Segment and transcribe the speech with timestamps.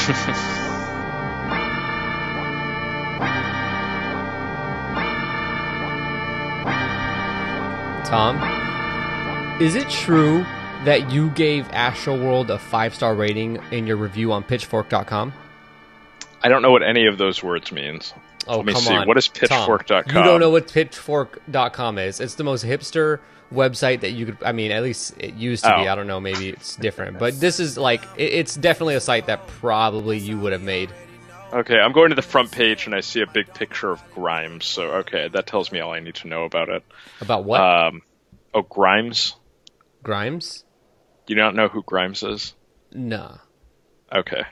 [8.04, 8.36] Tom,
[9.62, 10.44] is it true
[10.84, 15.32] that you gave Astroworld a five star rating in your review on Pitchfork.com?
[16.42, 18.12] I don't know what any of those words means.
[18.48, 18.94] Oh, Let me come see.
[18.96, 19.06] on.
[19.06, 20.16] What is Tom, Pitchfork.com?
[20.16, 22.18] You don't know what Pitchfork.com is.
[22.18, 23.20] It's the most hipster
[23.52, 24.38] website that you could.
[24.44, 25.88] I mean, at least it used to be.
[25.88, 25.92] Oh.
[25.92, 26.20] I don't know.
[26.20, 27.18] Maybe it's different.
[27.18, 30.90] But this is like, it- it's definitely a site that probably you would have made.
[31.52, 34.64] Okay, I'm going to the front page and I see a big picture of Grimes.
[34.66, 36.84] So okay, that tells me all I need to know about it.
[37.20, 37.60] About what?
[37.60, 38.02] Um,
[38.54, 39.34] oh, Grimes.
[40.04, 40.64] Grimes?
[41.26, 42.54] you Do you not know who Grimes is?
[42.92, 43.38] Nah.
[44.14, 44.42] Okay.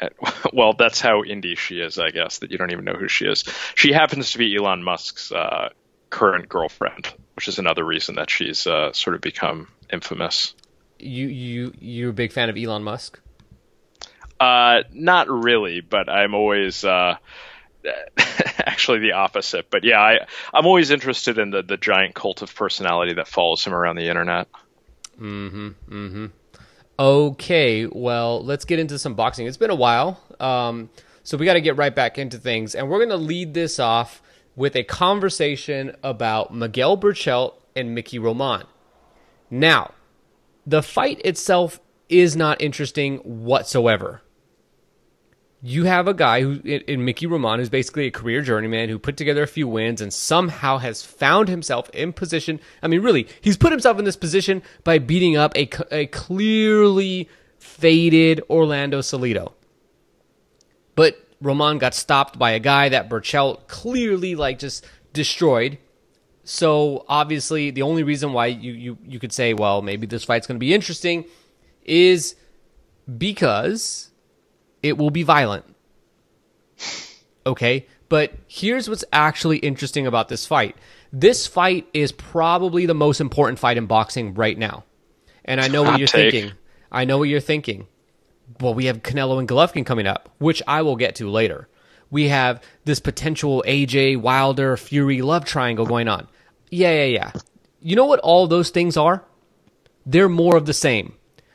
[0.00, 0.08] Uh,
[0.52, 2.38] Well, that's how indie she is, I guess.
[2.38, 3.42] That you don't even know who she is.
[3.74, 5.70] She happens to be Elon Musk's uh,
[6.10, 10.54] current girlfriend, which is another reason that she's uh, sort of become infamous.
[10.98, 13.20] You you you're a big fan of Elon Musk?
[14.40, 17.16] Uh, not really, but I'm always uh,
[18.58, 19.70] actually the opposite.
[19.70, 23.64] But yeah, I I'm always interested in the the giant cult of personality that follows
[23.64, 24.48] him around the internet.
[25.20, 25.68] Mm-hmm.
[25.88, 26.26] Mm-hmm.
[26.98, 29.46] Okay, well, let's get into some boxing.
[29.46, 30.88] It's been a while, um,
[31.24, 33.78] so we got to get right back into things, and we're going to lead this
[33.78, 34.22] off
[34.56, 38.64] with a conversation about Miguel Berchelt and Mickey Roman.
[39.50, 39.92] Now,
[40.66, 44.22] the fight itself is not interesting whatsoever.
[45.62, 49.16] You have a guy who, in, Mickey Roman, who's basically a career journeyman who put
[49.16, 52.60] together a few wins and somehow has found himself in position.
[52.82, 57.28] I mean, really, he's put himself in this position by beating up a, a clearly
[57.58, 59.52] faded Orlando Salido.
[60.94, 65.78] But Roman got stopped by a guy that Berchelt clearly like just destroyed.
[66.44, 70.46] So obviously, the only reason why you you you could say, well, maybe this fight's
[70.46, 71.24] going to be interesting,
[71.84, 72.36] is
[73.18, 74.10] because
[74.82, 75.64] it will be violent.
[77.46, 80.76] Okay, but here's what's actually interesting about this fight.
[81.12, 84.84] This fight is probably the most important fight in boxing right now.
[85.44, 86.32] And I know what you're take.
[86.32, 86.56] thinking.
[86.90, 87.86] I know what you're thinking.
[88.60, 91.68] Well, we have Canelo and Golovkin coming up, which I will get to later.
[92.10, 96.28] We have this potential AJ Wilder Fury love triangle going on.
[96.70, 97.32] Yeah, yeah, yeah.
[97.80, 99.24] You know what all those things are?
[100.04, 101.14] They're more of the same.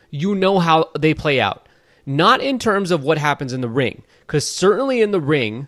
[0.10, 1.68] You know how they play out.
[2.06, 5.68] Not in terms of what happens in the ring, because certainly in the ring,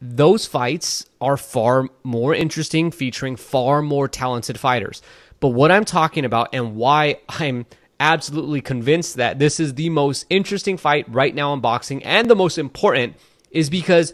[0.00, 5.00] those fights are far more interesting, featuring far more talented fighters.
[5.40, 7.66] But what I'm talking about and why I'm
[8.02, 12.34] absolutely convinced that this is the most interesting fight right now in boxing and the
[12.34, 13.14] most important
[13.52, 14.12] is because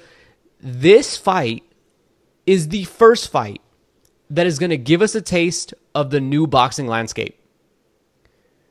[0.61, 1.65] this fight
[2.47, 3.63] is the first fight
[4.29, 7.41] that is going to give us a taste of the new boxing landscape.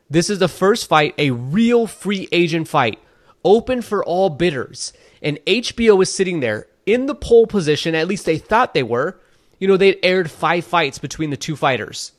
[0.07, 2.99] This is the first fight, a real free agent fight,
[3.43, 4.93] open for all bidders.
[5.21, 9.19] And HBO is sitting there in the pole position, at least they thought they were.
[9.59, 12.11] You know, they'd aired five fights between the two fighters.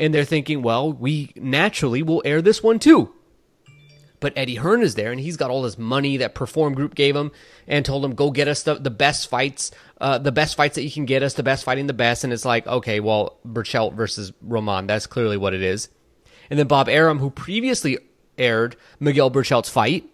[0.00, 3.12] And they're thinking, well, we naturally will air this one too.
[4.18, 7.16] But Eddie Hearn is there, and he's got all this money that Perform Group gave
[7.16, 7.32] him,
[7.66, 10.82] and told him, "Go get us the, the best fights, uh, the best fights that
[10.82, 13.94] you can get us, the best fighting the best." And it's like, okay, well, Berchelt
[13.94, 15.88] versus Roman, that's clearly what it is.
[16.50, 17.98] And then Bob Arum, who previously
[18.36, 20.04] aired Miguel Berchelt's fight,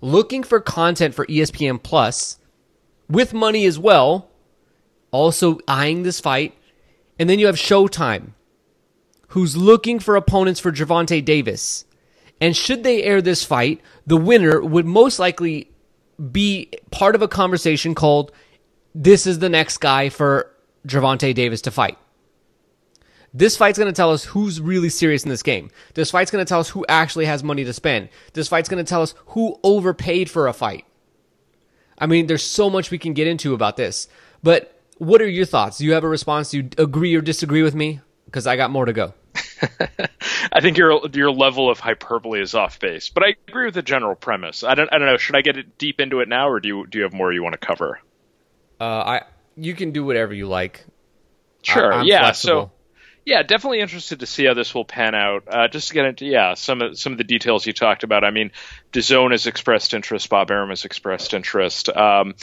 [0.00, 2.38] looking for content for ESPN Plus,
[3.08, 4.30] with money as well,
[5.10, 6.56] also eyeing this fight.
[7.18, 8.32] And then you have Showtime,
[9.28, 11.84] who's looking for opponents for Gervonta Davis.
[12.40, 15.70] And should they air this fight, the winner would most likely
[16.32, 18.32] be part of a conversation called
[18.94, 20.52] This is the next guy for
[20.86, 21.98] Gervonta Davis to fight.
[23.34, 25.70] This fight's going to tell us who's really serious in this game.
[25.92, 28.08] This fight's going to tell us who actually has money to spend.
[28.32, 30.86] This fight's going to tell us who overpaid for a fight.
[31.98, 34.08] I mean, there's so much we can get into about this.
[34.42, 35.78] But what are your thoughts?
[35.78, 36.50] Do you have a response?
[36.50, 38.00] Do you agree or disagree with me?
[38.36, 39.14] Because I got more to go.
[40.52, 43.80] I think your your level of hyperbole is off base, but I agree with the
[43.80, 44.62] general premise.
[44.62, 45.16] I don't I don't know.
[45.16, 47.32] Should I get it deep into it now, or do you do you have more
[47.32, 47.98] you want to cover?
[48.78, 49.22] Uh, I
[49.56, 50.84] you can do whatever you like.
[51.62, 51.90] Sure.
[51.90, 52.18] I- yeah.
[52.24, 52.66] flexible.
[52.66, 52.72] So
[53.24, 55.44] yeah, definitely interested to see how this will pan out.
[55.48, 58.22] Uh, just to get into yeah some of some of the details you talked about.
[58.22, 58.50] I mean,
[58.92, 60.28] DAZN has expressed interest.
[60.28, 61.88] Bob Arum has expressed interest.
[61.88, 62.34] Um,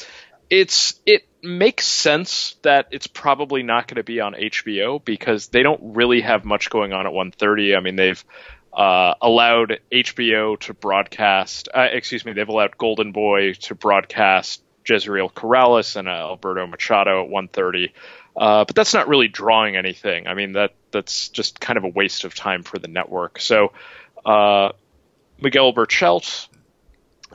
[0.49, 5.63] it's it makes sense that it's probably not going to be on HBO because they
[5.63, 7.75] don't really have much going on at 1:30.
[7.75, 8.23] I mean, they've
[8.71, 11.69] uh, allowed HBO to broadcast.
[11.73, 17.23] Uh, excuse me, they've allowed Golden Boy to broadcast Jezreel Corrales and uh, Alberto Machado
[17.23, 17.91] at 1:30.
[18.35, 20.27] Uh, but that's not really drawing anything.
[20.27, 23.39] I mean, that that's just kind of a waste of time for the network.
[23.39, 23.73] So,
[24.25, 24.71] uh,
[25.39, 26.47] Miguel Berchelt,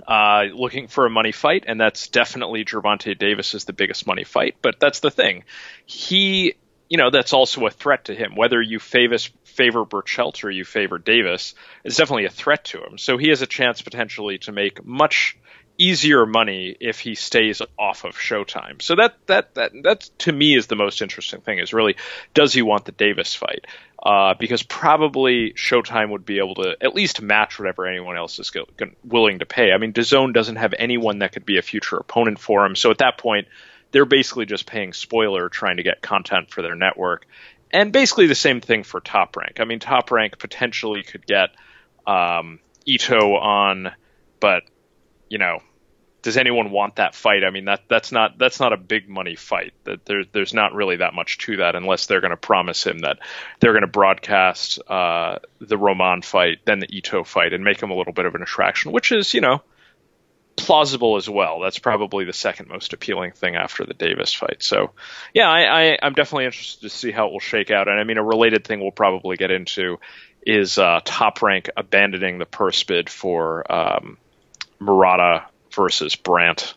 [0.06, 4.25] uh, looking for a money fight, and that's definitely Gervonta Davis is the biggest money
[4.25, 4.56] fight.
[4.62, 5.45] But that's the thing,
[5.87, 6.55] he,
[6.89, 8.35] you know, that's also a threat to him.
[8.35, 11.55] Whether you favor favor Berchelt or you favor Davis,
[11.85, 12.99] it's definitely a threat to him.
[12.99, 15.37] So he has a chance potentially to make much
[15.79, 18.83] easier money if he stays off of Showtime.
[18.83, 21.97] So that that that that to me is the most interesting thing is really
[22.35, 23.67] does he want the Davis fight?
[24.00, 28.50] Uh, because probably Showtime would be able to at least match whatever anyone else is
[28.50, 28.65] go,
[29.03, 29.73] willing to pay.
[29.73, 32.93] I mean, DAZN doesn't have anyone that could be a future opponent for him, so
[32.93, 33.49] at that point,
[33.91, 37.27] they're basically just paying spoiler trying to get content for their network,
[37.73, 39.59] and basically the same thing for Top Rank.
[39.59, 41.50] I mean, Top Rank potentially could get
[42.06, 43.91] um, Ito on,
[44.39, 44.62] but
[45.29, 45.59] you know,
[46.29, 47.43] does anyone want that fight?
[47.43, 49.73] I mean, that that's not that's not a big money fight.
[49.85, 52.99] That there, there's not really that much to that unless they're going to promise him
[52.99, 53.19] that
[53.61, 57.91] they're going to broadcast uh, the Roman fight, then the Ito fight, and make him
[57.91, 59.63] a little bit of an attraction, which is you know
[60.55, 61.61] plausible as well.
[61.61, 64.63] That's probably the second most appealing thing after the Davis fight.
[64.63, 64.91] So,
[65.33, 67.89] yeah, I, I, am definitely interested to see how it will shake out.
[67.89, 69.99] And I mean, a related thing we'll probably get into
[70.43, 74.19] is uh, Top Rank abandoning the purse bid for um,
[74.79, 75.47] Murata
[75.79, 76.75] versus Brandt.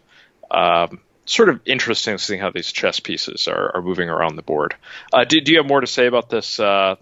[0.50, 4.76] Um, sort of interesting seeing how these chess pieces are, are moving around the board.
[5.12, 6.96] Uh, do, do, you have more to say about this uh,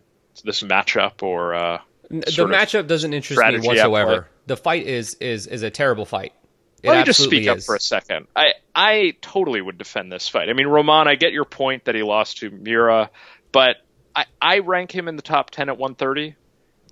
[0.44, 4.28] this matchup or uh, the matchup doesn't interest me whatsoever.
[4.48, 6.34] The fight is is is a terrible fight.
[6.82, 7.48] It Let me just speak is.
[7.50, 8.28] up for a second.
[8.36, 10.50] I I totally would defend this fight.
[10.50, 13.12] I mean, Roman, I get your point that he lost to Miura,
[13.52, 13.78] but
[14.16, 16.36] I, I rank him in the top ten at 130.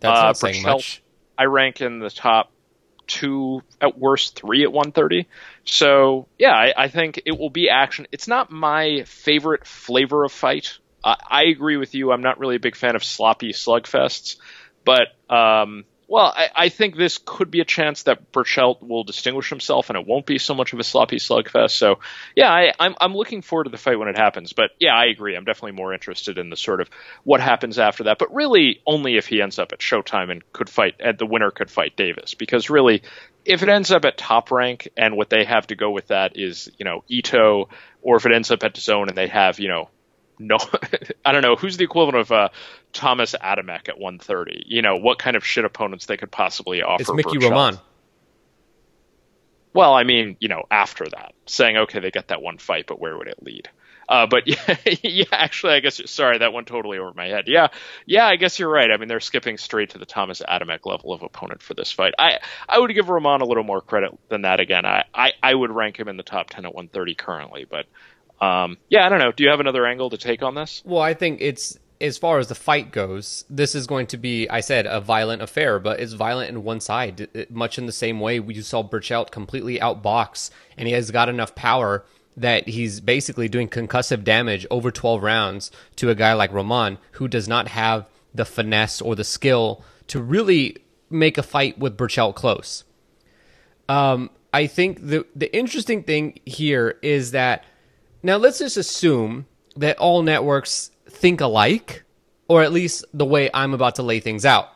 [0.01, 1.01] That's uh, not saying much.
[1.37, 2.51] I rank in the top
[3.07, 5.27] two, at worst three at 130.
[5.65, 8.07] So yeah, I, I think it will be action.
[8.11, 10.77] It's not my favorite flavor of fight.
[11.03, 12.11] I agree with you.
[12.11, 14.37] I'm not really a big fan of sloppy slugfests,
[14.83, 19.49] but um, well, I, I, think this could be a chance that Berchelt will distinguish
[19.49, 21.71] himself, and it won't be so much of a sloppy slugfest.
[21.71, 21.99] So,
[22.33, 24.53] yeah, I, I'm, I'm looking forward to the fight when it happens.
[24.53, 25.35] But yeah, I agree.
[25.35, 26.89] I'm definitely more interested in the sort of
[27.25, 28.19] what happens after that.
[28.19, 31.51] But really, only if he ends up at Showtime and could fight, and the winner
[31.51, 32.35] could fight Davis.
[32.35, 33.03] Because really,
[33.43, 36.37] if it ends up at top rank, and what they have to go with that
[36.37, 37.67] is you know Ito,
[38.01, 39.89] or if it ends up at Zone and they have you know
[40.39, 40.57] no,
[41.25, 42.49] I don't know who's the equivalent of uh,
[42.93, 44.63] Thomas Adamek at 130.
[44.67, 47.01] You know what kind of shit opponents they could possibly offer.
[47.01, 47.79] It's Mickey Roman.
[49.73, 52.99] Well, I mean, you know, after that, saying okay, they get that one fight, but
[52.99, 53.69] where would it lead?
[54.09, 57.45] Uh, but yeah, yeah, actually, I guess sorry, that went totally over my head.
[57.47, 57.67] Yeah,
[58.05, 58.89] yeah, I guess you're right.
[58.89, 62.13] I mean, they're skipping straight to the Thomas Adamek level of opponent for this fight.
[62.17, 62.39] I
[62.69, 64.59] I would give Roman a little more credit than that.
[64.59, 67.85] Again, I I, I would rank him in the top ten at 130 currently, but
[68.41, 69.31] um, yeah, I don't know.
[69.31, 70.81] Do you have another angle to take on this?
[70.85, 74.47] Well, I think it's as far as the fight goes, this is going to be,
[74.49, 77.91] I said, a violent affair, but it's violent in one side, it, much in the
[77.91, 82.05] same way we saw Berchelt completely outbox, and he has got enough power
[82.35, 87.27] that he's basically doing concussive damage over 12 rounds to a guy like Roman, who
[87.27, 90.77] does not have the finesse or the skill to really
[91.09, 92.83] make a fight with Berchelt close.
[93.89, 97.63] Um, I think the the interesting thing here is that
[98.27, 99.47] now let's just assume
[99.77, 102.03] that all networks think alike,
[102.49, 104.69] or at least the way I'm about to lay things out.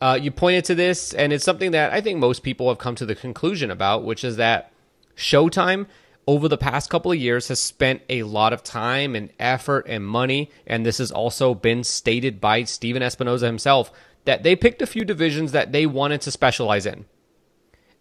[0.00, 2.94] Uh, you pointed to this, and it's something that I think most people have come
[2.96, 4.70] to the conclusion about, which is that
[5.16, 5.86] Showtime
[6.26, 10.06] over the past couple of years has spent a lot of time and effort and
[10.06, 13.90] money, and this has also been stated by Stephen Espinoza himself
[14.26, 17.06] that they picked a few divisions that they wanted to specialize in.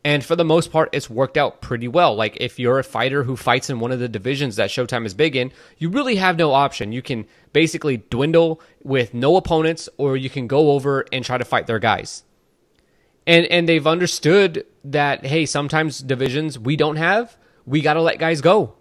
[0.07, 2.15] And for the most part, it's worked out pretty well.
[2.15, 5.13] Like if you're a fighter who fights in one of the divisions that Showtime is
[5.13, 6.93] big in, you really have no option.
[6.93, 11.43] You can basically dwindle with no opponents, or you can go over and try to
[11.43, 12.23] fight their guys.
[13.25, 17.35] And and they've understood that hey, sometimes divisions we don't have,
[17.65, 18.75] we got to let guys go,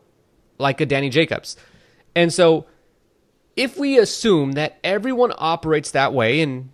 [0.59, 1.56] like a Danny Jacobs.
[2.14, 2.66] And so,
[3.56, 6.71] if we assume that everyone operates that way, and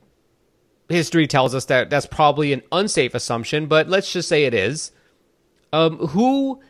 [0.92, 4.92] history tells us that that's probably an unsafe assumption, but let's just say it is.
[5.72, 6.61] Um, who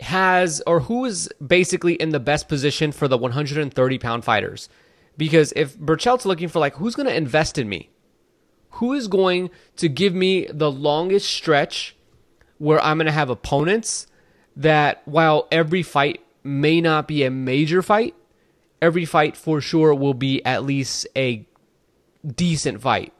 [0.00, 4.68] has or who is basically in the best position for the 130 pound fighters?
[5.16, 7.90] Because if Berchelt's looking for like who's going to invest in me,
[8.72, 11.96] who is going to give me the longest stretch
[12.58, 14.06] where I'm going to have opponents
[14.56, 18.14] that while every fight may not be a major fight,
[18.82, 21.46] every fight for sure will be at least a
[22.26, 23.12] decent fight.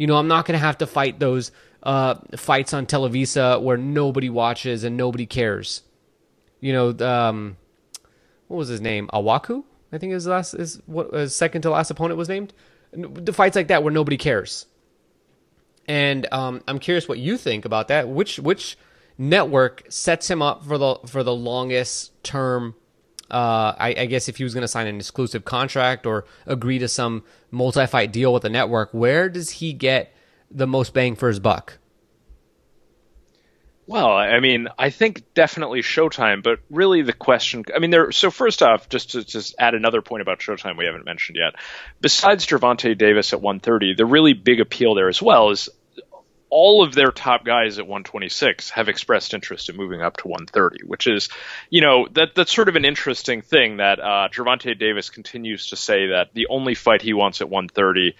[0.00, 1.52] You know, I'm not going to have to fight those
[1.82, 5.82] uh, fights on Televisa where nobody watches and nobody cares.
[6.58, 7.58] You know, um,
[8.48, 9.10] what was his name?
[9.12, 12.54] Awuku, I think his last is what his second to last opponent was named.
[12.94, 14.64] The fights like that where nobody cares.
[15.86, 18.08] And um, I'm curious what you think about that.
[18.08, 18.78] Which which
[19.18, 22.74] network sets him up for the for the longest term.
[23.30, 26.78] Uh, I, I guess if he was going to sign an exclusive contract or agree
[26.78, 30.12] to some multi-fight deal with the network, where does he get
[30.50, 31.78] the most bang for his buck?
[33.90, 38.12] Well, I mean, I think definitely Showtime, but really the question, I mean, there.
[38.12, 41.60] So first off, just to just add another point about Showtime we haven't mentioned yet.
[42.00, 45.68] Besides Gervonta Davis at 130, the really big appeal there as well is
[46.50, 50.84] all of their top guys at 126 have expressed interest in moving up to 130,
[50.84, 51.28] which is,
[51.70, 55.76] you know, that that's sort of an interesting thing that uh, Gervonta Davis continues to
[55.76, 58.16] say that the only fight he wants at 130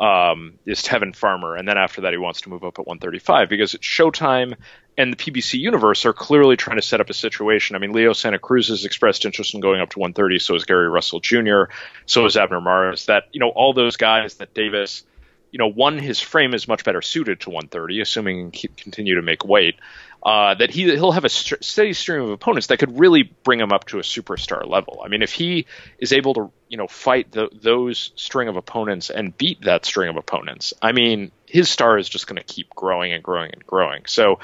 [0.00, 3.48] um, is Tevin Farmer, and then after that he wants to move up at 135
[3.48, 4.56] because it's Showtime
[4.98, 7.76] and the PBC universe are clearly trying to set up a situation.
[7.76, 10.38] I mean, Leo Santa Cruz has expressed interest in going up to 130.
[10.38, 11.64] So has Gary Russell Jr.
[12.06, 13.06] So is Abner Mares.
[13.06, 15.04] That you know, all those guys that Davis,
[15.52, 19.22] you know, one his frame is much better suited to 130, assuming he continue to
[19.22, 19.76] make weight.
[20.24, 23.60] Uh, that he he'll have a st- steady stream of opponents that could really bring
[23.60, 25.02] him up to a superstar level.
[25.04, 25.66] I mean, if he
[25.98, 30.08] is able to you know fight the, those string of opponents and beat that string
[30.08, 33.66] of opponents, I mean, his star is just going to keep growing and growing and
[33.66, 34.04] growing.
[34.06, 34.38] So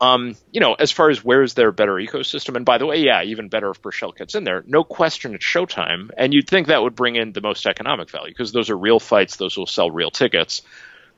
[0.00, 3.22] um, you know, as far as where's their better ecosystem, and by the way, yeah,
[3.22, 4.62] even better if Berchelt gets in there.
[4.66, 8.32] No question, it's Showtime, and you'd think that would bring in the most economic value
[8.32, 10.62] because those are real fights; those will sell real tickets.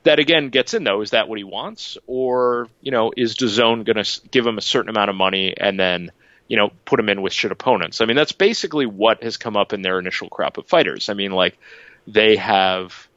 [0.03, 1.01] That again gets in though.
[1.01, 4.61] Is that what he wants, or you know, is DAZN going to give him a
[4.61, 6.11] certain amount of money and then
[6.47, 7.99] you know put him in with shit opponents?
[7.99, 11.09] I mean, that's basically what has come up in their initial crop of fighters.
[11.09, 11.57] I mean, like
[12.07, 13.08] they have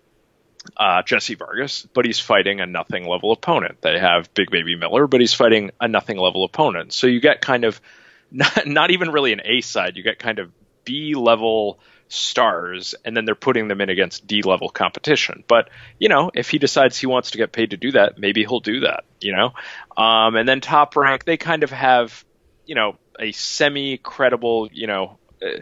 [0.77, 3.81] uh, Jesse Vargas, but he's fighting a nothing level opponent.
[3.81, 6.93] They have Big Baby Miller, but he's fighting a nothing level opponent.
[6.93, 7.81] So you get kind of
[8.31, 9.97] not, not even really an A side.
[9.97, 10.51] You get kind of
[10.85, 11.79] B level
[12.09, 15.45] stars, and then they're putting them in against D level competition.
[15.47, 18.43] But you know, if he decides he wants to get paid to do that, maybe
[18.43, 19.05] he'll do that.
[19.21, 19.53] You know,
[19.97, 22.25] um, and then top rank, they kind of have
[22.67, 25.19] you know a semi credible you know.
[25.43, 25.61] Uh,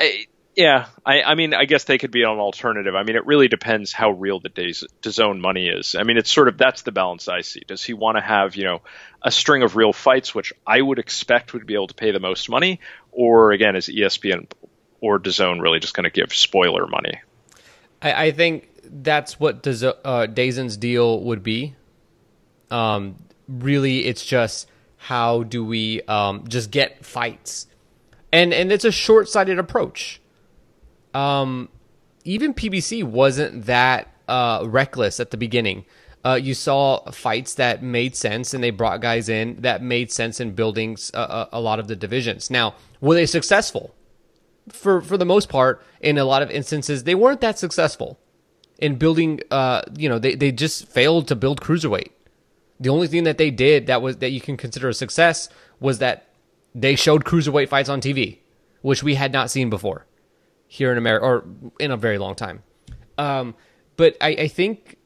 [0.00, 2.94] a, yeah, I, I mean, I guess they could be an alternative.
[2.94, 5.94] I mean, it really depends how real the days DAZN money is.
[5.94, 7.62] I mean, it's sort of that's the balance I see.
[7.66, 8.82] Does he want to have you know
[9.22, 12.20] a string of real fights, which I would expect would be able to pay the
[12.20, 12.80] most money,
[13.10, 14.46] or again, is ESPN
[15.00, 17.20] or DAZN really just going to give spoiler money?
[18.02, 21.74] I, I think that's what Daz- uh, DAZN's deal would be.
[22.70, 23.16] Um,
[23.48, 24.68] really, it's just
[24.98, 27.66] how do we um, just get fights,
[28.30, 30.20] and and it's a short sighted approach
[31.14, 31.68] um,
[32.24, 35.84] even PBC wasn't that uh, reckless at the beginning.
[36.24, 40.38] Uh, you saw fights that made sense, and they brought guys in that made sense
[40.38, 42.50] in building a, uh, uh, a lot of the divisions.
[42.50, 43.94] Now, were they successful?
[44.68, 48.20] For for the most part, in a lot of instances, they weren't that successful
[48.78, 49.40] in building.
[49.50, 52.10] Uh, you know, they they just failed to build cruiserweight.
[52.78, 55.48] The only thing that they did that was that you can consider a success
[55.80, 56.28] was that
[56.72, 58.38] they showed cruiserweight fights on TV,
[58.82, 60.06] which we had not seen before
[60.72, 61.44] here in America or
[61.78, 62.62] in a very long time.
[63.18, 63.54] Um,
[63.98, 64.96] but I, I think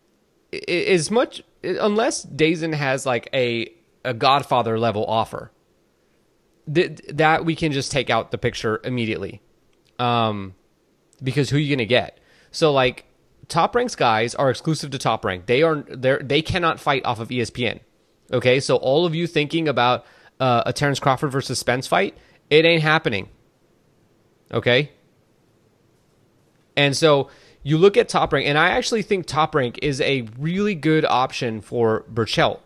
[0.69, 5.51] as much unless DAZN has like a a Godfather level offer,
[6.73, 9.43] th- that we can just take out the picture immediately.
[9.99, 10.55] Um,
[11.21, 12.21] because who are you gonna get?
[12.53, 13.07] So like
[13.49, 15.47] top ranks guys are exclusive to top rank.
[15.47, 17.81] They are they they cannot fight off of ESPN.
[18.33, 20.07] Okay, so all of you thinking about
[20.39, 22.17] uh, a Terrence Crawford versus Spence fight,
[22.51, 23.31] it ain't happening.
[24.53, 24.93] Okay,
[26.77, 27.31] and so
[27.63, 31.05] you look at Top Rank, and I actually think Top Rank is a really good
[31.05, 32.61] option for Berchelt.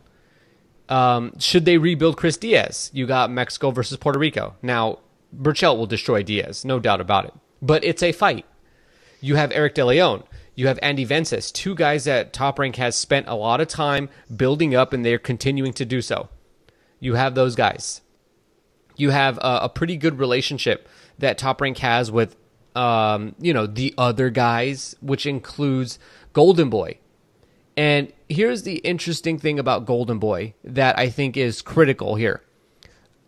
[0.91, 2.91] Um, should they rebuild Chris Diaz?
[2.93, 4.57] You got Mexico versus Puerto Rico.
[4.61, 4.99] Now,
[5.35, 7.35] Berchelt will destroy Diaz, no doubt about it.
[7.63, 8.45] But it's a fight.
[9.21, 10.25] You have Eric De Leon.
[10.55, 14.11] You have Andy Vences, two guys that Top Rank has spent a lot of time
[14.37, 16.29] building up, and they're continuing to do so.
[16.99, 18.03] You have those guys.
[18.97, 20.87] You have a, a pretty good relationship
[21.19, 22.37] that Top Rank has with
[22.75, 25.99] um, you know, the other guys, which includes
[26.33, 26.99] Golden Boy.
[27.77, 32.43] And here's the interesting thing about Golden Boy that I think is critical here.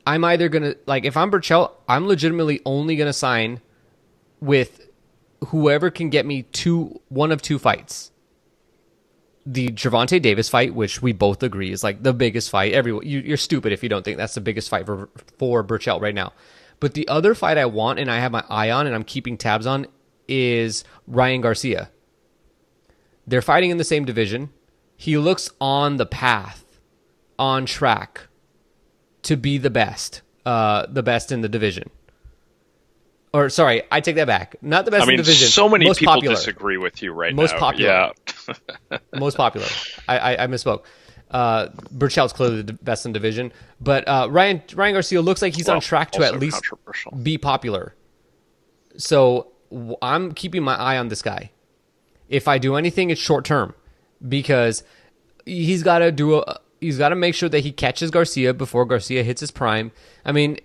[0.07, 3.61] I'm either to, like, if I'm Berchelt, I'm legitimately only to sign
[4.41, 4.89] with
[5.47, 8.11] whoever can get me two, one of two fights.
[9.45, 12.73] The Gervonta Davis fight, which we both agree is like the biggest fight.
[12.73, 15.09] Everyone, you, are stupid if you don't think that's the biggest fight for
[15.39, 16.33] for Berchelt right now.
[16.83, 19.39] But the other fight I want and I have my eye on and I'm keeping
[19.39, 19.87] tabs on
[20.27, 21.91] is Ryan Garcia.
[23.25, 24.51] They're fighting in the same division.
[24.97, 26.65] He looks on the path,
[27.39, 28.23] on track
[29.23, 31.89] to be the best, uh, the best in the division.
[33.33, 34.57] Or sorry, I take that back.
[34.61, 35.51] Not the best I mean, in the division.
[35.51, 36.35] So many most people popular.
[36.35, 37.59] disagree with you right most now.
[37.61, 38.13] Popular.
[38.91, 38.99] Yeah.
[39.21, 39.69] most popular.
[40.09, 40.83] I, I, I misspoke.
[41.33, 45.67] Uh, Berchelt's clearly the best in division, but uh, Ryan Ryan Garcia looks like he's
[45.67, 46.63] Well, on track to at least
[47.23, 47.95] be popular.
[48.99, 49.53] So
[50.03, 51.51] I'm keeping my eye on this guy.
[52.29, 53.75] If I do anything, it's short term
[54.27, 54.85] because
[55.47, 56.61] he's got to do a.
[56.81, 59.93] He's got to make sure that he catches Garcia before Garcia hits his prime.
[60.25, 60.59] I mean,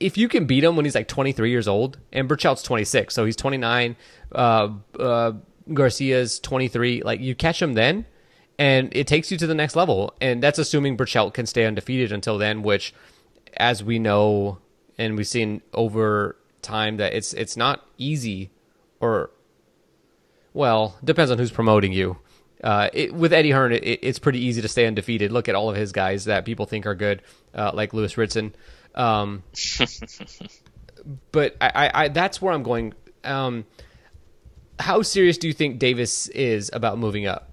[0.00, 3.24] if you can beat him when he's like 23 years old, and Berchelt's 26, so
[3.24, 3.96] he's 29.
[4.32, 5.32] Uh, uh,
[5.72, 7.02] Garcia's 23.
[7.02, 8.06] Like you catch him then,
[8.58, 10.14] and it takes you to the next level.
[10.20, 12.92] And that's assuming Berchelt can stay undefeated until then, which,
[13.56, 14.58] as we know,
[14.98, 18.50] and we've seen over time that it's it's not easy,
[19.00, 19.30] or
[20.52, 22.18] well, depends on who's promoting you.
[22.62, 25.30] Uh, it, with Eddie Hearn, it, it's pretty easy to stay undefeated.
[25.30, 27.22] Look at all of his guys that people think are good,
[27.54, 28.54] uh, like Lewis Ritson.
[28.96, 29.44] Um,
[31.32, 32.94] but I, I, I, that's where I'm going.
[33.22, 33.64] Um,
[34.80, 37.48] how serious do you think Davis is about moving up?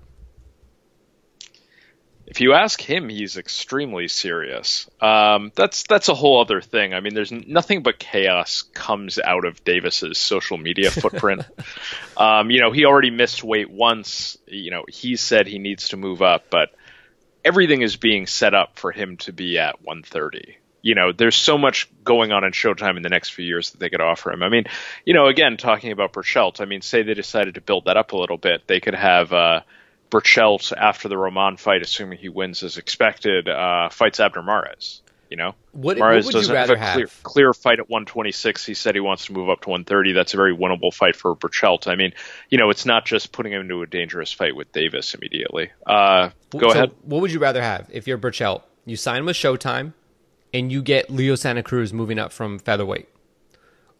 [2.27, 4.89] If you ask him, he's extremely serious.
[4.99, 6.93] Um, that's that's a whole other thing.
[6.93, 11.43] I mean, there's nothing but chaos comes out of Davis's social media footprint.
[12.17, 14.37] um, you know, he already missed weight once.
[14.47, 16.71] You know, he said he needs to move up, but
[17.43, 20.57] everything is being set up for him to be at 130.
[20.81, 23.79] You know, there's so much going on in Showtime in the next few years that
[23.79, 24.43] they could offer him.
[24.43, 24.65] I mean,
[25.05, 28.11] you know, again, talking about Berchelt, I mean, say they decided to build that up
[28.11, 29.61] a little bit, they could have uh,
[30.11, 35.01] Berchelt after the Roman fight, assuming he wins as expected, uh, fights Abner Mares.
[35.31, 37.23] You know, What- what Mares would doesn't have rather a clear, have?
[37.23, 38.63] clear fight at 126.
[38.63, 40.13] He said he wants to move up to 130.
[40.13, 41.87] That's a very winnable fight for Berchelt.
[41.87, 42.13] I mean,
[42.49, 45.71] you know, it's not just putting him into a dangerous fight with Davis immediately.
[45.85, 46.91] Uh, go So ahead.
[47.01, 48.61] What would you rather have if you're Berchelt?
[48.85, 49.93] You sign with Showtime,
[50.53, 53.09] and you get Leo Santa Cruz moving up from featherweight,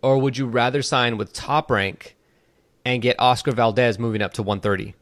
[0.03, 2.15] or would you rather sign with Top Rank
[2.85, 4.93] and get Oscar Valdez moving up to 130?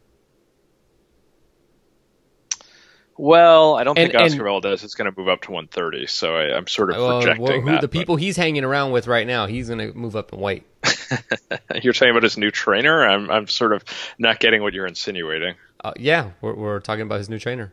[3.17, 6.36] Well, I don't And- think Oscar Valdez is going to move up to 130, so
[6.36, 7.82] I, I'm sort of Well, rejecting well, who that.
[7.82, 10.39] the but- people he's hanging around with right now, he's going to move up in
[10.39, 10.63] weight.
[11.84, 13.08] You're talking about his new trainer.
[13.08, 13.84] I'm I'm sort of
[14.17, 15.56] not getting what you're insinuating.
[15.84, 17.71] Uh, yeah, we're, we're talking about his new trainer.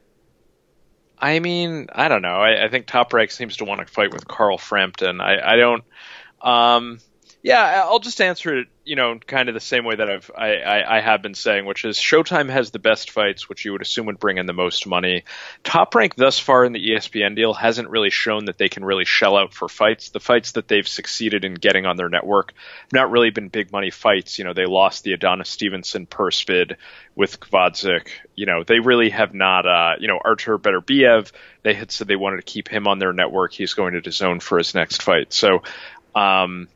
[1.18, 2.37] I mean, I don't know.
[2.40, 5.20] I, I think Top Rank seems to want to fight with Carl Frampton.
[5.20, 5.85] I, I don't.
[6.42, 6.98] Um,
[7.42, 8.68] yeah, I'll just answer it.
[8.85, 11.64] You know, kind of the same way that I've I, I, I have been saying,
[11.64, 14.53] which is Showtime has the best fights, which you would assume would bring in the
[14.53, 15.24] most money.
[15.62, 19.05] Top Rank thus far in the ESPN deal hasn't really shown that they can really
[19.05, 20.11] shell out for fights.
[20.11, 23.72] The fights that they've succeeded in getting on their network have not really been big
[23.72, 24.38] money fights.
[24.38, 26.76] You know, they lost the Adonis Stevenson purse bid
[27.14, 28.09] with Gvozdyk.
[28.35, 29.66] You know, they really have not.
[29.66, 31.33] Uh, you know, Artur Beterbiev.
[31.62, 33.53] They had said they wanted to keep him on their network.
[33.53, 35.33] He's going to DAZN for his next fight.
[35.33, 35.62] So,
[36.14, 36.68] um,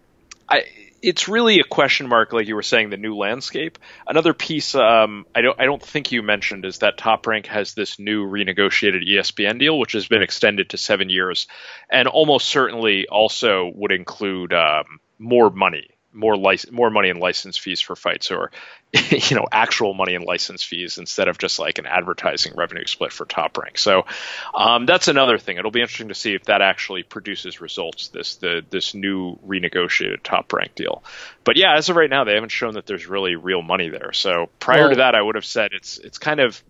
[0.49, 0.65] I.
[1.07, 3.79] It's really a question mark, like you were saying, the new landscape.
[4.07, 7.75] Another piece um, I don't I don't think you mentioned is that Top Rank has
[7.75, 11.47] this new renegotiated ESPN deal, which has been extended to seven years,
[11.91, 17.59] and almost certainly also would include um, more money, more lic- more money in license
[17.59, 18.51] fees for fights, or
[18.93, 23.13] you know actual money in license fees instead of just like an advertising revenue split
[23.13, 23.79] for Top Rank.
[23.79, 24.07] So
[24.55, 25.57] um, that's another thing.
[25.59, 28.09] It'll be interesting to see if that actually produces results.
[28.09, 31.03] This the this new renegotiated Top Rank deal.
[31.43, 34.13] But yeah, as of right now, they haven't shown that there's really real money there.
[34.13, 36.63] So prior Well- to that, I would have said it's it's kind of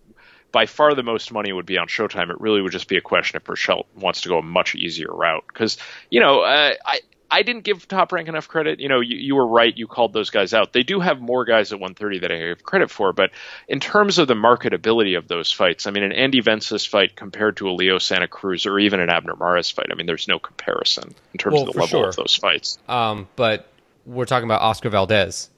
[0.51, 2.29] by far the most money would be on Showtime.
[2.29, 5.11] It really would just be a question if Berchelt wants to go a much easier
[5.11, 5.77] route because
[6.09, 7.01] you know uh, I.
[7.29, 8.79] I didn't give Top Rank enough credit.
[8.79, 9.75] You know, you, you were right.
[9.75, 10.73] You called those guys out.
[10.73, 13.31] They do have more guys at 130 that I give credit for, but
[13.67, 17.57] in terms of the marketability of those fights, I mean, an Andy Vences fight compared
[17.57, 20.39] to a Leo Santa Cruz or even an Abner Mares fight, I mean, there's no
[20.39, 22.09] comparison in terms Well, of the level sure.
[22.09, 22.77] of those fights.
[22.87, 23.67] Um, but
[24.05, 25.49] we're talking about Oscar Valdez.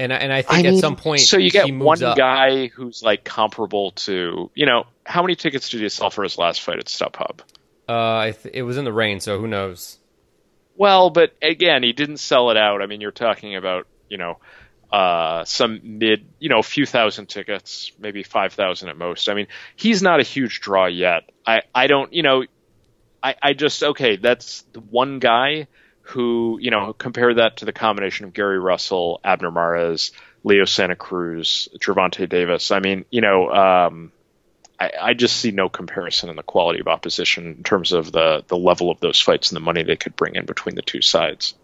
[0.00, 2.16] And I, and I think at some point, so you get he one up.
[2.16, 6.38] guy who's like comparable to, you know, how many tickets did he sell for his
[6.38, 7.40] last fight at StubHub?
[7.88, 9.98] Uh, it was in the rain, so who knows?
[10.76, 12.82] Well, but again, he didn't sell it out.
[12.82, 14.38] I mean, you're talking about, you know,
[14.92, 19.28] uh, some mid, you know, a few thousand tickets, maybe 5,000 at most.
[19.28, 21.30] I mean, he's not a huge draw yet.
[21.46, 22.44] I, I don't, you know,
[23.22, 25.66] I, I just, okay, that's the one guy
[26.02, 30.12] who, you know, compare that to the combination of Gary Russell, Abner Mares,
[30.44, 32.70] Leo Santa Cruz, Gervonta Davis.
[32.70, 34.12] I mean, you know, um,
[34.80, 38.44] I, I just see no comparison in the quality of opposition in terms of the,
[38.46, 41.02] the level of those fights and the money they could bring in between the two
[41.02, 41.54] sides.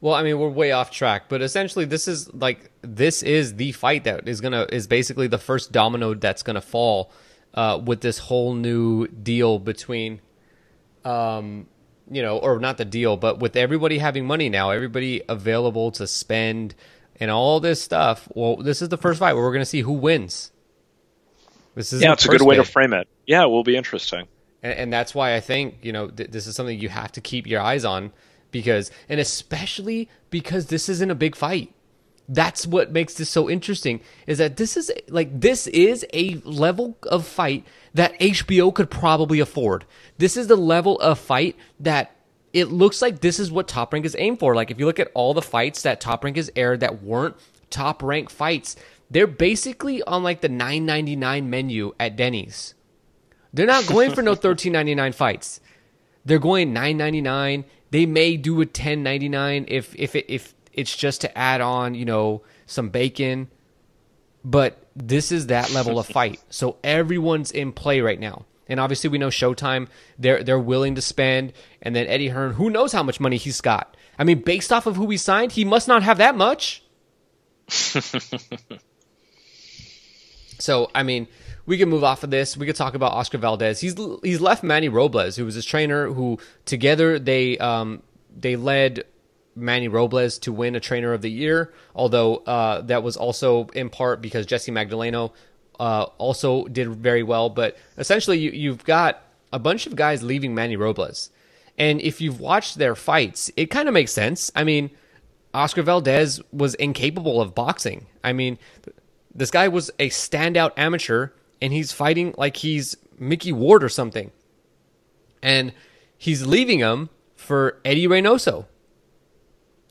[0.00, 3.72] Well, I mean, we're way off track, but essentially, this is like this is the
[3.72, 7.12] fight that is gonna is basically the first domino that's gonna fall
[7.52, 10.20] uh, with this whole new deal between,
[11.04, 11.66] um,
[12.10, 16.06] you know, or not the deal, but with everybody having money now, everybody available to
[16.06, 16.74] spend
[17.16, 18.26] and all this stuff.
[18.34, 20.49] Well, this is the first fight where we're gonna see who wins.
[21.74, 23.08] This is yeah, it's a good way to frame it.
[23.26, 24.26] Yeah, it will be interesting.
[24.62, 27.20] And, and that's why I think you know th- this is something you have to
[27.20, 28.12] keep your eyes on
[28.50, 31.72] because, and especially because this isn't a big fight.
[32.28, 36.96] That's what makes this so interesting is that this is like this is a level
[37.04, 39.84] of fight that HBO could probably afford.
[40.18, 42.14] This is the level of fight that
[42.52, 44.54] it looks like this is what Top Rank is aimed for.
[44.54, 47.36] Like if you look at all the fights that Top Rank has aired that weren't
[47.70, 48.76] top rank fights,
[49.10, 52.74] they're basically on like the 9.99 menu at Denny's.
[53.52, 55.60] They're not going for no 13.99 fights.
[56.24, 57.64] They're going 9.99.
[57.90, 62.04] They may do a 10.99 if if it, if it's just to add on, you
[62.04, 63.48] know, some bacon.
[64.44, 66.40] But this is that level of fight.
[66.50, 68.44] So everyone's in play right now.
[68.68, 71.52] And obviously we know Showtime, they're they're willing to spend.
[71.82, 73.96] And then Eddie Hearn, who knows how much money he's got.
[74.18, 76.84] I mean, based off of who he signed, he must not have that much.
[80.60, 81.26] so, I mean,
[81.66, 82.56] we can move off of this.
[82.56, 83.80] We could talk about Oscar Valdez.
[83.80, 88.02] He's he's left Manny Robles, who was his trainer, who together they um,
[88.36, 89.04] they led
[89.54, 91.72] Manny Robles to win a Trainer of the Year.
[91.94, 95.32] Although uh, that was also in part because Jesse Magdaleno
[95.78, 97.48] uh, also did very well.
[97.48, 101.30] But essentially, you, you've got a bunch of guys leaving Manny Robles,
[101.78, 104.50] and if you've watched their fights, it kind of makes sense.
[104.56, 104.90] I mean,
[105.52, 108.06] Oscar Valdez was incapable of boxing.
[108.22, 108.58] I mean,
[109.34, 111.28] this guy was a standout amateur
[111.62, 114.30] and he's fighting like he's Mickey Ward or something.
[115.42, 115.72] And
[116.16, 118.66] he's leaving him for Eddie Reynoso,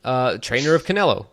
[0.03, 1.27] uh, trainer of Canelo.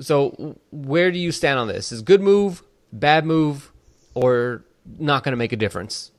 [0.00, 1.90] So where do you stand on this?
[1.90, 3.72] Is good move, bad move,
[4.14, 4.64] or
[4.98, 6.10] not going to make a difference?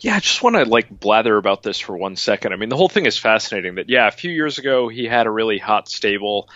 [0.00, 2.52] Yeah, I just want to like blather about this for one second.
[2.52, 3.76] I mean, the whole thing is fascinating.
[3.76, 6.48] That yeah, a few years ago he had a really hot stable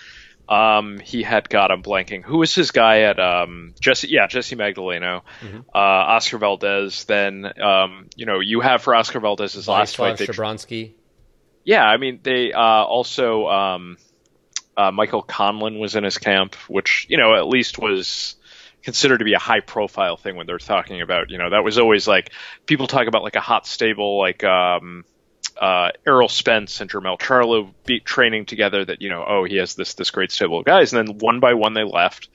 [0.48, 2.22] um, he had got I'm blanking.
[2.22, 4.09] Who was his guy at um, Jesse?
[4.09, 5.59] Yeah, Jesse Magdaleno, mm-hmm.
[5.74, 7.04] uh, Oscar Valdez.
[7.04, 10.18] Then um, you know you have for Oscar Valdez's last fight.
[10.18, 10.92] Shabransky.
[11.64, 13.96] Yeah, I mean they uh, also um,
[14.76, 18.37] uh, Michael Conlan was in his camp, which you know at least was
[18.82, 21.76] considered to be a high profile thing when they're talking about you know that was
[21.76, 22.30] always like
[22.66, 25.04] people talk about like a hot stable like um
[25.61, 29.75] uh, Errol Spence and Jermell Charlo beat training together that you know oh he has
[29.75, 30.92] this this great stable of guys.
[30.92, 32.29] And then one by one they left.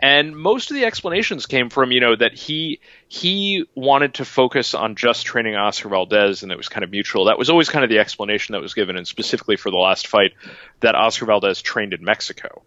[0.00, 4.74] And most of the explanations came from you know that he he wanted to focus
[4.74, 7.26] on just training Oscar Valdez and it was kind of mutual.
[7.26, 10.08] That was always kind of the explanation that was given and specifically for the last
[10.08, 10.32] fight
[10.80, 12.62] that Oscar Valdez trained in Mexico.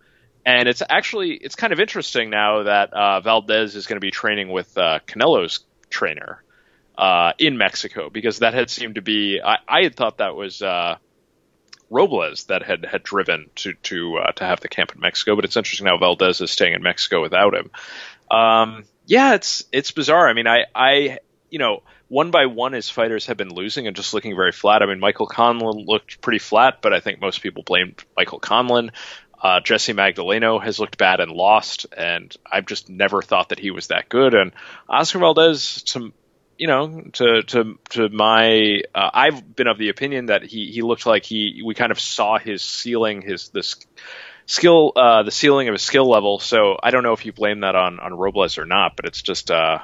[0.45, 4.11] And it's actually it's kind of interesting now that uh, Valdez is going to be
[4.11, 6.43] training with uh, Canelo's trainer
[6.97, 10.61] uh, in Mexico because that had seemed to be I, I had thought that was
[10.61, 10.97] uh,
[11.89, 15.45] Robles that had had driven to to uh, to have the camp in Mexico, but
[15.45, 17.71] it's interesting how Valdez is staying in Mexico without him.
[18.31, 20.27] Um, yeah, it's it's bizarre.
[20.27, 23.95] I mean, I I you know one by one his fighters have been losing and
[23.95, 24.81] just looking very flat.
[24.81, 28.91] I mean, Michael Conlan looked pretty flat, but I think most people blamed Michael Conlan.
[29.41, 33.69] Uh, Jesse Magdaleno has looked bad and lost, and I've just never thought that he
[33.69, 34.33] was that good.
[34.33, 34.53] And
[34.89, 36.13] Oscar Valdez, to
[36.57, 40.81] you know, to to to my, uh, I've been of the opinion that he he
[40.81, 43.75] looked like he we kind of saw his ceiling, his this
[44.45, 46.39] skill, uh, the ceiling of his skill level.
[46.39, 49.21] So I don't know if you blame that on on Robles or not, but it's
[49.21, 49.51] just.
[49.51, 49.79] Uh,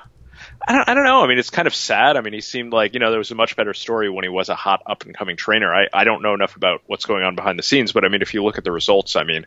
[0.67, 1.23] I don't, I don't know.
[1.23, 2.17] I mean, it's kind of sad.
[2.17, 4.29] I mean, he seemed like, you know, there was a much better story when he
[4.29, 5.73] was a hot up and coming trainer.
[5.73, 8.21] I, I don't know enough about what's going on behind the scenes, but I mean,
[8.21, 9.45] if you look at the results, I mean,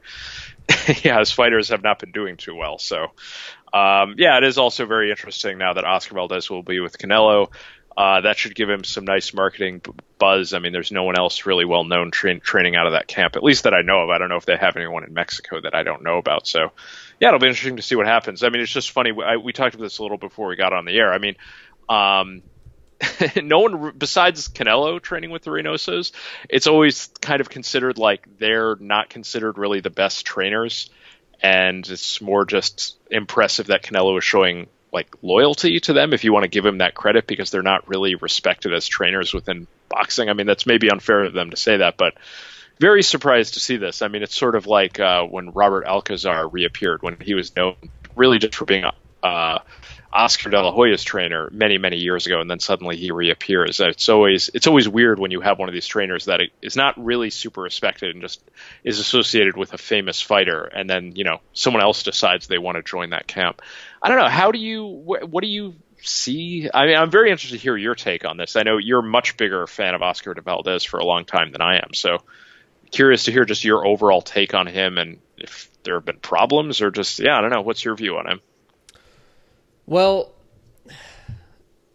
[1.02, 2.78] yeah, his fighters have not been doing too well.
[2.78, 3.08] So,
[3.74, 7.48] um, yeah, it is also very interesting now that Oscar Valdez will be with Canelo.
[7.96, 9.80] Uh, that should give him some nice marketing
[10.18, 10.52] buzz.
[10.52, 13.36] I mean, there's no one else really well known tra- training out of that camp,
[13.36, 14.10] at least that I know of.
[14.10, 16.46] I don't know if they have anyone in Mexico that I don't know about.
[16.46, 16.70] So,
[17.20, 18.42] yeah, it'll be interesting to see what happens.
[18.42, 19.12] I mean, it's just funny.
[19.24, 21.12] I, we talked about this a little before we got on the air.
[21.12, 21.36] I mean,
[21.88, 22.42] um,
[23.42, 26.12] no one besides Canelo training with the Reynosos,
[26.48, 30.90] it's always kind of considered like they're not considered really the best trainers,
[31.44, 36.32] and it's more just impressive that Canelo is showing like loyalty to them if you
[36.32, 40.30] want to give him that credit because they're not really respected as trainers within boxing.
[40.30, 42.14] I mean, that's maybe unfair of them to say that, but
[42.80, 44.00] very surprised to see this.
[44.00, 47.76] I mean, it's sort of like uh, when Robert Alcazar reappeared when he was known
[48.16, 48.86] really just for being
[49.22, 49.58] uh,
[50.14, 53.80] Oscar De La Hoya's trainer many many years ago, and then suddenly he reappears.
[53.80, 57.02] It's always it's always weird when you have one of these trainers that is not
[57.04, 58.40] really super respected and just
[58.84, 62.76] is associated with a famous fighter, and then you know someone else decides they want
[62.76, 63.60] to join that camp.
[64.00, 64.28] I don't know.
[64.28, 66.70] How do you wh- what do you see?
[66.72, 68.54] I mean, I'm very interested to hear your take on this.
[68.54, 71.50] I know you're a much bigger fan of Oscar de Valdez for a long time
[71.50, 72.18] than I am, so
[72.92, 76.80] curious to hear just your overall take on him and if there have been problems
[76.80, 77.62] or just yeah, I don't know.
[77.62, 78.40] What's your view on him?
[79.86, 80.32] Well,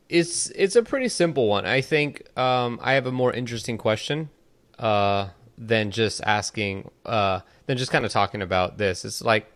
[0.09, 1.65] it's it's a pretty simple one.
[1.65, 4.29] I think um, I have a more interesting question
[4.79, 9.05] uh, than just asking uh, than just kind of talking about this.
[9.05, 9.51] It's like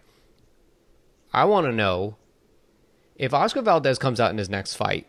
[1.33, 2.17] I want to know
[3.15, 5.07] if Oscar Valdez comes out in his next fight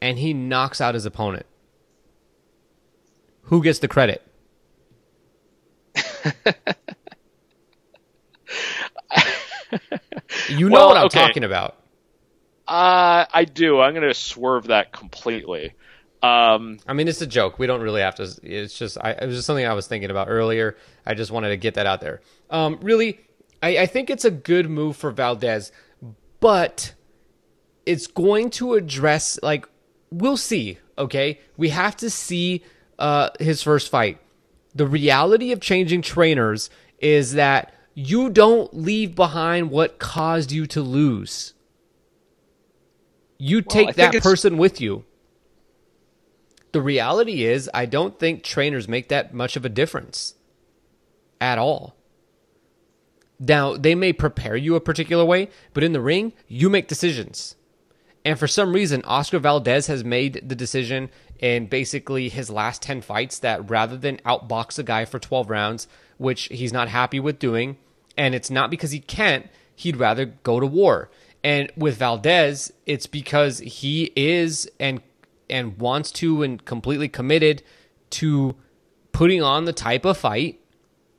[0.00, 1.46] and he knocks out his opponent,
[3.44, 4.22] who gets the credit?
[10.46, 11.20] you know Well, what I'm okay.
[11.20, 11.76] talking about.
[12.68, 13.80] Uh, I do.
[13.80, 15.72] I'm going to swerve that completely.
[16.22, 17.58] Um, I mean, it's a joke.
[17.58, 18.24] We don't really have to.
[18.42, 20.76] It's just, I, it was just something I was thinking about earlier.
[21.06, 22.20] I just wanted to get that out there.
[22.50, 23.20] Um, really,
[23.62, 25.72] I, I think it's a good move for Valdez,
[26.40, 26.94] but
[27.86, 29.66] it's going to address like
[30.10, 30.78] we'll see.
[30.98, 32.64] Okay, we have to see
[32.98, 34.18] uh, his first fight.
[34.74, 40.82] The reality of changing trainers is that you don't leave behind what caused you to
[40.82, 41.54] lose.
[43.38, 45.04] You take think that person with you.
[46.72, 50.34] The reality is, I don't think trainers make that much of a difference
[51.40, 51.96] at all.
[53.40, 57.54] Now, they may prepare you a particular way, but in the ring, you make decisions.
[58.24, 63.00] And for some reason, Oscar Valdez has made the decision in basically his last 10
[63.00, 65.86] fights that rather than outbox a guy for 12 rounds,
[66.18, 67.76] which he's not happy with doing,
[68.16, 69.46] and it's not because he can't,
[69.76, 71.08] he'd rather go to war.
[71.48, 75.00] And with Valdez, it's because he is and
[75.48, 77.62] and wants to and completely committed
[78.10, 78.54] to
[79.12, 80.60] putting on the type of fight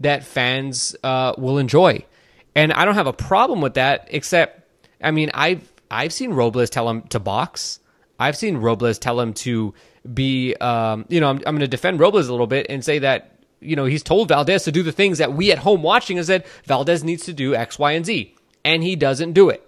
[0.01, 2.05] that fans uh, will enjoy.
[2.53, 4.69] And I don't have a problem with that, except
[5.01, 7.79] I mean I've I've seen Robles tell him to box.
[8.19, 9.73] I've seen Robles tell him to
[10.13, 12.99] be um, you know I'm, I'm going to defend Robles a little bit and say
[12.99, 16.17] that you know he's told Valdez to do the things that we at home watching
[16.17, 19.65] have said Valdez needs to do X Y and Z, and he doesn't do it.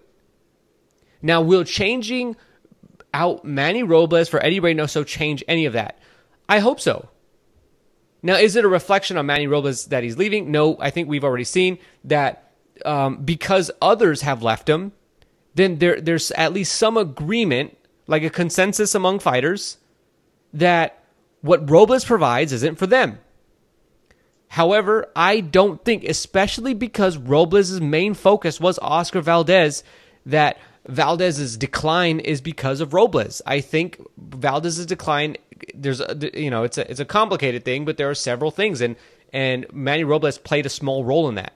[1.22, 2.36] Now, will changing
[3.14, 6.00] out Manny Robles for Eddie Reynoso change any of that?
[6.48, 7.10] I hope so.
[8.24, 10.52] Now, is it a reflection on Manny Robles that he's leaving?
[10.52, 12.52] No, I think we've already seen that
[12.86, 14.92] um, because others have left him,
[15.56, 19.78] then there, there's at least some agreement, like a consensus among fighters,
[20.54, 21.04] that
[21.42, 23.20] what Robles provides isn't for them.
[24.50, 29.84] However, I don't think, especially because Robles' main focus was Oscar Valdez,
[30.26, 30.58] that
[30.88, 33.42] Valdez's decline is because of Robles.
[33.46, 35.38] I think Valdez's decline,
[35.76, 38.82] there's, a, you know, it's a it's a complicated thing, but there are several things,
[38.82, 38.96] and
[39.32, 41.54] and Manny Robles played a small role in that.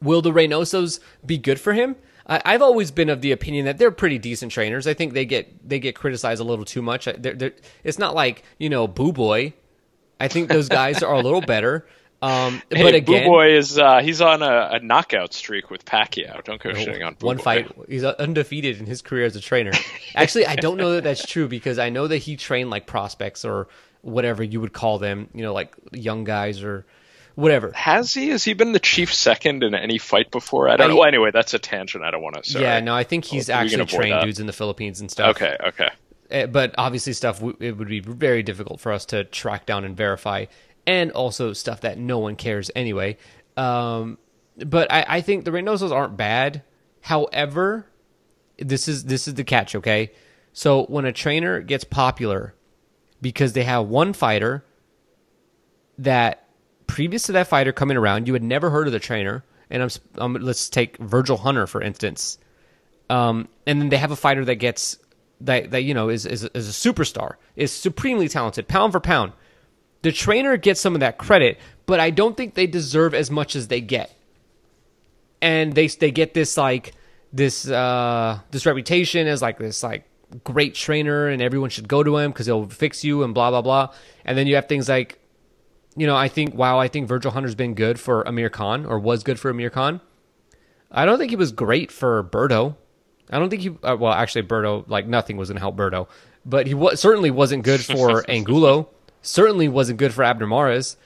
[0.00, 1.96] Will the Reynosos be good for him?
[2.26, 4.86] I, I've always been of the opinion that they're pretty decent trainers.
[4.86, 7.06] I think they get they get criticized a little too much.
[7.18, 9.52] They're, they're, it's not like you know Buboy.
[10.20, 11.86] I think those guys are a little better.
[12.22, 16.42] Um, hey, but again, Buboy is uh, he's on a, a knockout streak with Pacquiao.
[16.44, 17.42] Don't go shitting on Boo one Boy.
[17.42, 17.72] fight.
[17.88, 19.72] He's undefeated in his career as a trainer.
[20.14, 23.44] Actually, I don't know that that's true because I know that he trained like prospects
[23.44, 23.66] or
[24.02, 25.28] whatever you would call them.
[25.34, 26.86] You know, like young guys or
[27.34, 27.72] whatever.
[27.72, 28.28] Has he?
[28.28, 30.68] Has he been the chief second in any fight before?
[30.68, 31.00] I don't I- know.
[31.00, 32.04] Well, anyway, that's a tangent.
[32.04, 32.60] I don't want to.
[32.60, 34.24] Yeah, no, I think he's actually trained that.
[34.24, 35.36] dudes in the Philippines and stuff.
[35.36, 35.88] Okay, okay.
[36.30, 39.96] Uh, but obviously stuff it would be very difficult for us to track down and
[39.96, 40.46] verify
[40.86, 43.16] and also stuff that no one cares anyway.
[43.56, 44.18] Um,
[44.56, 46.62] but I, I think the Reynosos aren't bad.
[47.00, 47.86] However
[48.58, 50.12] this is this is the catch okay?
[50.52, 52.54] So when a trainer gets popular
[53.20, 54.64] because they have one fighter
[55.98, 56.48] that
[56.86, 59.86] previous to that fighter coming around you had never heard of the trainer and I'm,
[59.86, 62.38] s- um, let's take Virgil Hunter for instance.
[63.10, 64.98] Um, and then they have a fighter that gets
[65.40, 69.32] that that you know is, is is a superstar, is supremely talented, pound for pound.
[70.02, 73.56] The trainer gets some of that credit, but I don't think they deserve as much
[73.56, 74.14] as they get.
[75.40, 76.92] And they they get this like
[77.32, 80.04] this uh this reputation as like this like
[80.44, 83.62] great trainer and everyone should go to him because he'll fix you and blah blah
[83.62, 83.94] blah.
[84.24, 85.18] And then you have things like
[85.96, 88.98] you know, I think wow, I think Virgil Hunter's been good for Amir Khan or
[88.98, 90.00] was good for Amir Khan.
[90.90, 92.76] I don't think he was great for Berto.
[93.30, 93.70] I don't think he.
[93.82, 96.06] Uh, well, actually, Berto like nothing was going to help Berto,
[96.44, 98.90] but he was certainly wasn't good for Angulo.
[99.22, 100.96] Certainly wasn't good for Abner Mares,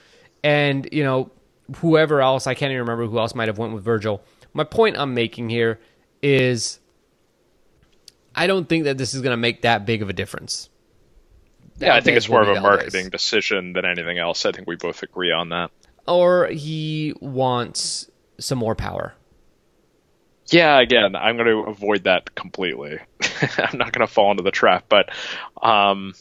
[0.43, 1.31] and you know
[1.77, 4.23] whoever else I can't even remember who else might have went with Virgil.
[4.53, 5.81] My point I'm making here
[6.23, 6.81] is
[8.35, 10.69] I don't think that this is going to make that big of a difference.
[11.79, 14.47] Yeah, I think it's more of a marketing decision than anything else.
[14.47, 15.71] I think we both agree on that.
[16.07, 19.15] Or he wants some more power.
[20.49, 22.99] Yeah, again, I'm going to avoid that completely.
[23.59, 25.11] I'm not going to fall into the trap, but
[25.61, 26.15] um,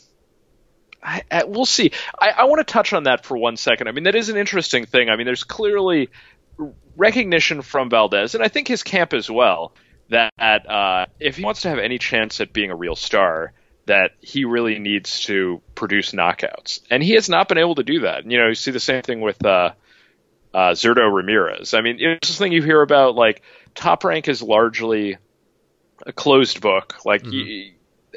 [1.05, 1.91] I, I, we'll see.
[2.19, 3.87] I, I want to touch on that for one second.
[3.87, 5.09] I mean, that is an interesting thing.
[5.09, 6.09] I mean, there's clearly
[6.97, 9.73] recognition from Valdez, and I think his camp as well,
[10.09, 13.53] that uh, if he wants to have any chance at being a real star,
[13.85, 17.99] that he really needs to produce knockouts, and he has not been able to do
[18.01, 18.29] that.
[18.29, 19.71] You know, you see the same thing with uh,
[20.53, 21.73] uh, Zurdo Ramirez.
[21.73, 23.43] I mean, it's this thing you hear about like
[23.75, 25.17] Top Rank is largely
[26.05, 27.05] a closed book.
[27.05, 27.33] Like, mm-hmm.
[27.33, 27.71] you,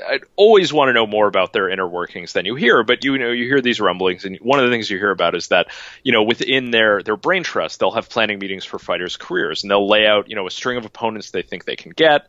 [0.06, 3.18] I'd always want to know more about their inner workings than you hear, but you
[3.18, 5.68] know, you hear these rumblings, and one of the things you hear about is that,
[6.02, 9.70] you know, within their their brain trust, they'll have planning meetings for fighters' careers, and
[9.70, 12.28] they'll lay out, you know, a string of opponents they think they can get,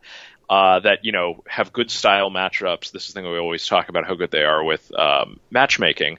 [0.49, 2.91] uh, that you know have good style matchups.
[2.91, 6.17] This is the thing we always talk about how good they are with um, matchmaking,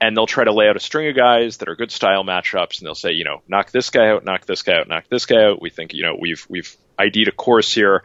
[0.00, 2.78] and they'll try to lay out a string of guys that are good style matchups,
[2.78, 5.26] and they'll say, you know, knock this guy out, knock this guy out, knock this
[5.26, 5.60] guy out.
[5.60, 8.02] We think, you know, we've we've ID'd a course here,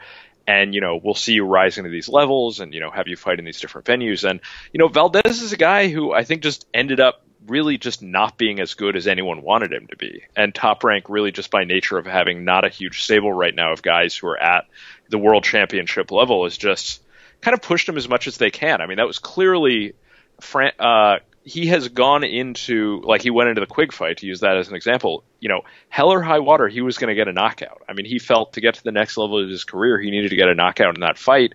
[0.48, 3.18] and you know, we'll see you rising to these levels, and you know, have you
[3.18, 4.28] fight in these different venues.
[4.28, 4.40] And
[4.72, 8.38] you know, Valdez is a guy who I think just ended up really just not
[8.38, 10.24] being as good as anyone wanted him to be.
[10.36, 13.74] And top rank really just by nature of having not a huge stable right now
[13.74, 14.66] of guys who are at
[15.10, 17.02] the world championship level is just
[17.42, 18.82] kind of pushed him as much as they can.
[18.82, 19.94] I mean, that was clearly
[20.42, 24.42] Fran- uh, he has gone into like he went into the Quigg fight to use
[24.42, 25.24] that as an example.
[25.40, 27.84] You know, hell or high water, he was going to get a knockout.
[27.88, 30.32] I mean, he felt to get to the next level of his career, he needed
[30.32, 31.54] to get a knockout in that fight.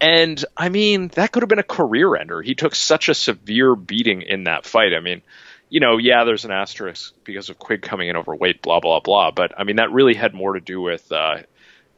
[0.00, 2.40] And I mean, that could have been a career ender.
[2.40, 4.94] He took such a severe beating in that fight.
[4.94, 5.22] I mean,
[5.70, 9.32] you know, yeah, there's an asterisk because of Quigg coming in overweight, blah blah blah.
[9.32, 11.38] But I mean, that really had more to do with uh,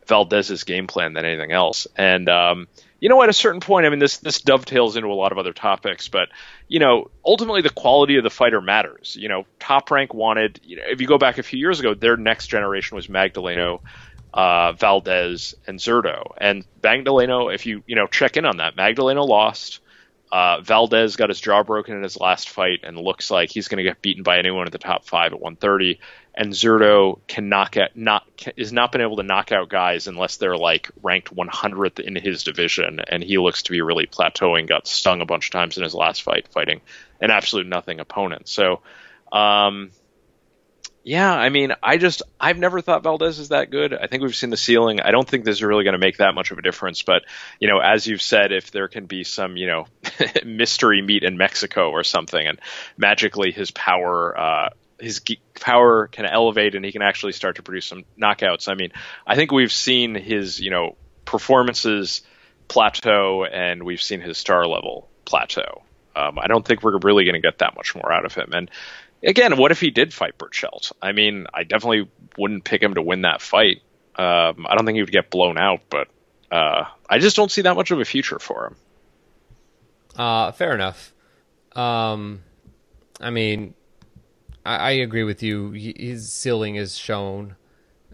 [0.06, 1.86] Valdez's game plan than anything else.
[1.94, 2.68] And um,
[3.00, 5.38] you know, at a certain point, I mean, this this dovetails into a lot of
[5.38, 6.28] other topics, but
[6.66, 9.16] you know, ultimately the quality of the fighter matters.
[9.18, 11.94] You know, Top Rank wanted, you know, if you go back a few years ago,
[11.94, 13.80] their next generation was Magdaleno,
[14.34, 16.32] uh, Valdez, and Zurdo.
[16.38, 19.80] And Magdaleno, if you you know check in on that, Magdaleno lost.
[20.30, 23.78] Uh, Valdez got his jaw broken in his last fight and looks like he's going
[23.78, 26.00] to get beaten by anyone in the top five at 130.
[26.34, 28.24] And Zurdo can knock out not
[28.56, 32.44] is not been able to knock out guys unless they're like ranked 100th in his
[32.44, 34.68] division, and he looks to be really plateauing.
[34.68, 36.80] Got stung a bunch of times in his last fight, fighting
[37.20, 38.46] an absolute nothing opponent.
[38.46, 38.82] So,
[39.32, 39.90] um,
[41.08, 43.94] yeah, I mean, I just I've never thought Valdez is that good.
[43.94, 45.00] I think we've seen the ceiling.
[45.00, 47.02] I don't think this is really going to make that much of a difference.
[47.02, 47.22] But
[47.58, 49.86] you know, as you've said, if there can be some you know
[50.44, 52.60] mystery meet in Mexico or something, and
[52.98, 54.38] magically his power.
[54.38, 54.68] Uh,
[55.00, 55.22] his
[55.60, 58.68] power can elevate and he can actually start to produce some knockouts.
[58.68, 58.90] I mean,
[59.24, 62.22] I think we've seen his, you know, performances
[62.66, 65.82] plateau and we've seen his star level plateau.
[66.16, 68.50] Um, I don't think we're really going to get that much more out of him.
[68.52, 68.68] And
[69.22, 70.92] again, what if he did fight Berchelt?
[71.02, 73.82] I mean, I definitely wouldn't pick him to win that fight.
[74.16, 76.08] Um, I don't think he would get blown out, but
[76.50, 78.76] uh, I just don't see that much of a future for him.
[80.16, 81.12] Uh, fair enough.
[81.76, 82.42] Um,
[83.20, 83.74] I mean,
[84.66, 85.70] I, I, agree with you.
[85.70, 87.54] His ceiling is shown,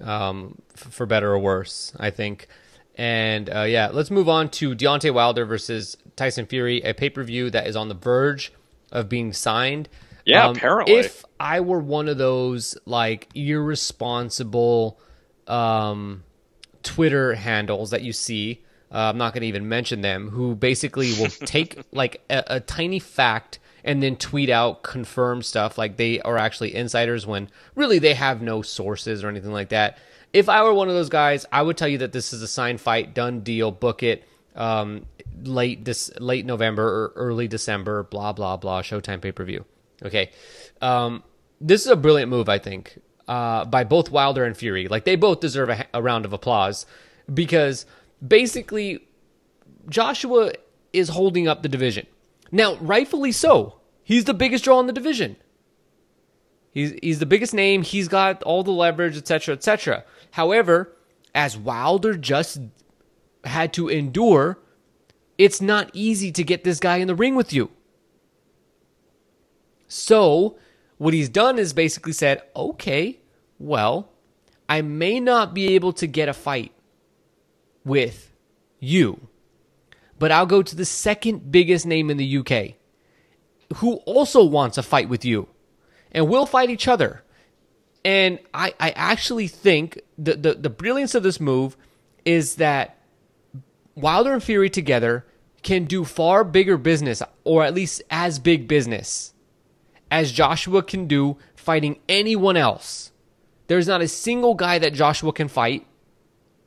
[0.02, 2.48] um, f- for better or worse, I think.
[2.96, 7.22] And uh, yeah, let's move on to Deontay Wilder versus Tyson Fury, a pay per
[7.22, 8.52] view that is on the verge
[8.92, 9.88] of being signed.
[10.24, 10.94] Yeah, um, apparently.
[10.94, 14.98] If I were one of those like irresponsible
[15.46, 16.24] um,
[16.82, 21.12] Twitter handles that you see, uh, I'm not going to even mention them, who basically
[21.14, 26.20] will take like a, a, tiny fact and then tweet out confirmed stuff like they
[26.22, 29.98] are actually insiders when really they have no sources or anything like that.
[30.32, 32.48] If I were one of those guys, I would tell you that this is a
[32.48, 34.24] signed fight, done deal, book it.
[34.56, 35.06] Um,
[35.42, 38.82] late this late November or early December, blah blah blah.
[38.82, 39.64] Showtime pay per view.
[40.02, 40.30] Okay.
[40.80, 41.22] Um,
[41.60, 44.88] this is a brilliant move, I think, uh, by both Wilder and Fury.
[44.88, 46.86] Like, they both deserve a, a round of applause
[47.32, 47.86] because
[48.26, 49.06] basically
[49.88, 50.52] Joshua
[50.92, 52.06] is holding up the division.
[52.50, 53.80] Now, rightfully so.
[54.02, 55.36] He's the biggest draw in the division.
[56.70, 57.82] He's he's the biggest name.
[57.82, 60.04] He's got all the leverage, etc., etc.
[60.32, 60.92] However,
[61.34, 62.58] as Wilder just
[63.44, 64.58] had to endure,
[65.38, 67.70] it's not easy to get this guy in the ring with you.
[69.94, 70.56] So,
[70.98, 73.20] what he's done is basically said, okay,
[73.60, 74.10] well,
[74.68, 76.72] I may not be able to get a fight
[77.84, 78.32] with
[78.80, 79.28] you,
[80.18, 82.74] but I'll go to the second biggest name in the UK
[83.76, 85.46] who also wants a fight with you,
[86.10, 87.22] and we'll fight each other.
[88.04, 91.76] And I, I actually think the, the, the brilliance of this move
[92.24, 92.98] is that
[93.94, 95.24] Wilder and Fury together
[95.62, 99.33] can do far bigger business, or at least as big business
[100.14, 103.10] as Joshua can do fighting anyone else.
[103.66, 105.84] There's not a single guy that Joshua can fight,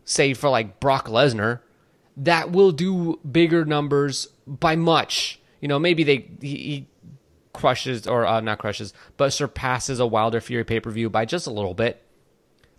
[0.03, 1.61] save for like Brock Lesnar,
[2.17, 5.39] that will do bigger numbers by much.
[5.61, 6.87] You know, maybe they he, he
[7.53, 11.47] crushes or uh, not crushes, but surpasses a Wilder Fury pay per view by just
[11.47, 12.03] a little bit.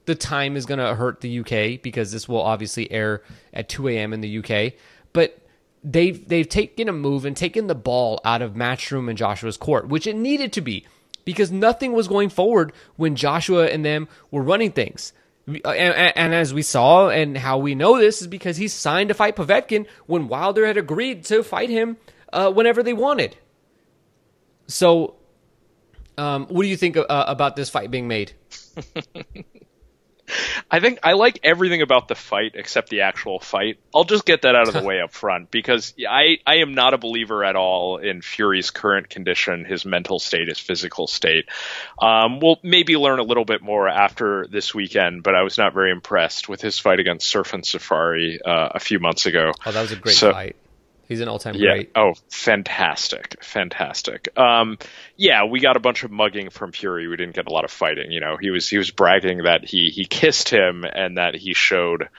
[0.04, 3.22] the time is going to hurt the UK because this will obviously air
[3.54, 4.12] at 2 a.m.
[4.12, 4.74] in the UK.
[5.14, 5.38] But
[5.90, 9.88] they've they've taken a move and taken the ball out of Matchroom and Joshua's court,
[9.88, 10.86] which it needed to be
[11.24, 15.12] because nothing was going forward when Joshua and them were running things.
[15.46, 19.14] And, and, as we saw, and how we know this is because he signed to
[19.14, 21.96] fight Povetkin when Wilder had agreed to fight him
[22.34, 23.34] uh, whenever they wanted.
[24.66, 25.14] So,
[26.18, 28.32] um, what do you think uh, about this fight being made?
[30.70, 33.78] I think I like everything about the fight except the actual fight.
[33.94, 36.94] I'll just get that out of the way up front because I, I am not
[36.94, 41.46] a believer at all in Fury's current condition, his mental state, his physical state.
[42.00, 45.74] Um, we'll maybe learn a little bit more after this weekend, but I was not
[45.74, 49.52] very impressed with his fight against Sefer Seferi uh, a few months ago.
[49.64, 50.56] Oh, that was a great so, fight.
[51.08, 51.72] He's an all-time yeah.
[51.72, 51.90] great.
[51.96, 54.28] Oh, fantastic, fantastic.
[54.38, 54.76] Um,
[55.16, 57.08] yeah, we got a bunch of mugging from Fury.
[57.08, 58.12] We didn't get a lot of fighting.
[58.12, 61.54] You know, he was he was bragging that he he kissed him and that he
[61.54, 62.10] showed,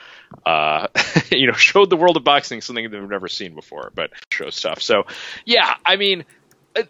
[0.44, 0.88] uh,
[1.32, 3.92] you know, showed the world of boxing something they've never seen before.
[3.94, 4.82] But show stuff.
[4.82, 5.04] So,
[5.46, 6.26] yeah, I mean,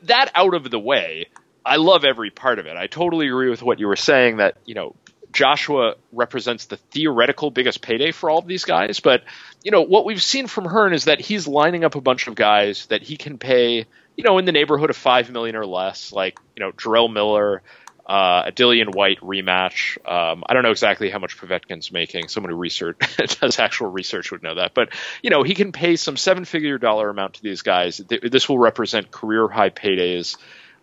[0.04, 1.28] that out of the way.
[1.66, 2.78] I love every part of it.
[2.78, 4.96] I totally agree with what you were saying that you know
[5.32, 9.24] Joshua represents the theoretical biggest payday for all of these guys, but
[9.64, 12.36] you know what we've seen from Hearn is that he's lining up a bunch of
[12.36, 16.12] guys that he can pay, you know, in the neighborhood of five million or less,
[16.12, 17.62] like you know Jarrell Miller,
[18.10, 19.98] uh, a Dillian Whyte rematch.
[20.10, 22.28] Um, I don't know exactly how much Povetkin's making.
[22.28, 22.98] Someone who research
[23.40, 24.90] does actual research would know that, but
[25.22, 28.02] you know he can pay some seven-figure dollar amount to these guys.
[28.08, 30.38] This will represent career high paydays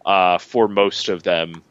[0.05, 1.65] uh, for most of them.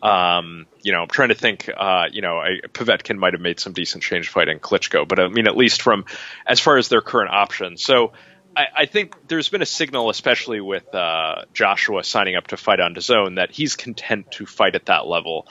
[0.00, 1.68] Um, you know, I'm trying to think.
[1.74, 5.28] Uh, you know, I, Povetkin might have made some decent change fighting Klitschko, but I
[5.28, 6.04] mean, at least from
[6.46, 7.84] as far as their current options.
[7.84, 8.12] So
[8.56, 12.80] I, I think there's been a signal, especially with uh, Joshua signing up to fight
[12.80, 15.48] on DAZN, that he's content to fight at that level.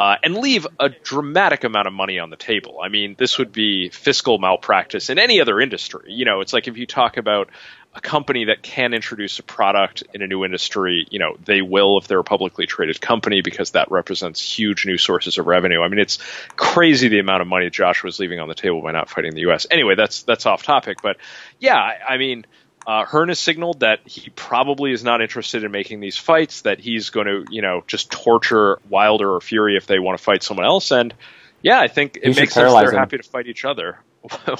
[0.00, 2.80] Uh, and leave a dramatic amount of money on the table.
[2.82, 6.14] I mean, this would be fiscal malpractice in any other industry.
[6.14, 7.50] You know, it's like if you talk about
[7.94, 11.98] a company that can introduce a product in a new industry, you know, they will
[11.98, 15.82] if they're a publicly traded company because that represents huge new sources of revenue.
[15.82, 16.18] I mean, it's
[16.56, 19.42] crazy the amount of money Josh was leaving on the table by not fighting the
[19.42, 19.66] U.S.
[19.70, 21.18] Anyway, that's that's off topic, but
[21.58, 22.46] yeah, I, I mean.
[22.86, 26.62] Uh, Hearn has signaled that he probably is not interested in making these fights.
[26.62, 30.24] That he's going to, you know, just torture Wilder or Fury if they want to
[30.24, 30.90] fight someone else.
[30.90, 31.14] And
[31.62, 32.98] yeah, I think it makes sense they're him.
[32.98, 33.98] happy to fight each other.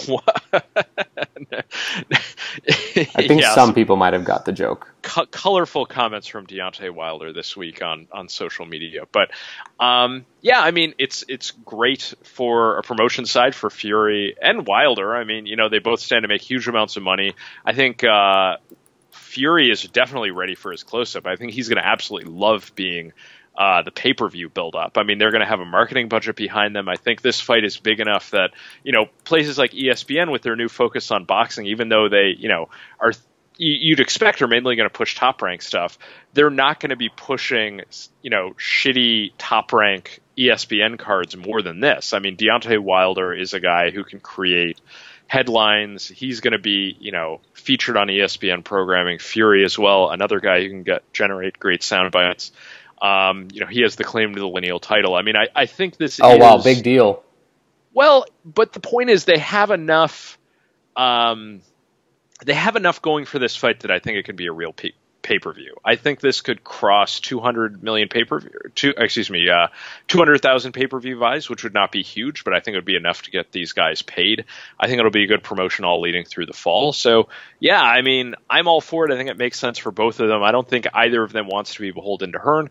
[2.69, 4.93] I think yeah, some people might have got the joke.
[5.03, 9.31] Co- colorful comments from Deontay Wilder this week on, on social media, but
[9.79, 15.15] um, yeah, I mean it's it's great for a promotion side for Fury and Wilder.
[15.15, 17.35] I mean, you know, they both stand to make huge amounts of money.
[17.65, 18.57] I think uh,
[19.13, 21.27] Fury is definitely ready for his close up.
[21.27, 23.13] I think he's going to absolutely love being
[23.57, 24.97] uh, the pay per view build up.
[24.97, 26.89] I mean, they're going to have a marketing budget behind them.
[26.89, 28.53] I think this fight is big enough that
[28.85, 32.49] you know places like ESPN with their new focus on boxing, even though they you
[32.49, 33.13] know are
[33.61, 35.99] you'd expect are mainly going to push top rank stuff.
[36.33, 37.83] They're not going to be pushing,
[38.23, 42.15] you know, shitty top rank ESPN cards more than this.
[42.15, 44.81] I mean, Deontay Wilder is a guy who can create
[45.27, 46.09] headlines.
[46.09, 49.19] He's going to be, you know, featured on ESPN programming.
[49.19, 52.53] Fury as well, another guy who can get generate great sound bites.
[53.01, 55.15] Um, you know, he has the claim to the lineal title.
[55.15, 56.15] I mean, I, I think this.
[56.15, 57.23] Is Oh is, wow, big deal.
[57.93, 60.39] Well, but the point is, they have enough.
[60.97, 61.63] Um,
[62.45, 64.73] they have enough going for this fight that I think it could be a real
[64.73, 64.93] pe-
[65.31, 65.77] pay per view.
[65.85, 68.51] I think this could cross 200 million pay per view.
[68.75, 69.69] Two, excuse me, uh,
[70.09, 72.85] 200,000 pay per view buys, which would not be huge, but I think it would
[72.85, 74.47] be enough to get these guys paid.
[74.79, 76.93] I think it'll be a good promotion all leading through the fall.
[76.93, 77.29] So
[77.61, 79.15] yeah, I mean, I'm all for it.
[79.15, 80.43] I think it makes sense for both of them.
[80.43, 82.71] I don't think either of them wants to be beholden to Hearn.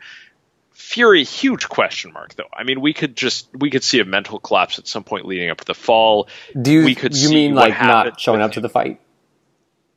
[0.74, 2.49] Fury, huge question mark though.
[2.53, 5.49] I mean, we could just we could see a mental collapse at some point leading
[5.49, 6.28] up to the fall.
[6.62, 8.99] Do you, we could you mean like not showing up to the fight?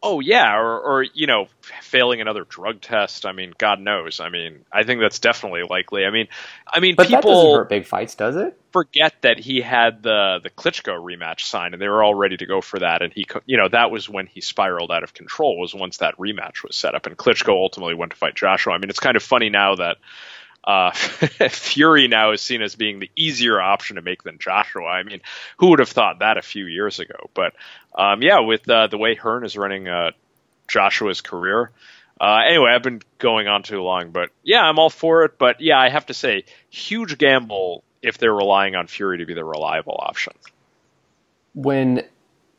[0.03, 1.47] Oh yeah, or, or you know,
[1.81, 3.25] failing another drug test.
[3.25, 4.21] I mean, God knows.
[4.21, 6.05] I mean, I think that's definitely likely.
[6.05, 6.29] I mean,
[6.67, 8.59] I mean, but people that doesn't hurt big fights, does it?
[8.73, 12.47] Forget that he had the the Klitschko rematch signed, and they were all ready to
[12.47, 13.03] go for that.
[13.03, 15.59] And he, you know, that was when he spiraled out of control.
[15.59, 18.73] Was once that rematch was set up, and Klitschko ultimately went to fight Joshua.
[18.73, 19.99] I mean, it's kind of funny now that
[20.65, 20.93] uh,
[21.51, 24.85] Fury now is seen as being the easier option to make than Joshua.
[24.85, 25.21] I mean,
[25.59, 27.31] who would have thought that a few years ago?
[27.35, 27.55] But
[27.95, 30.13] um, yeah, with uh, the way Hearn is running uh,
[30.69, 31.71] Joshua's career.
[32.21, 35.39] Uh, anyway, I've been going on too long, but yeah, I'm all for it.
[35.39, 39.35] But yeah, I have to say, huge gamble if they're relying on Fury to be
[39.35, 40.33] the reliable option.
[41.55, 42.05] When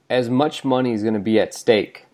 [0.10, 2.06] as much money is going to be at stake,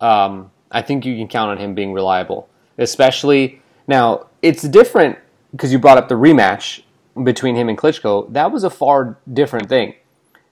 [0.00, 2.48] um, I think you can count on him being reliable.
[2.78, 5.18] Especially now, it's different
[5.52, 6.82] because you brought up the rematch.
[7.22, 9.94] between him and Klitschko, that was a far different thing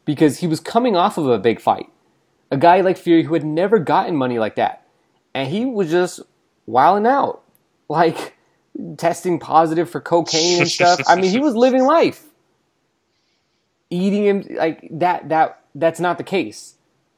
[0.04, 1.90] because he was coming off of a big fight.
[2.50, 4.86] A guy like Fury who had never gotten money like that.
[5.34, 6.20] And he was just
[6.66, 7.42] wilding out.
[7.88, 8.34] Like
[8.96, 11.00] testing positive for cocaine and stuff.
[11.06, 12.24] I mean, he was living life.
[13.90, 16.74] Eating him like that that that's not the case.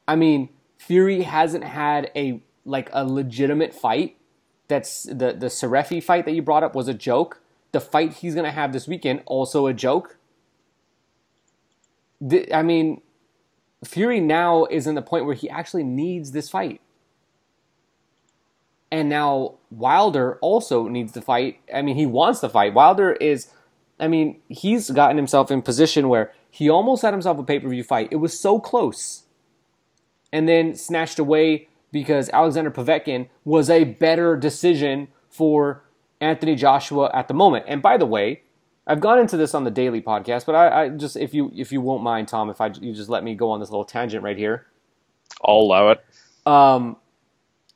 [0.09, 4.17] I mean, Fury hasn't had a like a legitimate fight.
[4.69, 7.41] That's the the Seferi fight that you brought up was a joke.
[7.77, 10.17] The fight he's going to have this weekend also a joke.
[12.51, 13.03] I mean,
[13.85, 16.81] Fury now is in the point where he actually needs this fight.
[18.91, 21.61] And now Wilder also needs to fight.
[21.75, 22.73] I mean, he wants to fight.
[22.73, 23.51] Wilder is,
[24.01, 27.69] I mean, he's gotten himself in position where he almost had himself a pay per
[27.69, 28.09] view fight.
[28.11, 29.25] It was so close.
[30.33, 35.83] And then snatched away because Alexander Povetkin was a better decision for
[36.21, 37.65] Anthony Joshua at the moment.
[37.69, 38.43] And by the way,
[38.87, 41.73] I've gone into this on the daily podcast, but I, I just if you if
[41.73, 44.23] you won't mind, Tom, if I you just let me go on this little tangent
[44.23, 44.67] right here.
[45.45, 46.05] I'll allow it.
[46.47, 46.97] Um,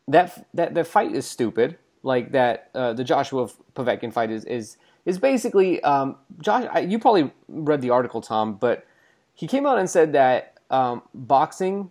[0.06, 1.78] that that the fight is stupid.
[2.02, 6.66] Like that, uh, the Joshua Povetkin fight is is is basically um, Josh.
[6.72, 8.86] I, you probably read the article, Tom, but
[9.34, 11.90] he came out and said that um, boxing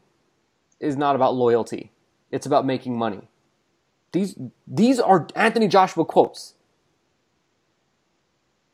[0.80, 1.92] is not about loyalty;
[2.32, 3.28] it's about making money.
[4.12, 4.38] These
[4.68, 6.56] these are Anthony Joshua quotes.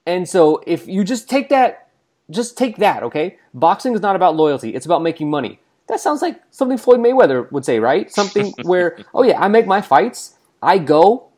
[0.05, 1.89] And so if you just take that,
[2.29, 3.37] just take that, okay?
[3.53, 5.59] Boxing is not about loyalty; it's about making money.
[5.87, 8.11] That sounds like something Floyd Mayweather would say, right?
[8.11, 11.29] Something where, oh yeah, I make my fights, I go,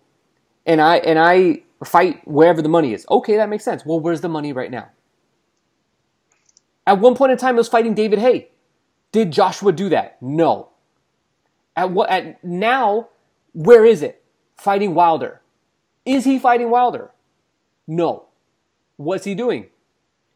[0.66, 3.06] and I and I fight wherever the money is.
[3.10, 3.86] Okay, that makes sense.
[3.86, 4.90] Well, where's the money right now?
[6.86, 8.50] At one point in time, it was fighting David Haye.
[9.12, 10.22] Did Joshua do that?
[10.22, 10.70] No.
[11.76, 12.10] At what?
[12.10, 13.10] At now,
[13.58, 14.24] where is it?
[14.56, 15.42] Fighting Wilder.
[16.06, 17.10] Is he fighting Wilder?
[17.88, 18.26] No.
[18.98, 19.66] What's he doing?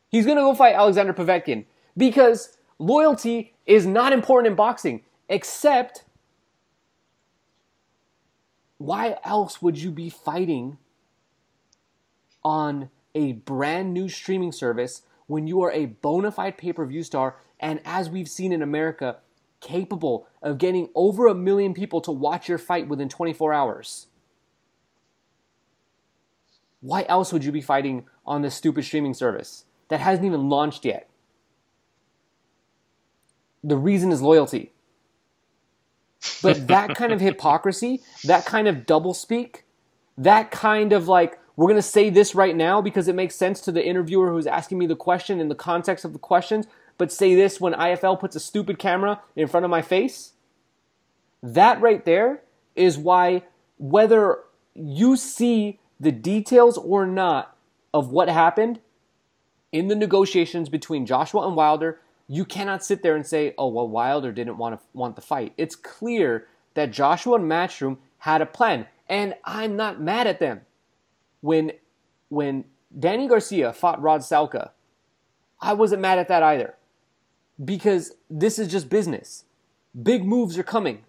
[0.09, 1.65] He's gonna go fight Alexander Povetkin
[1.95, 6.03] because loyalty is not important in boxing, except
[8.79, 10.79] why else would you be fighting
[12.43, 17.03] on a brand new streaming service when you are a bona fide pay per view
[17.03, 19.17] star and, as we've seen in America,
[19.61, 24.07] capable of getting over a million people to watch your fight within 24 hours?
[26.81, 30.83] Why else would you be fighting on this stupid streaming service that hasn't even launched
[30.83, 31.07] yet?
[33.63, 34.71] The reason is loyalty.
[36.41, 39.61] But that kind of hypocrisy, that kind of doublespeak,
[40.17, 43.61] that kind of like, we're going to say this right now because it makes sense
[43.61, 46.65] to the interviewer who's asking me the question in the context of the questions,
[47.01, 50.33] but say this when IFL puts a stupid camera in front of my face.
[51.41, 52.43] That right there
[52.75, 53.41] is why,
[53.79, 54.37] whether
[54.75, 57.57] you see the details or not
[57.91, 58.81] of what happened
[59.71, 63.87] in the negotiations between Joshua and Wilder, you cannot sit there and say, "Oh, well,
[63.87, 68.45] Wilder didn't want to want the fight." It's clear that Joshua and Matchroom had a
[68.45, 70.61] plan, and I'm not mad at them.
[71.39, 71.71] When
[72.29, 74.69] when Danny Garcia fought Rod Salka,
[75.59, 76.75] I wasn't mad at that either,
[77.63, 79.45] because this is just business.
[80.01, 81.03] Big moves are coming.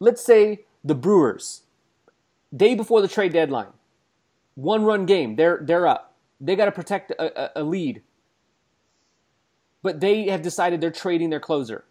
[0.00, 1.62] Let's say the Brewers,
[2.54, 3.72] day before the trade deadline,
[4.54, 6.14] one run game, they're they're up.
[6.40, 8.02] They got to protect a, a, a lead
[9.86, 11.84] but they have decided they're trading their closer,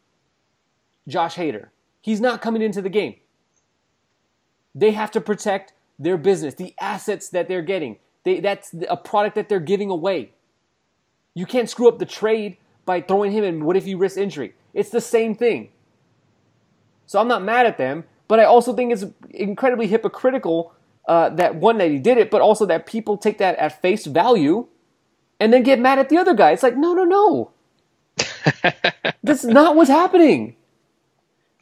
[1.07, 1.70] Josh Hader.
[2.01, 3.16] He's not coming into the game.
[4.76, 7.95] They have to protect their business, the assets that they're getting.
[8.26, 10.34] They, that's a product that they're giving away.
[11.36, 13.66] You can't screw up the trade by throwing him in.
[13.66, 14.54] What if you risk injury?
[14.74, 15.70] It's the same thing.
[17.08, 20.74] So I'm not mad at them, but I also think it's incredibly hypocritical
[21.08, 24.06] uh, that one that he did it, but also that people take that at face
[24.06, 24.68] value
[25.40, 26.52] and then get mad at the other guy.
[26.52, 27.52] It's like no, no, no.
[29.24, 30.56] That's not what's happening.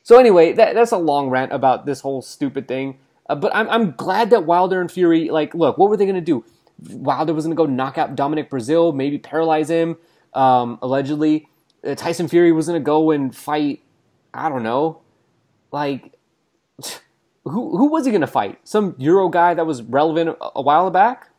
[0.04, 3.00] So anyway, that, that's a long rant about this whole stupid thing.
[3.30, 6.16] Uh, but I'm, I'm glad that Wilder and Fury, like, look, what were they going
[6.16, 6.44] to do?
[6.90, 9.96] Wilder was going to go knock out Dominic Breazeale, maybe paralyze him,
[10.36, 11.48] um, allegedly.
[11.86, 13.82] Uh, Tyson Fury was going to go and fight,
[14.34, 15.02] I don't know,
[15.72, 16.14] like,
[17.44, 18.60] who, who was he going to fight?
[18.64, 21.30] Some Euro guy that was relevant a, a while back?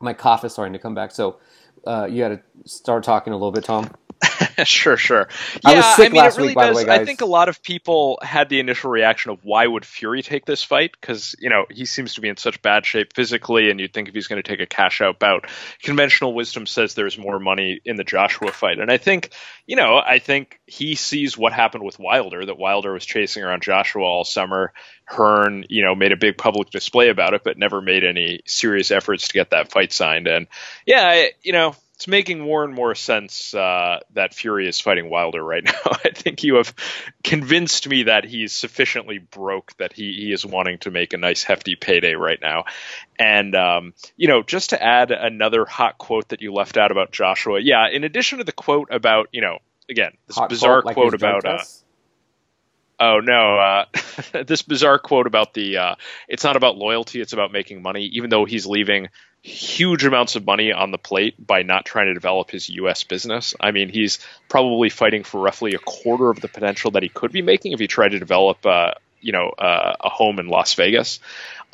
[0.00, 1.12] My cough is starting to come back.
[1.12, 1.38] So
[1.86, 3.90] uh, you got to start talking a little bit, Tom.
[4.64, 5.28] sure, sure.
[5.64, 6.76] I Yeah, was sick mean, last it really week, does.
[6.76, 10.22] way, I think a lot of people had the initial reaction of why would Fury
[10.22, 10.92] take this fight?
[11.00, 14.08] Because you know he seems to be in such bad shape physically, and you'd think
[14.08, 15.46] if he's going to take a cash out bout,
[15.82, 18.78] conventional wisdom says there's more money in the Joshua fight.
[18.78, 19.30] And I think,
[19.66, 22.44] you know, I think he sees what happened with Wilder.
[22.44, 24.72] That Wilder was chasing around Joshua all summer.
[25.06, 28.90] Hearn, you know, made a big public display about it, but never made any serious
[28.90, 30.26] efforts to get that fight signed.
[30.28, 30.46] And
[30.86, 31.74] yeah, I, you know,
[32.04, 35.72] it's making more and more sense uh, that Fury is fighting Wilder right now.
[36.04, 36.74] I think you have
[37.22, 41.42] convinced me that he's sufficiently broke that he, he is wanting to make a nice
[41.42, 42.64] hefty payday right now.
[43.18, 47.10] And um, you know, just to add another hot quote that you left out about
[47.10, 47.88] Joshua, yeah.
[47.88, 51.22] In addition to the quote about you know, again, this Hot bizarre like quote his
[51.22, 51.62] about uh.
[53.00, 53.56] Oh no!
[53.56, 55.94] Uh, this bizarre quote about the uh,
[56.28, 58.04] it's not about loyalty; it's about making money.
[58.12, 59.08] Even though he's leaving
[59.44, 63.04] huge amounts of money on the plate by not trying to develop his U.S.
[63.04, 63.54] business.
[63.60, 64.18] I mean, he's
[64.48, 67.78] probably fighting for roughly a quarter of the potential that he could be making if
[67.78, 71.20] he tried to develop, uh, you know, uh, a home in Las Vegas.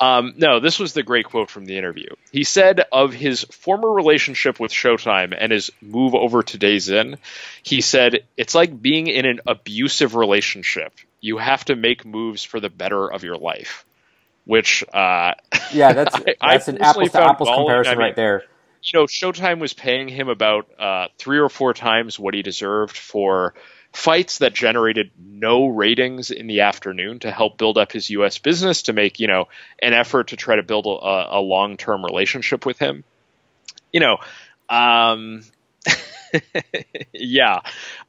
[0.01, 2.09] Um, no, this was the great quote from the interview.
[2.33, 7.19] He said of his former relationship with Showtime and his move over to DAZN,
[7.63, 10.91] he said, It's like being in an abusive relationship.
[11.21, 13.85] You have to make moves for the better of your life.
[14.45, 15.33] Which, uh,
[15.71, 18.43] Yeah, that's I- I an apples to apples comparison I mean, right there.
[18.83, 22.97] you know, Showtime was paying him about uh, three or four times what he deserved
[22.97, 23.53] for
[23.93, 28.37] fights that generated no ratings in the afternoon to help build up his U.S.
[28.37, 29.47] business to make you know
[29.81, 33.03] an effort to try to build a, a long term relationship with him.
[33.91, 34.17] You know,
[34.69, 35.43] um,
[37.13, 37.59] yeah,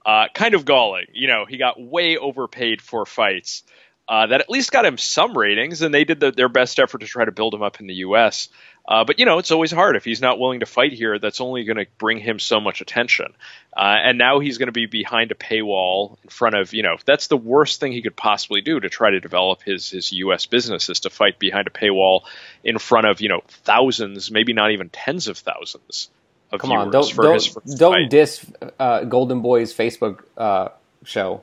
[0.06, 1.06] uh, kind of galling.
[1.12, 3.64] You know, he got way overpaid for fights.
[4.08, 6.98] Uh, that at least got him some ratings, and they did the, their best effort
[6.98, 8.48] to try to build him up in the U.S.
[8.86, 11.18] Uh, but you know, it's always hard if he's not willing to fight here.
[11.20, 13.32] That's only going to bring him so much attention.
[13.74, 16.96] Uh, and now he's going to be behind a paywall in front of you know
[17.04, 20.46] that's the worst thing he could possibly do to try to develop his his U.S.
[20.46, 22.22] business is to fight behind a paywall
[22.64, 26.10] in front of you know thousands, maybe not even tens of thousands
[26.50, 28.10] of Come on, don't don't don't fight.
[28.10, 28.44] diss
[28.80, 30.70] uh, Golden Boy's Facebook uh,
[31.04, 31.42] show.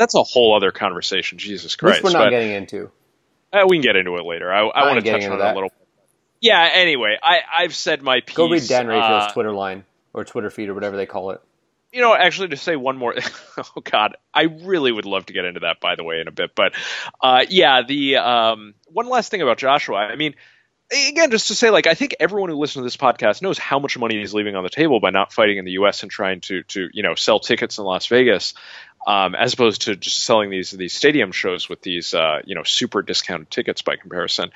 [0.00, 1.36] That's a whole other conversation.
[1.38, 2.90] Jesus Christ, Which we're not But- getting into.
[3.52, 4.50] Uh, we can get into it later.
[4.52, 5.52] I, I want to touch on that.
[5.52, 5.70] a little.
[6.40, 6.70] Yeah.
[6.72, 8.34] Anyway, I, I've said my piece.
[8.36, 9.84] Go read Dan Rafael's uh, Twitter line
[10.14, 11.42] or Twitter feed or whatever they call it.
[11.92, 13.14] you know, actually, to say one more.
[13.58, 15.80] oh God, I really would love to get into that.
[15.80, 16.72] By the way, in a bit, but
[17.20, 19.96] uh, yeah, the um, one last thing about Joshua.
[19.98, 20.34] I mean,
[20.90, 23.78] again, just to say, like, I think everyone who listens to this podcast knows how
[23.78, 26.02] much money he's leaving on the table by not fighting in the U.S.
[26.02, 28.54] and trying to to you know sell tickets in Las Vegas.
[29.06, 32.64] Um, as opposed to just selling these these stadium shows with these uh, you know
[32.64, 34.50] super discounted tickets by comparison,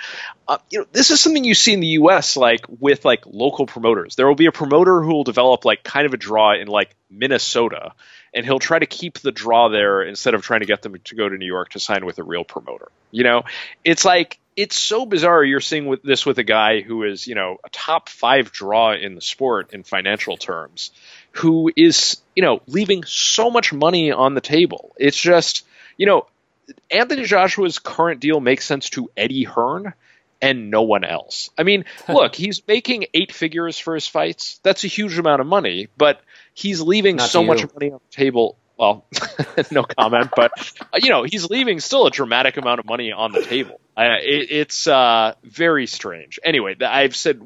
[0.46, 2.36] uh, you know this is something you see in the U.S.
[2.36, 4.16] like with like local promoters.
[4.16, 6.94] There will be a promoter who will develop like kind of a draw in like
[7.10, 7.94] Minnesota,
[8.34, 11.14] and he'll try to keep the draw there instead of trying to get them to
[11.14, 12.88] go to New York to sign with a real promoter.
[13.12, 13.44] You know,
[13.82, 15.42] it's like it's so bizarre.
[15.42, 18.92] You're seeing with this with a guy who is you know a top five draw
[18.92, 20.90] in the sport in financial terms,
[21.32, 24.94] who is you know leaving so much money on the table.
[24.98, 26.26] It's just you know
[26.90, 29.94] Anthony Joshua's current deal makes sense to Eddie Hearn
[30.40, 31.50] and no one else.
[31.56, 34.60] I mean, look, he's making eight figures for his fights.
[34.62, 36.20] That's a huge amount of money, but
[36.52, 38.56] he's leaving Not so much money on the table.
[38.76, 39.06] Well,
[39.70, 43.32] no comment, but uh, you know, he's leaving still a dramatic amount of money on
[43.32, 43.80] the table.
[43.96, 46.40] Uh, it, it's uh, very strange.
[46.42, 47.40] Anyway, I've said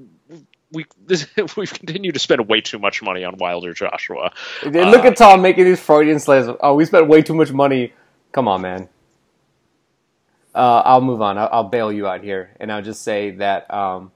[0.72, 1.26] we this,
[1.57, 4.33] we've continued to spend way too much money on Wilder Joshua.
[4.64, 6.49] Look at Tom making these Freudian slips.
[6.61, 7.93] Oh, we spent way too much money.
[8.33, 8.89] Come on, man.
[10.55, 11.39] Uh, I'll move on.
[11.39, 13.72] I'll, I'll bail you out here, and I'll just say that.
[13.72, 14.12] Um,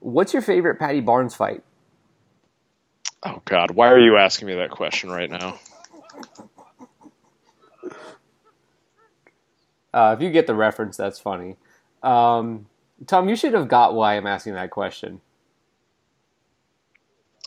[0.00, 1.62] what's your favorite Paddy Barnes fight?
[3.22, 5.58] Oh God, why are you asking me that question right now?
[9.92, 11.56] Uh, if you get the reference, that's funny.
[12.02, 12.66] Um,
[13.06, 15.20] Tom, you should have got why I'm asking that question.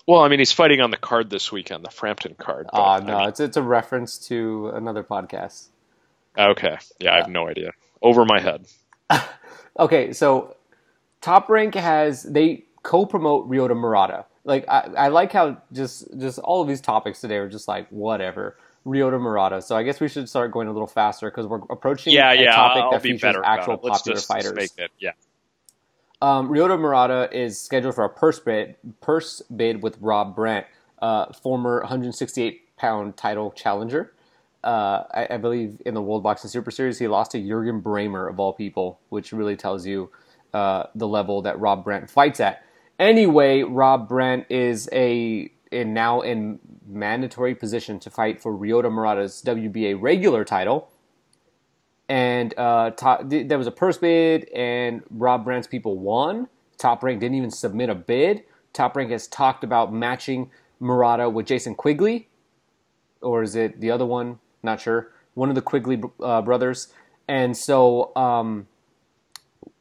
[0.05, 2.67] Well, I mean, he's fighting on the card this weekend, the Frampton card.
[2.73, 5.67] Ah, I no, mean- it's it's a reference to another podcast.
[6.37, 7.71] okay, yeah, I have no idea.
[8.01, 8.65] Over my head.
[9.79, 10.55] Okay, so
[11.19, 14.25] Top Rank has they co-promote Ryota Murata.
[14.45, 17.87] Like I, I like how just just all of these topics today are just like
[17.89, 19.61] whatever Ryota Murata.
[19.61, 22.35] So I guess we should start going a little faster because we're approaching Yeah, a
[22.35, 23.79] yeah, topic I'll that be features better about actual.
[23.83, 24.53] Let's popular just fighters.
[24.53, 24.91] make it.
[24.99, 25.11] Yeah.
[26.21, 30.67] Um, Ryota Murata is scheduled for a purse bid, purse bid with Rob Brandt,
[31.01, 34.13] uh, former 168 pound title challenger.
[34.63, 38.29] Uh, I, I believe in the World Boxing Super Series, he lost to Jurgen Brähmer
[38.29, 40.11] of all people, which really tells you
[40.53, 42.63] uh, the level that Rob Brandt fights at.
[42.99, 49.41] Anyway, Rob Brandt is a in now in mandatory position to fight for Ryota Murata's
[49.45, 50.89] WBA regular title.
[52.07, 56.47] And uh, th- there was a purse bid, and Rob Brandt's people won.
[56.77, 58.43] Top Rank didn't even submit a bid.
[58.73, 62.27] Top Rank has talked about matching Murata with Jason Quigley,
[63.21, 64.39] or is it the other one?
[64.61, 65.11] Not sure.
[65.33, 66.89] One of the Quigley uh, brothers.
[67.27, 68.67] And so, um,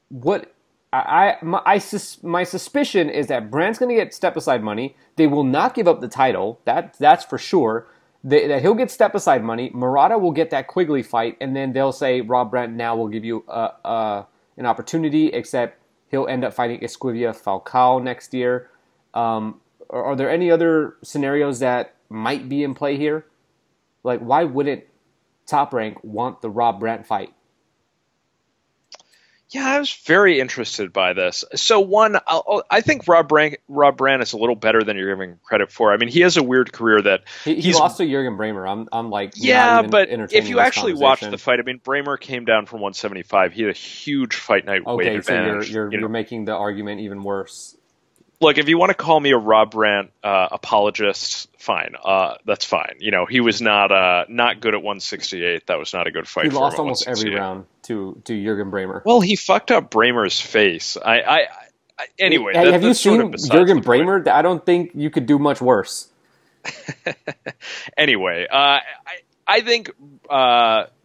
[0.08, 0.54] what
[0.92, 4.62] I, I my, I sus, my suspicion is that Brandt's going to get step aside
[4.62, 4.96] money.
[5.16, 6.60] They will not give up the title.
[6.64, 7.88] That that's for sure.
[8.24, 9.70] They, that he'll get step aside money.
[9.74, 13.24] Murata will get that Quigley fight, and then they'll say Rob Brandt now will give
[13.24, 14.24] you uh, uh,
[14.56, 15.28] an opportunity.
[15.28, 18.70] Except he'll end up fighting Esquiva Falcao next year.
[19.14, 23.26] Um, are, are there any other scenarios that might be in play here?
[24.04, 24.84] Like, why wouldn't
[25.46, 27.32] Top Rank want the Rob Brandt fight?
[29.52, 31.44] Yeah, I was very interested by this.
[31.54, 35.14] So one, I'll, i think Rob Brandt, Rob Brandt is a little better than you're
[35.14, 35.92] giving credit for.
[35.92, 38.68] I mean, he has a weird career that he, he lost to Jurgen Brähmer.
[38.70, 42.46] I'm, I'm like, yeah, but if you actually watch the fight, I mean, Brähmer came
[42.46, 43.52] down from 175.
[43.52, 45.70] He had a huge fight night okay, weight so advantage.
[45.70, 46.00] You're, you're, you know?
[46.02, 47.76] you're making the argument even worse
[48.42, 51.94] look, if you want to call me a Rob Brandt uh, apologist, fine.
[52.04, 52.96] Uh, that's fine.
[52.98, 55.66] You know, he was not uh, not good at 168.
[55.68, 56.46] That was not a good fight.
[56.46, 59.02] He lost almost every round to to Jurgen Brähmer.
[59.04, 60.98] Well, he fucked up Brähmer's face.
[61.02, 61.36] I, I,
[61.98, 62.52] I anyway.
[62.54, 64.26] Hey, that, have you seen Jurgen Brähmer?
[64.28, 66.08] I don't think you could do much worse.
[67.96, 68.82] anyway, uh, I
[69.46, 69.90] I think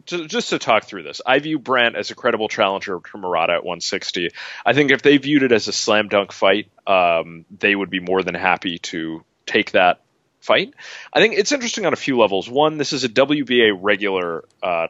[0.08, 3.64] just to talk through this, I view Brandt as a credible challenger to Murata at
[3.64, 4.32] 160.
[4.66, 8.00] I think if they viewed it as a slam dunk fight, um, they would be
[8.00, 10.02] more than happy to take that
[10.40, 10.74] fight.
[11.14, 12.50] I think it's interesting on a few levels.
[12.50, 14.88] One, this is a WBA regular uh,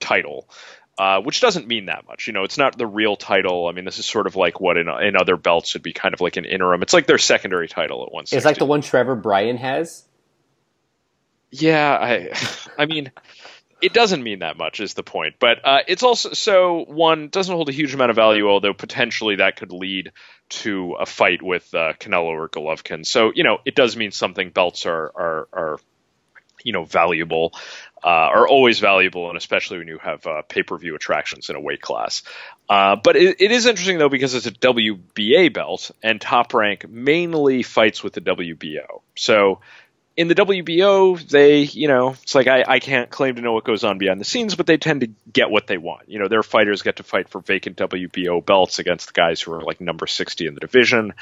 [0.00, 0.48] title.
[0.96, 2.28] Uh, which doesn't mean that much.
[2.28, 3.66] You know, it's not the real title.
[3.66, 6.14] I mean, this is sort of like what in, in other belts would be kind
[6.14, 6.82] of like an interim.
[6.82, 8.36] It's like their secondary title at 160.
[8.36, 10.04] It's like the one Trevor Bryan has.
[11.50, 12.32] Yeah, I,
[12.82, 13.10] I mean,
[13.84, 17.54] it doesn't mean that much is the point but uh, it's also so one doesn't
[17.54, 20.12] hold a huge amount of value although potentially that could lead
[20.48, 23.04] to a fight with uh, canelo or golovkin.
[23.06, 24.50] So you know it does mean something.
[24.50, 25.80] Belts are are, are
[26.62, 27.52] you know valuable
[28.02, 31.80] uh, are always valuable and especially when you have uh, pay-per-view attractions in a weight
[31.80, 32.22] class.
[32.68, 36.88] Uh, but it, it is interesting though because it's a wba belt and top rank
[36.88, 39.60] mainly fights with the wbo so
[40.16, 43.64] in the WBO, they, you know, it's like I, I can't claim to know what
[43.64, 46.08] goes on behind the scenes, but they tend to get what they want.
[46.08, 49.52] You know, their fighters get to fight for vacant WBO belts against the guys who
[49.52, 51.14] are like number 60 in the division.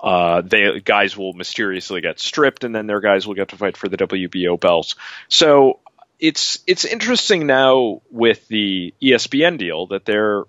[0.00, 3.76] Uh, they guys will mysteriously get stripped, and then their guys will get to fight
[3.76, 4.94] for the WBO belts.
[5.28, 5.80] So
[6.20, 10.44] it's it's interesting now with the ESPN deal that they're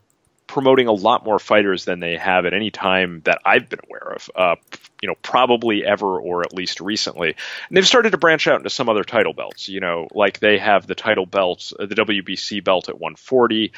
[0.48, 4.14] promoting a lot more fighters than they have at any time that I've been aware
[4.14, 4.30] of.
[4.36, 4.56] Uh,
[5.02, 7.36] you know, probably ever or at least recently.
[7.68, 9.70] And they've started to branch out into some other title belts.
[9.70, 13.74] You know, like they have the title belt, uh, the WBC belt at 140.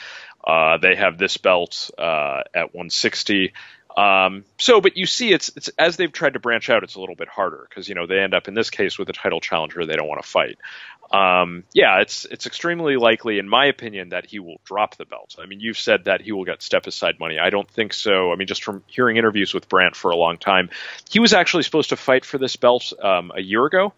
[0.45, 3.53] Uh, they have this belt uh, at 160.
[3.97, 6.99] Um, so, but you see, it's it's as they've tried to branch out, it's a
[6.99, 9.41] little bit harder because you know they end up in this case with a title
[9.41, 10.57] challenger they don't want to fight
[11.11, 15.35] um, yeah, it's it's extremely likely, in my opinion, that he will drop the belt.
[15.41, 17.39] I mean, you've said that he will get step aside money.
[17.39, 18.31] I don't think so.
[18.31, 20.69] I mean, just from hearing interviews with Brandt for a long time,
[21.09, 23.93] he was actually supposed to fight for this belt um, a year ago,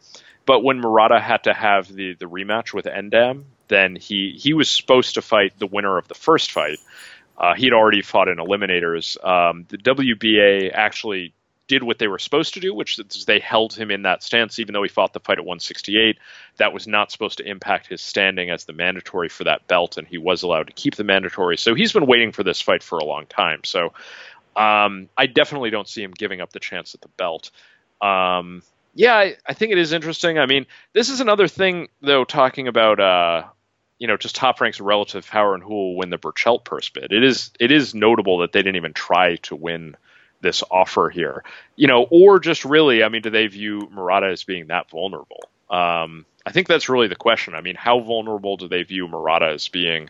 [0.45, 4.69] but when Murata had to have the the rematch with N'Dam, then he he was
[4.69, 6.79] supposed to fight the winner of the first fight.
[7.37, 9.21] Uh, he'd already fought in eliminators.
[9.25, 11.33] Um, the WBA actually
[11.71, 14.59] did what they were supposed to do, which is they held him in that stance,
[14.59, 16.17] even though he fought the fight at 168.
[16.57, 20.05] That was not supposed to impact his standing as the mandatory for that belt, and
[20.05, 21.57] he was allowed to keep the mandatory.
[21.57, 23.63] So he's been waiting for this fight for a long time.
[23.63, 23.93] So
[24.57, 27.51] um, I definitely don't see him giving up the chance at the belt.
[28.01, 28.63] Um,
[28.93, 30.39] yeah, I, I, think it is interesting.
[30.39, 32.99] I mean, this is another thing, though, talking about.
[32.99, 33.43] Uh,
[33.97, 37.13] you know, just top ranks relative power and who will win the Berchelt purse bid.
[37.13, 39.95] It is it is notable that they didn't even try to win
[40.41, 41.43] this offer here,
[41.75, 45.43] you know, or just really, I mean, do they view Murata as being that vulnerable?
[45.69, 47.55] Um, I think that's really the question.
[47.55, 50.09] I mean, how vulnerable do they view Murata as being?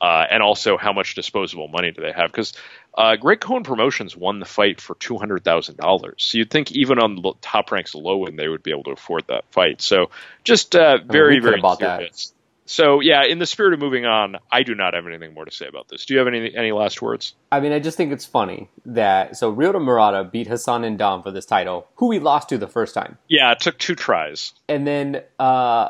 [0.00, 2.30] Uh, and also, how much disposable money do they have?
[2.30, 2.52] Because
[2.94, 6.16] uh, Greg Cohen Promotions won the fight for two hundred thousand dollars.
[6.18, 8.92] So you'd think even on the top ranks low end, they would be able to
[8.92, 9.82] afford that fight.
[9.82, 10.10] So
[10.44, 12.26] just uh, very, I mean, very about that.
[12.68, 15.50] So yeah, in the spirit of moving on, I do not have anything more to
[15.50, 16.04] say about this.
[16.04, 17.34] Do you have any any last words?
[17.50, 21.30] I mean, I just think it's funny that so Ryota Murata beat Hassan N'Dam for
[21.30, 23.16] this title, who he lost to the first time.
[23.26, 24.52] Yeah, it took two tries.
[24.68, 25.88] And then uh,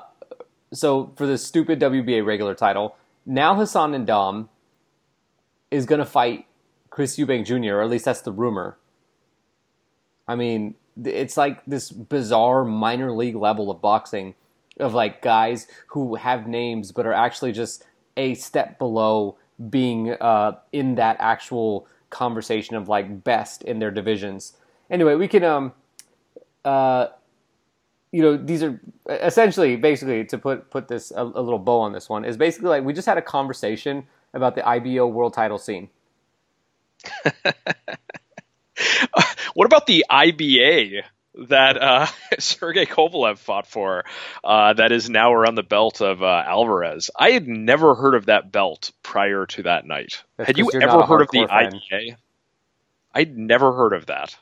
[0.72, 2.94] so for the stupid WBA regular title,
[3.26, 4.48] now Hassan N'Dam
[5.72, 6.46] is going to fight
[6.90, 8.78] Chris Eubank Jr., or at least that's the rumor.
[10.28, 14.36] I mean, it's like this bizarre minor league level of boxing
[14.78, 17.84] of like guys who have names but are actually just
[18.16, 19.36] a step below
[19.70, 24.56] being uh, in that actual conversation of like best in their divisions.
[24.90, 25.72] Anyway, we can um
[26.64, 27.08] uh
[28.10, 31.92] you know these are essentially basically to put put this a, a little bow on
[31.92, 35.58] this one is basically like we just had a conversation about the IBO world title
[35.58, 35.88] scene.
[39.54, 41.02] what about the IBA
[41.48, 42.06] that uh,
[42.38, 44.04] Sergey Kovalev fought for
[44.42, 47.10] uh, that is now around the belt of uh, Alvarez?
[47.16, 50.22] I had never heard of that belt prior to that night.
[50.36, 51.80] That's had you're ever heard of the fan.
[51.92, 52.16] IBA?
[53.14, 54.36] I'd never heard of that.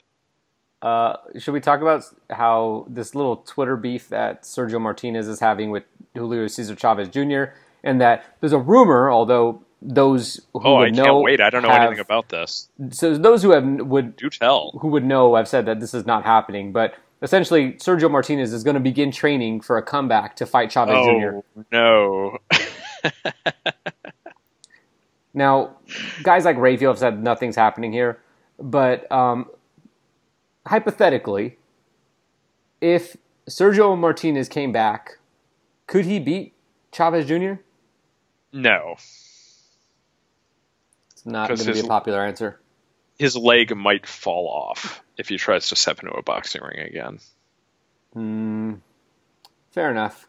[0.82, 5.70] Uh, should we talk about how this little Twitter beef that Sergio Martinez is having
[5.70, 5.84] with
[6.14, 7.44] Julio Cesar Chavez Jr.
[7.82, 11.40] and that there's a rumor, although those who Oh, I would can't know wait.
[11.40, 12.68] I don't know have- anything about this.
[12.90, 14.72] So those who have would Do tell.
[14.80, 18.64] who would know have said that this is not happening, but essentially Sergio Martinez is
[18.64, 21.36] going to begin training for a comeback to fight Chavez Jr.
[21.38, 22.38] Oh, no.
[25.34, 25.76] Now,
[26.22, 28.22] guys like Rafael have said nothing's happening here,
[28.58, 29.50] but um,
[30.66, 31.58] hypothetically,
[32.80, 33.18] if
[33.48, 35.18] Sergio Martinez came back,
[35.86, 36.54] could he beat
[36.90, 37.60] Chavez Jr.?
[38.52, 38.96] no.
[41.26, 42.58] Not going to be a popular answer.
[43.18, 47.18] His leg might fall off if he tries to step into a boxing ring again.
[49.72, 50.28] Fair enough.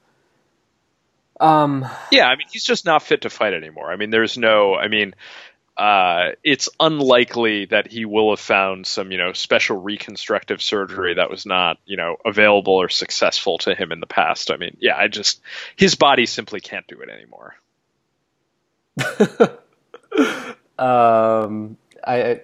[1.40, 3.92] Um, Yeah, I mean, he's just not fit to fight anymore.
[3.92, 5.14] I mean, there's no, I mean,
[5.78, 11.30] uh, it's unlikely that he will have found some, you know, special reconstructive surgery that
[11.30, 14.50] was not, you know, available or successful to him in the past.
[14.50, 15.40] I mean, yeah, I just,
[15.76, 17.56] his body simply can't do it anymore.
[20.80, 22.42] um, I,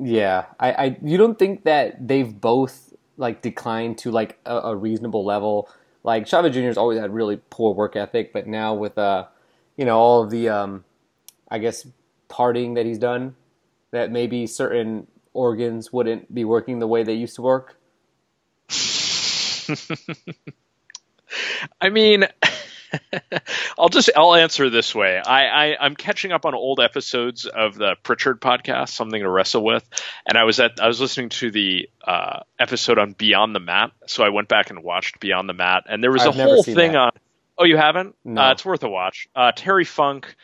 [0.00, 4.76] yeah, I, I, you don't think that they've both like declined to like a, a
[4.76, 5.68] reasonable level?
[6.04, 6.62] Like Chavez Jr.
[6.62, 9.26] has always had really poor work ethic, but now with uh,
[9.76, 10.84] you know, all of the um,
[11.50, 11.86] I guess
[12.28, 13.36] partying that he's done,
[13.90, 17.76] that maybe certain organs wouldn't be working the way they used to work.
[21.80, 22.26] I mean,
[23.78, 25.18] I'll just I'll answer this way.
[25.18, 29.64] I, I I'm catching up on old episodes of the Prichard podcast, something to wrestle
[29.64, 29.88] with,
[30.26, 33.92] and I was at I was listening to the uh, episode on Beyond the Mat,
[34.06, 36.62] so I went back and watched Beyond the Mat, and there was I've a whole
[36.62, 36.96] thing that.
[36.96, 37.10] on.
[37.58, 38.14] Oh, you haven't?
[38.24, 38.42] No.
[38.42, 39.28] Uh, it's worth a watch.
[39.34, 40.34] Uh, Terry Funk,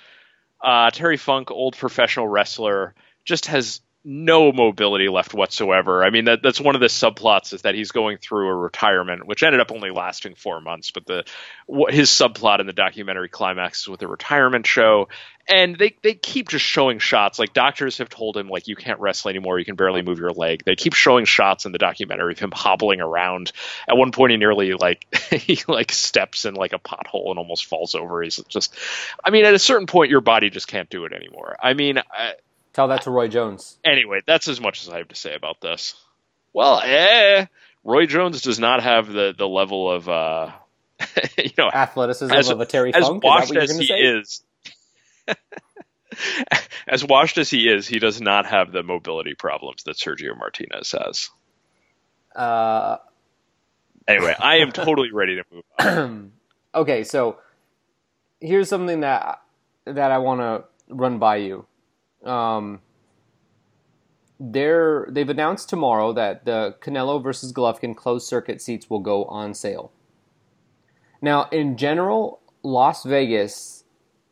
[0.61, 6.05] uh, Terry Funk, old professional wrestler, just has no mobility left whatsoever.
[6.05, 9.27] I mean, that that's one of the subplots is that he's going through a retirement,
[9.27, 10.91] which ended up only lasting four months.
[10.91, 11.25] But the
[11.67, 15.09] what his subplot in the documentary climaxes with a retirement show,
[15.49, 17.39] and they they keep just showing shots.
[17.39, 20.33] Like doctors have told him, like you can't wrestle anymore, you can barely move your
[20.33, 20.65] leg.
[20.67, 23.53] They keep showing shots in the documentary of him hobbling around.
[23.89, 27.65] At one point, he nearly like he like steps in like a pothole and almost
[27.65, 28.21] falls over.
[28.21, 28.75] He's just,
[29.25, 31.57] I mean, at a certain point, your body just can't do it anymore.
[31.63, 31.99] I mean.
[31.99, 32.35] I,
[32.75, 33.79] Tell that to Roy Jones.
[33.85, 35.95] anyway, that's as much as I have to say about this.
[36.53, 37.47] Well, eh,
[37.83, 40.51] Roy Jones does not have the the level of uh,
[41.39, 43.25] you know Athleticism as, of a Terry as Funk.
[43.25, 43.95] Washed as he say?
[43.95, 44.43] is.
[46.87, 50.93] as washed as he is, he does not have the mobility problems that Sergio Martinez
[50.93, 51.31] has.
[52.37, 52.99] Uh,
[54.07, 56.33] Anyway, I am totally ready to move on.
[56.75, 57.39] okay, so
[58.41, 59.41] here's something that
[59.87, 60.65] that I want to
[60.95, 61.67] run by you.
[62.25, 62.81] Um,
[64.41, 69.55] they're they've announced tomorrow that the Canelo versus Golovkin closed circuit seats will go on
[69.55, 69.93] sale.
[71.23, 73.85] Now, in general, Las Vegas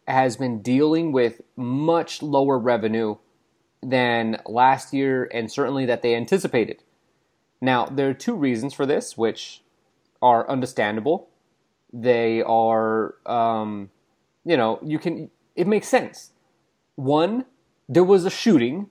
[0.08, 3.16] has been dealing with much lower revenue
[3.82, 6.82] than last year, and certainly that they anticipated.
[7.60, 9.62] Now, there are two reasons for this, which
[10.20, 11.28] are understandable.
[11.92, 13.90] They are, um,
[14.44, 15.30] you know, you can.
[15.54, 16.32] It makes sense.
[16.96, 17.44] One,
[17.92, 18.88] there was a shooting,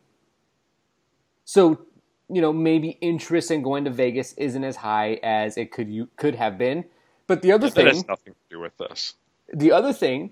[1.43, 1.85] so
[2.29, 6.09] you know maybe interest in going to Vegas isn't as high as it could you
[6.17, 6.85] could have been.
[7.25, 9.15] But the other that thing, has nothing to do with this.
[9.51, 10.31] the other thing,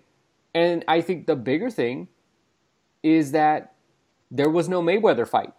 [0.54, 2.10] and I think the bigger thing,
[3.02, 3.74] is that
[4.30, 5.54] there was no Mayweather fight.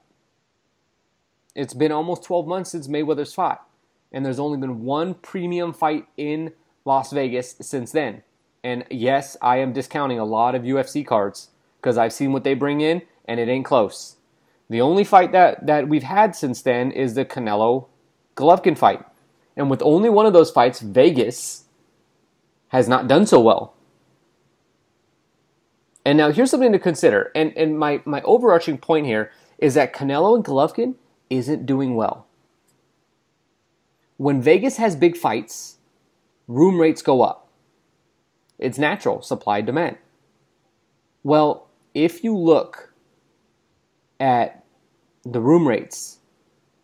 [1.56, 3.66] It's been almost 12 months since Mayweather's fought,
[4.12, 6.52] and there's only been one premium fight in
[6.84, 8.22] Las Vegas since then.
[8.62, 11.48] And yes, I am discounting a lot of UFC cards
[11.80, 14.16] because I've seen what they bring in, and it ain't close.
[14.68, 17.86] The only fight that, that we've had since then is the Canelo
[18.36, 19.04] Golovkin fight.
[19.56, 21.64] And with only one of those fights, Vegas
[22.68, 23.74] has not done so well.
[26.04, 27.30] And now here's something to consider.
[27.34, 30.94] And and my, my overarching point here is that Canelo and Golovkin
[31.28, 32.26] isn't doing well.
[34.16, 35.78] When Vegas has big fights,
[36.46, 37.48] room rates go up.
[38.58, 39.96] It's natural, supply demand.
[41.22, 42.92] Well, if you look
[44.18, 44.64] at
[45.24, 46.18] the room rates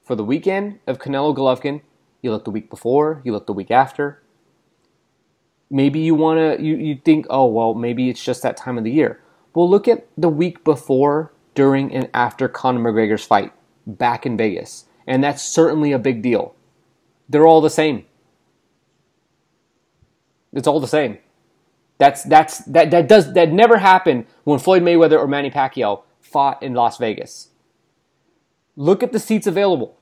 [0.03, 1.83] for the weekend of Canelo Golovkin,
[2.23, 4.23] you look the week before, you look the week after.
[5.71, 8.85] Maybe you want to, you, you think, oh, well, maybe it's just that time of
[8.85, 9.21] the year.
[9.55, 13.53] Well, look at the week before, during, and after Conor McGregor's fight
[13.87, 14.85] back in Vegas.
[15.07, 16.55] And that's certainly a big deal.
[17.29, 18.05] They're all the same.
[20.53, 21.19] It's all the same.
[21.99, 26.63] That's that's that that does that never happened when Floyd Mayweather or Manny Pacquiao fought
[26.63, 27.49] in Las Vegas.
[28.77, 29.99] Look at the seats available.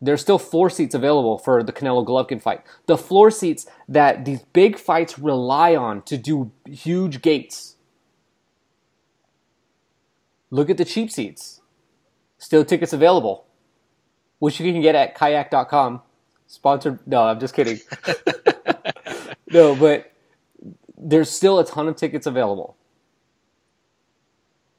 [0.00, 2.62] There's still floor seats available for the Canelo Golovkin fight.
[2.86, 7.76] The floor seats that these big fights rely on to do huge gates.
[10.50, 11.60] Look at the cheap seats.
[12.38, 13.46] Still tickets available,
[14.38, 16.02] which you can get at kayak.com.
[16.46, 16.98] Sponsored.
[17.06, 17.80] No, I'm just kidding.
[19.50, 20.12] no, but
[21.04, 22.76] there's still a ton of tickets available.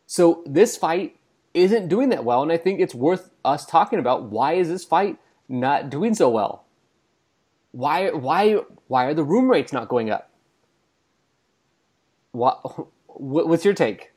[0.07, 1.17] So this fight
[1.53, 4.83] isn't doing that well, and I think it's worth us talking about why is this
[4.83, 5.17] fight
[5.47, 6.65] not doing so well?
[7.71, 8.55] Why why
[8.87, 10.29] why are the room rates not going up?
[12.31, 14.11] What what's your take?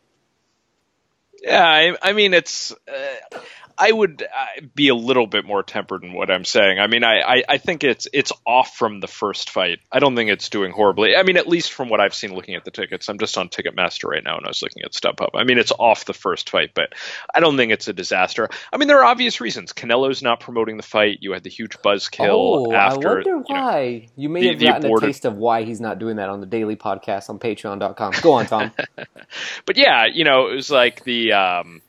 [1.43, 2.73] Yeah, I, I mean it's.
[2.73, 3.39] Uh,
[3.79, 6.81] I would uh, be a little bit more tempered in what I'm saying.
[6.81, 9.79] I mean, I, I, I, think it's it's off from the first fight.
[9.93, 11.15] I don't think it's doing horribly.
[11.15, 13.09] I mean, at least from what I've seen looking at the tickets.
[13.09, 15.31] I'm just on Ticketmaster right now, and I was looking at StubHub.
[15.35, 16.93] I mean, it's off the first fight, but
[17.33, 18.49] I don't think it's a disaster.
[18.73, 19.73] I mean, there are obvious reasons.
[19.73, 21.19] Canelo's not promoting the fight.
[21.21, 23.11] You had the huge buzzkill oh, after.
[23.11, 23.83] I wonder why.
[23.85, 26.29] You, know, you may the, have gotten a taste of why he's not doing that
[26.31, 28.15] on the daily podcast on Patreon.com.
[28.23, 28.73] Go on, Tom.
[29.67, 31.33] but yeah, you know, it was like the.
[31.33, 31.83] Um,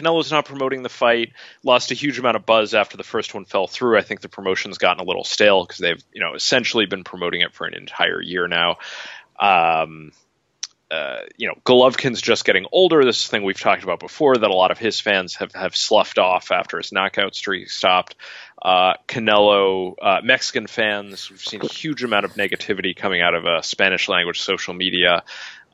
[0.00, 1.32] Canelo's not promoting the fight.
[1.62, 3.98] Lost a huge amount of buzz after the first one fell through.
[3.98, 7.42] I think the promotion's gotten a little stale because they've, you know, essentially been promoting
[7.42, 8.78] it for an entire year now.
[9.38, 10.12] Um,
[10.90, 13.04] uh, you know, Golovkin's just getting older.
[13.04, 15.76] This is thing we've talked about before that a lot of his fans have, have
[15.76, 18.16] sloughed off after his knockout streak stopped.
[18.60, 23.46] Uh, Canelo, uh, Mexican fans, we've seen a huge amount of negativity coming out of
[23.46, 25.22] uh, Spanish language social media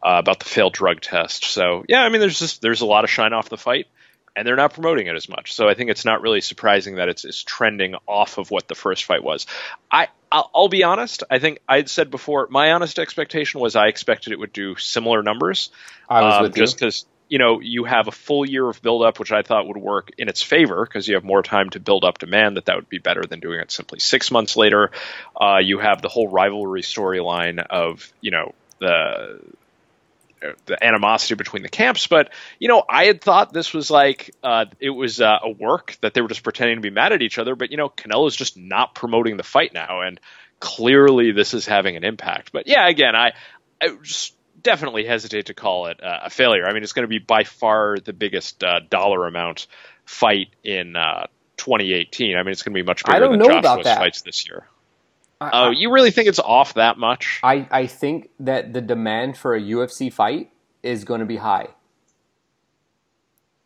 [0.02, 1.46] uh, about the failed drug test.
[1.46, 3.86] So yeah, I mean, there's just there's a lot of shine off the fight
[4.36, 5.54] and they're not promoting it as much.
[5.54, 8.74] So I think it's not really surprising that it's, it's trending off of what the
[8.74, 9.46] first fight was.
[9.90, 11.22] I I'll, I'll, be honest.
[11.30, 15.22] I think I'd said before my honest expectation was I expected it would do similar
[15.22, 15.70] numbers.
[16.08, 19.02] I was um, with just because you know you have a full year of build
[19.02, 21.80] up, which I thought would work in its favor because you have more time to
[21.80, 22.56] build up demand.
[22.56, 24.90] That that would be better than doing it simply six months later.
[25.40, 29.40] Uh, you have the whole rivalry storyline of you know the
[30.66, 32.06] the animosity between the camps.
[32.06, 35.96] But you know, I had thought this was like uh, it was uh, a work
[36.00, 37.54] that they were just pretending to be mad at each other.
[37.54, 40.20] But you know, Canelo's just not promoting the fight now, and
[40.60, 42.52] clearly this is having an impact.
[42.52, 43.32] But yeah, again, I,
[43.80, 46.66] I just definitely hesitate to call it uh, a failure.
[46.66, 49.66] I mean, it's going to be by far the biggest uh, dollar amount
[50.04, 51.26] fight in uh,
[51.56, 52.36] 2018.
[52.36, 54.66] I mean, it's going to be much bigger than Joshua's fights this year.
[55.40, 57.40] Oh, you really think it's off that much?
[57.42, 60.50] I, I think that the demand for a UFC fight
[60.82, 61.68] is going to be high.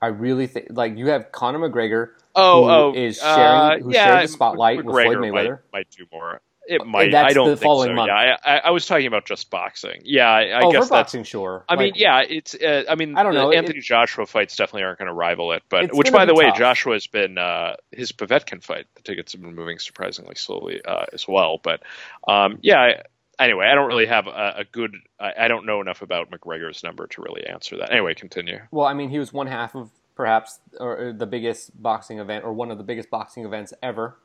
[0.03, 2.11] I really think like you have Conor McGregor.
[2.35, 5.59] Oh, oh, is sharing uh, who yeah, shared the spotlight McGregor with Floyd Mayweather.
[5.73, 6.41] Might, might do more.
[6.71, 7.11] It might.
[7.11, 7.93] That's I don't think so.
[7.93, 8.07] Month.
[8.07, 10.03] Yeah, I, I, was talking about just boxing.
[10.05, 11.65] Yeah, I, I oh, guess for boxing, sure.
[11.69, 12.55] I like, mean, yeah, it's.
[12.55, 13.51] Uh, I mean, I don't know.
[13.51, 15.65] Anthony it, Joshua fights definitely aren't going to rival it.
[15.69, 18.87] But which, by the way, Joshua has been uh, his Povetkin fight.
[18.95, 21.59] The tickets have been moving surprisingly slowly uh, as well.
[21.61, 21.83] But
[22.29, 23.03] um, yeah.
[23.41, 24.95] Anyway, I don't really have a, a good.
[25.19, 27.91] I, don't know enough about McGregor's number to really answer that.
[27.91, 28.61] Anyway, continue.
[28.71, 32.53] Well, I mean, he was one half of perhaps or the biggest boxing event or
[32.53, 34.19] one of the biggest boxing events ever.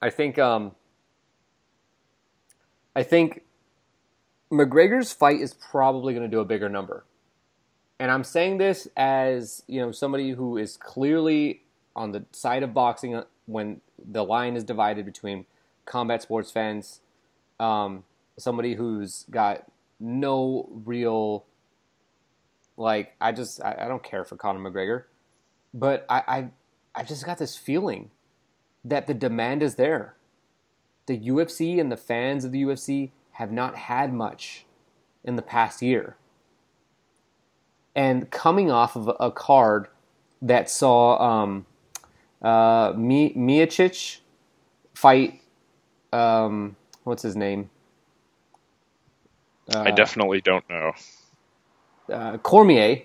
[0.00, 0.72] I think um,
[2.96, 3.42] I think
[4.50, 7.04] McGregor's fight is probably going to do a bigger number.
[8.00, 11.62] And I'm saying this as, you know, somebody who is clearly
[11.94, 15.44] on the side of boxing when the line is divided between
[15.84, 17.00] combat sports fans,
[17.60, 18.04] um,
[18.38, 19.70] somebody who's got
[20.00, 21.44] no real
[22.78, 25.04] like I just I, I don't care for Conor McGregor,
[25.72, 26.48] but I, I
[26.94, 28.10] I just got this feeling
[28.84, 30.15] that the demand is there
[31.06, 34.64] the UFC and the fans of the UFC have not had much
[35.24, 36.16] in the past year.
[37.94, 39.88] And coming off of a card
[40.42, 41.66] that saw um,
[42.42, 44.18] uh, Mi- Miocic
[44.94, 45.40] fight,
[46.12, 47.70] um, what's his name?
[49.74, 50.92] Uh, I definitely don't know.
[52.12, 53.02] Uh, Cormier.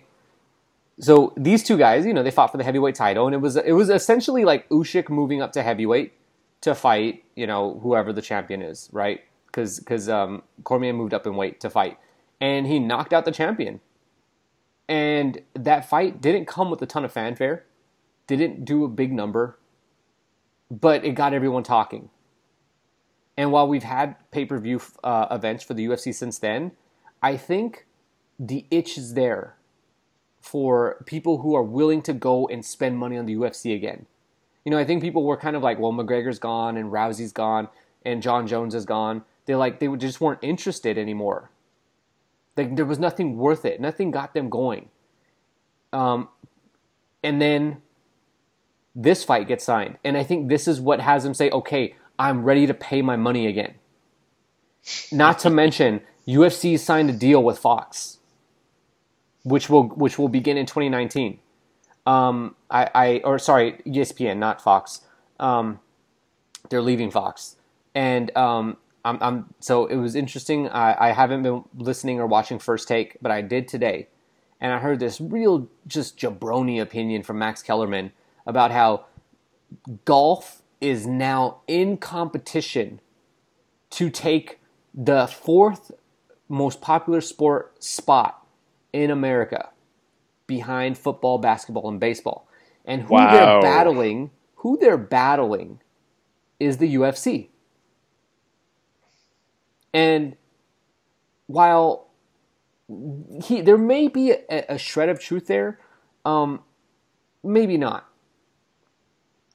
[0.99, 3.55] So these two guys, you know, they fought for the heavyweight title, and it was
[3.55, 6.13] it was essentially like Usyk moving up to heavyweight
[6.61, 9.21] to fight, you know, whoever the champion is, right?
[9.47, 11.97] Because because um, Cormier moved up in weight to fight,
[12.39, 13.81] and he knocked out the champion.
[14.87, 17.65] And that fight didn't come with a ton of fanfare,
[18.27, 19.57] didn't do a big number,
[20.69, 22.09] but it got everyone talking.
[23.37, 26.73] And while we've had pay per view uh, events for the UFC since then,
[27.21, 27.85] I think
[28.39, 29.55] the itch is there
[30.41, 34.07] for people who are willing to go and spend money on the UFC again.
[34.65, 37.67] You know, I think people were kind of like, well, McGregor's gone and Rousey's gone
[38.05, 39.23] and Jon Jones is gone.
[39.45, 41.49] They like they just weren't interested anymore.
[42.55, 43.79] Like there was nothing worth it.
[43.79, 44.89] Nothing got them going.
[45.93, 46.29] Um,
[47.23, 47.81] and then
[48.95, 52.43] this fight gets signed, and I think this is what has them say, okay, I'm
[52.43, 53.75] ready to pay my money again.
[55.11, 58.19] Not to mention, UFC signed a deal with Fox,
[59.43, 61.39] which will which will begin in 2019
[62.05, 65.01] um, I, I or sorry, ESPN, not Fox.
[65.39, 65.79] Um,
[66.69, 67.57] they're leaving Fox,
[67.93, 70.69] and um, I'm, I'm so it was interesting.
[70.69, 74.07] I, I haven't been listening or watching First Take, but I did today,
[74.59, 78.11] and I heard this real just jabroni opinion from Max Kellerman
[78.45, 79.05] about how
[80.05, 82.99] golf is now in competition
[83.91, 84.59] to take
[84.93, 85.91] the fourth
[86.49, 88.45] most popular sport spot
[88.91, 89.69] in America
[90.51, 92.45] behind football, basketball, and baseball.
[92.83, 93.31] And who wow.
[93.31, 95.79] they're battling, who they're battling
[96.59, 97.47] is the UFC.
[99.93, 100.35] And
[101.47, 102.09] while
[103.41, 105.79] he, there may be a, a shred of truth there,
[106.25, 106.63] um,
[107.41, 108.09] maybe not.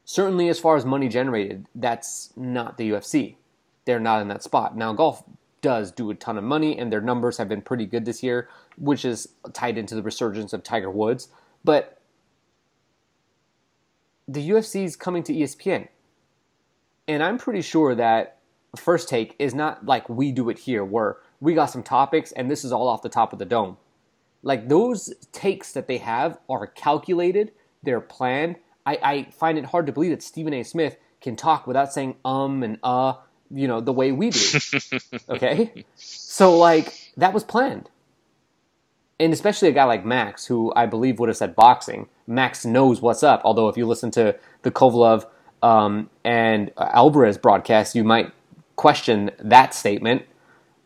[0.06, 3.36] Certainly, as far as money generated, that's not the UFC.
[3.84, 4.76] They're not in that spot.
[4.76, 5.22] Now, golf
[5.66, 8.48] does do a ton of money, and their numbers have been pretty good this year,
[8.78, 11.26] which is tied into the resurgence of Tiger Woods.
[11.64, 12.00] But
[14.28, 15.88] the UFC is coming to ESPN.
[17.08, 18.38] And I'm pretty sure that
[18.76, 22.48] First Take is not like we do it here, where we got some topics and
[22.48, 23.76] this is all off the top of the dome.
[24.44, 27.50] Like those takes that they have are calculated,
[27.82, 28.54] they're planned.
[28.86, 30.62] I, I find it hard to believe that Stephen A.
[30.62, 33.14] Smith can talk without saying um and uh
[33.50, 34.58] you know, the way we do.
[35.30, 35.84] okay?
[35.94, 37.90] So, like, that was planned.
[39.18, 42.08] And especially a guy like Max, who I believe would have said boxing.
[42.26, 43.40] Max knows what's up.
[43.44, 45.26] Although, if you listen to the Kovalev
[45.62, 48.32] um, and Alvarez broadcast, you might
[48.76, 50.22] question that statement.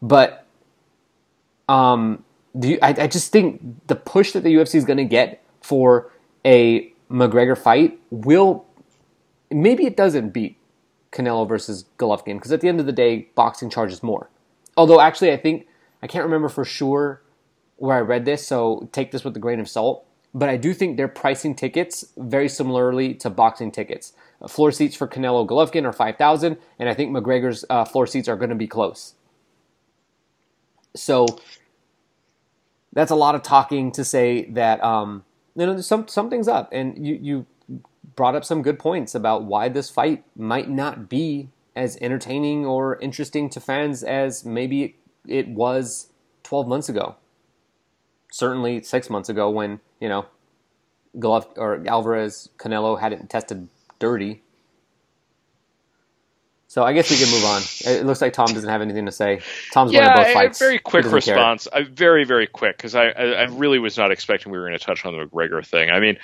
[0.01, 0.47] But
[1.69, 2.25] um,
[2.61, 6.11] you, I, I just think the push that the UFC is going to get for
[6.45, 8.65] a McGregor fight will
[9.51, 10.57] maybe it doesn't beat
[11.13, 14.31] Canelo versus Golovkin because at the end of the day, boxing charges more.
[14.77, 15.67] Although actually, I think
[16.03, 17.23] I can't remember for sure
[17.77, 20.07] where I read this, so take this with a grain of salt.
[20.33, 24.13] But I do think they're pricing tickets very similarly to boxing tickets.
[24.41, 28.07] Uh, floor seats for Canelo Golovkin are five thousand, and I think McGregor's uh, floor
[28.07, 29.15] seats are going to be close.
[30.95, 31.27] So
[32.93, 35.25] that's a lot of talking to say that um,
[35.57, 37.47] you know some something's up, and you you
[38.17, 42.99] brought up some good points about why this fight might not be as entertaining or
[43.01, 44.97] interesting to fans as maybe
[45.27, 46.11] it was
[46.43, 47.17] 12 months ago.
[48.33, 50.27] Certainly six months ago when, you know,
[51.17, 54.43] Golov or Alvarez, Canelo hadn't tested dirty.
[56.69, 57.63] So I guess we can move on.
[57.85, 59.41] It looks like Tom doesn't have anything to say.
[59.73, 60.61] Tom's yeah, both fights.
[60.61, 61.67] A very quick response.
[61.73, 64.79] I, very, very quick because I, I, I really was not expecting we were going
[64.79, 65.91] to touch on the McGregor thing.
[65.91, 66.17] I mean,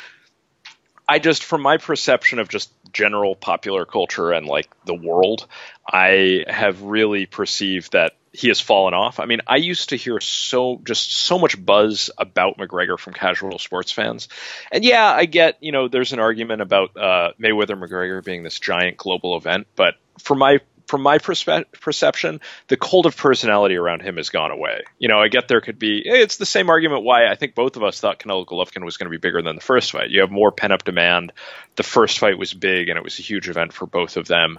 [1.09, 5.47] I just, from my perception of just general popular culture and like the world,
[5.89, 9.19] I have really perceived that he has fallen off.
[9.19, 13.59] I mean, I used to hear so just so much buzz about McGregor from casual
[13.59, 14.29] sports fans,
[14.71, 18.61] and yeah, I get you know there's an argument about uh, Mayweather McGregor being this
[18.61, 24.03] giant global event, but for my from my perspe- perception, the cult of personality around
[24.03, 24.85] him has gone away.
[24.99, 27.77] You know, I get there could be, it's the same argument why I think both
[27.77, 30.11] of us thought Canelo Golovkin was going to be bigger than the first fight.
[30.11, 31.33] You have more pent up demand.
[31.75, 34.59] The first fight was big and it was a huge event for both of them.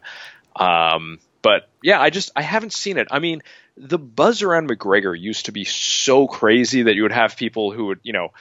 [0.56, 3.08] Um, but yeah, I just, I haven't seen it.
[3.10, 3.42] I mean,
[3.78, 7.86] the buzz around McGregor used to be so crazy that you would have people who
[7.86, 8.34] would, you know,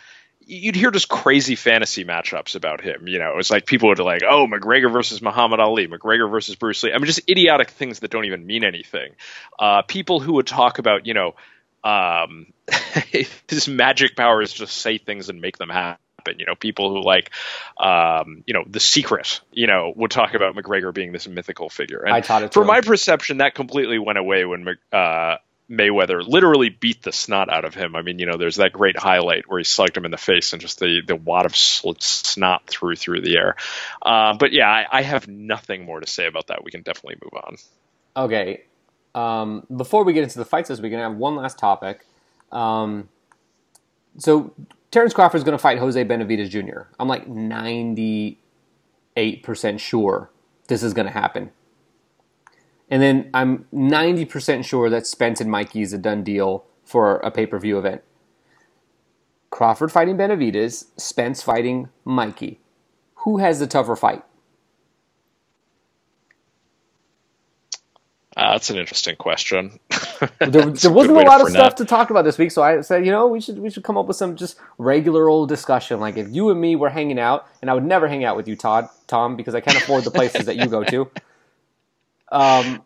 [0.47, 3.09] you'd hear just crazy fantasy matchups about him.
[3.09, 6.82] You know, it's like people would like, oh, McGregor versus Muhammad Ali, McGregor versus Bruce
[6.82, 6.93] Lee.
[6.93, 9.12] I mean, just idiotic things that don't even mean anything.
[9.59, 11.35] Uh, people who would talk about, you know,
[11.82, 12.47] um,
[13.48, 15.98] his magic powers just say things and make them happen.
[16.39, 17.31] You know, people who like,
[17.77, 22.01] um, you know, The Secret, you know, would talk about McGregor being this mythical figure.
[22.01, 25.36] And I taught it for my perception, that completely went away when uh,
[25.71, 27.97] Mayweather literally beat the snot out of him.
[27.97, 30.53] I mean, you know, there's that great highlight where he slugged him in the face
[30.53, 33.57] and just the, the wad of snot threw through the air.
[34.01, 36.63] Uh, but yeah, I, I, have nothing more to say about that.
[36.63, 37.57] We can definitely move on.
[38.17, 38.63] Okay.
[39.15, 42.07] Um, before we get into the fights this I have one last topic.
[42.53, 43.09] Um,
[44.19, 44.55] so
[44.93, 46.83] Terrence Crawford is going to fight Jose Benavidez Jr.
[47.01, 48.37] I'm like 98%
[49.79, 50.31] sure
[50.69, 51.51] this is going to happen.
[52.89, 57.31] And then I'm 90% sure that Spence and Mikey is a done deal for a
[57.31, 58.03] pay per view event.
[59.51, 62.61] Crawford fighting Benavidez, Spence fighting Mikey.
[63.21, 64.23] Who has the tougher fight?
[68.37, 69.81] Uh, that's an interesting question.
[70.41, 73.07] there, there wasn't a lot of stuff to talk about this week, so I said,
[73.07, 76.01] you know, we should we should come up with some just regular old discussion.
[76.01, 78.47] Like if you and me were hanging out, and I would never hang out with
[78.47, 81.11] you, Todd, Tom, because I can't afford the places that you go to.
[82.31, 82.82] Um,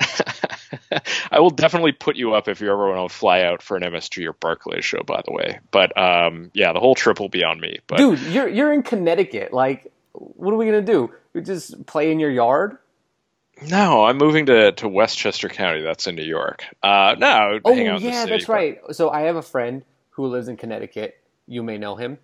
[1.30, 3.82] I will definitely put you up if you ever want to fly out for an
[3.82, 5.02] MSG or Barclays show.
[5.02, 7.78] By the way, but um, yeah, the whole trip will be on me.
[7.86, 9.52] But dude, you're you're in Connecticut.
[9.52, 11.12] Like, what are we gonna do?
[11.32, 12.78] We just play in your yard?
[13.62, 15.80] No, I'm moving to, to Westchester County.
[15.80, 16.64] That's in New York.
[16.82, 18.52] Uh, no, oh yeah, city, that's but...
[18.52, 18.78] right.
[18.92, 21.18] So I have a friend who lives in Connecticut.
[21.46, 22.18] You may know him,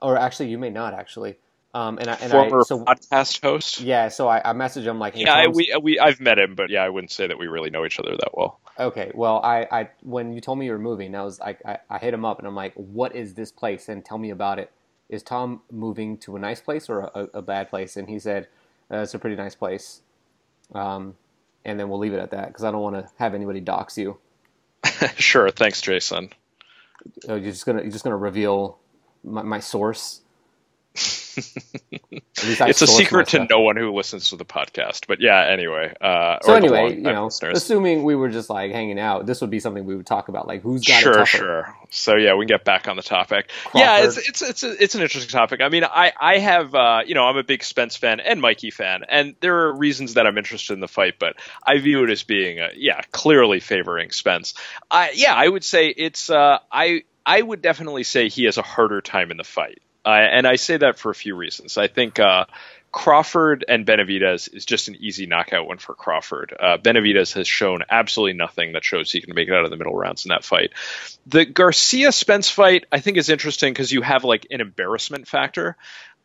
[0.00, 0.94] or actually, you may not.
[0.94, 1.36] Actually,
[1.78, 3.80] um, and I, and former I, so, podcast host.
[3.80, 6.70] Yeah, so I, I message him like, hey, yeah, we we I've met him, but
[6.70, 8.58] yeah, I wouldn't say that we really know each other that well.
[8.80, 11.78] Okay, well, I, I when you told me you were moving, I was like, I,
[11.88, 13.88] I hit him up and I'm like, what is this place?
[13.88, 14.72] And tell me about it.
[15.08, 17.96] Is Tom moving to a nice place or a, a bad place?
[17.96, 18.48] And he said,
[18.90, 20.02] uh, it's a pretty nice place.
[20.74, 21.14] Um,
[21.64, 23.96] and then we'll leave it at that because I don't want to have anybody dox
[23.96, 24.18] you.
[25.16, 26.30] sure, thanks, Jason.
[27.28, 28.78] Oh, you're just gonna you're just gonna reveal
[29.22, 30.22] my, my source
[30.98, 35.06] it's a secret to no one who listens to the podcast.
[35.06, 35.94] But yeah, anyway.
[36.00, 37.56] Uh, so anyway, you know, listeners.
[37.58, 40.46] assuming we were just like hanging out, this would be something we would talk about,
[40.46, 41.76] like who's got sure, sure.
[41.90, 43.50] So yeah, we can get back on the topic.
[43.64, 43.80] Crawford.
[43.80, 45.60] Yeah, it's it's it's a, it's an interesting topic.
[45.60, 48.70] I mean, I I have uh, you know I'm a big Spence fan and Mikey
[48.70, 52.10] fan, and there are reasons that I'm interested in the fight, but I view it
[52.10, 54.54] as being a, yeah clearly favoring Spence.
[54.90, 58.62] I yeah, I would say it's uh, I I would definitely say he has a
[58.62, 59.80] harder time in the fight.
[60.16, 61.76] And I say that for a few reasons.
[61.76, 62.46] I think uh,
[62.90, 66.54] Crawford and Benavidez is just an easy knockout one for Crawford.
[66.58, 69.76] Uh, Benavidez has shown absolutely nothing that shows he can make it out of the
[69.76, 70.72] middle rounds in that fight.
[71.26, 75.76] The Garcia Spence fight, I think, is interesting because you have like an embarrassment factor.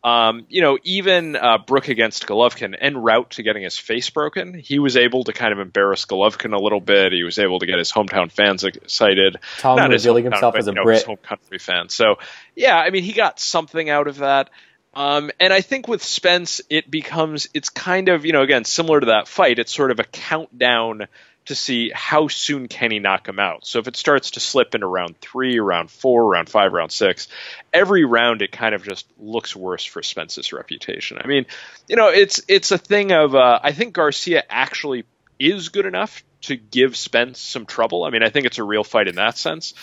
[0.03, 4.53] Um, you know, even uh, Brook against Golovkin, en route to getting his face broken,
[4.53, 7.13] he was able to kind of embarrass Golovkin a little bit.
[7.13, 9.38] He was able to get his hometown fans excited.
[9.59, 10.97] Tom Not revealing himself but, as a you know, Brit.
[10.97, 11.88] His home country fan.
[11.88, 12.15] So,
[12.53, 14.49] yeah, I mean, he got something out of that.
[14.93, 18.99] Um, and I think with Spence, it becomes, it's kind of, you know, again, similar
[18.99, 19.57] to that fight.
[19.57, 21.07] It's sort of a countdown
[21.45, 23.65] to see how soon can he knock him out.
[23.65, 27.27] So if it starts to slip into round three, round four, round five, round six,
[27.73, 31.17] every round it kind of just looks worse for Spence's reputation.
[31.23, 31.45] I mean,
[31.87, 35.05] you know, it's it's a thing of uh, I think Garcia actually
[35.39, 38.03] is good enough to give Spence some trouble.
[38.03, 39.73] I mean, I think it's a real fight in that sense.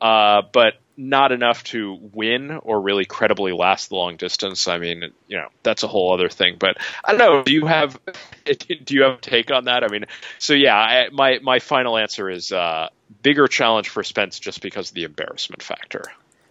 [0.00, 4.66] Uh, but not enough to win or really credibly last the long distance.
[4.66, 6.56] I mean, you know, that's a whole other thing.
[6.58, 7.42] But I don't know.
[7.44, 7.98] Do you have
[8.44, 9.84] do you have a take on that?
[9.84, 10.06] I mean,
[10.40, 12.88] so yeah, I, my my final answer is uh,
[13.22, 16.02] bigger challenge for Spence just because of the embarrassment factor.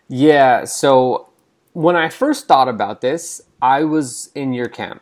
[0.07, 0.63] Yeah.
[0.63, 1.29] So
[1.73, 5.01] when I first thought about this, I was in your camp.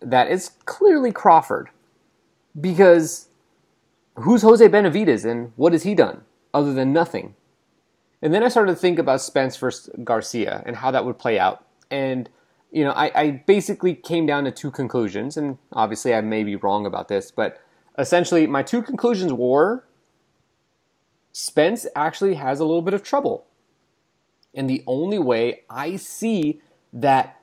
[0.00, 1.68] That it's clearly Crawford
[2.58, 3.28] because
[4.14, 6.22] who's Jose Benavidez and what has he done
[6.54, 7.34] other than nothing?
[8.22, 11.38] And then I started to think about Spence versus Garcia and how that would play
[11.38, 11.64] out.
[11.90, 12.28] And,
[12.70, 15.36] you know, I, I basically came down to two conclusions.
[15.36, 17.60] And obviously, I may be wrong about this, but
[17.98, 19.84] essentially, my two conclusions were
[21.32, 23.46] Spence actually has a little bit of trouble.
[24.52, 26.60] And the only way I see
[26.92, 27.40] that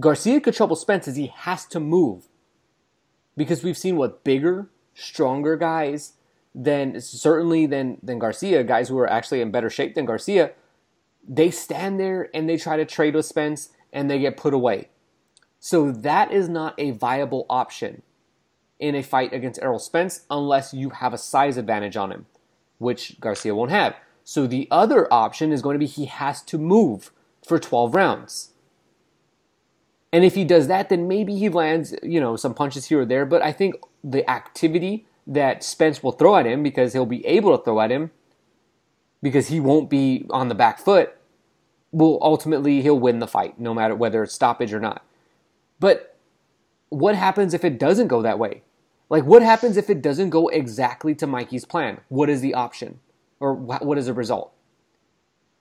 [0.00, 2.28] Garcia could trouble Spence is he has to move.
[3.36, 6.14] Because we've seen what bigger, stronger guys
[6.54, 10.52] than certainly than than Garcia, guys who are actually in better shape than Garcia,
[11.26, 14.88] they stand there and they try to trade with Spence and they get put away.
[15.60, 18.02] So that is not a viable option
[18.78, 22.26] in a fight against Errol Spence unless you have a size advantage on him,
[22.78, 23.94] which Garcia won't have.
[24.24, 27.12] So the other option is going to be he has to move
[27.46, 28.50] for 12 rounds.
[30.12, 33.04] And if he does that, then maybe he lands, you know, some punches here or
[33.06, 33.24] there.
[33.24, 37.56] But I think the activity that Spence will throw at him because he'll be able
[37.56, 38.10] to throw at him
[39.22, 41.16] because he won't be on the back foot,
[41.92, 45.04] will ultimately he'll win the fight, no matter whether it's stoppage or not.
[45.78, 46.16] But
[46.88, 48.62] what happens if it doesn't go that way?
[49.08, 52.00] Like, what happens if it doesn't go exactly to Mikey's plan?
[52.08, 53.00] What is the option,
[53.40, 54.52] or what is the result?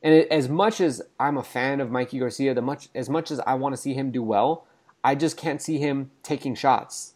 [0.01, 3.39] And as much as I'm a fan of Mikey Garcia, the much as much as
[3.41, 4.65] I want to see him do well,
[5.03, 7.13] I just can't see him taking shots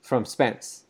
[0.00, 0.83] from Spence.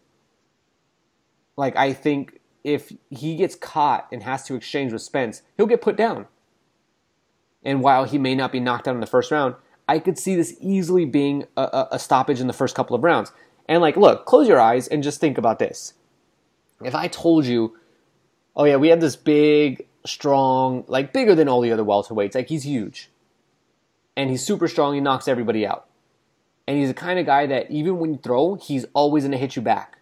[1.56, 5.82] Like, I think if he gets caught and has to exchange with Spence, he'll get
[5.82, 6.26] put down.
[7.64, 9.55] And while he may not be knocked out in the first round,
[9.89, 13.05] I could see this easily being a, a, a stoppage in the first couple of
[13.05, 13.32] rounds.
[13.68, 15.94] And like, look, close your eyes and just think about this.
[16.82, 17.76] If I told you,
[18.56, 22.48] oh yeah, we have this big, strong, like bigger than all the other welterweights, like
[22.48, 23.10] he's huge.
[24.16, 25.86] And he's super strong, he knocks everybody out.
[26.66, 29.56] And he's the kind of guy that even when you throw, he's always gonna hit
[29.56, 29.98] you back.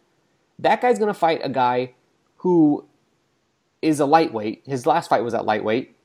[0.59, 1.95] That guy's gonna fight a guy
[2.37, 2.87] who
[3.83, 4.63] is a lightweight.
[4.65, 5.97] His last fight was at lightweight.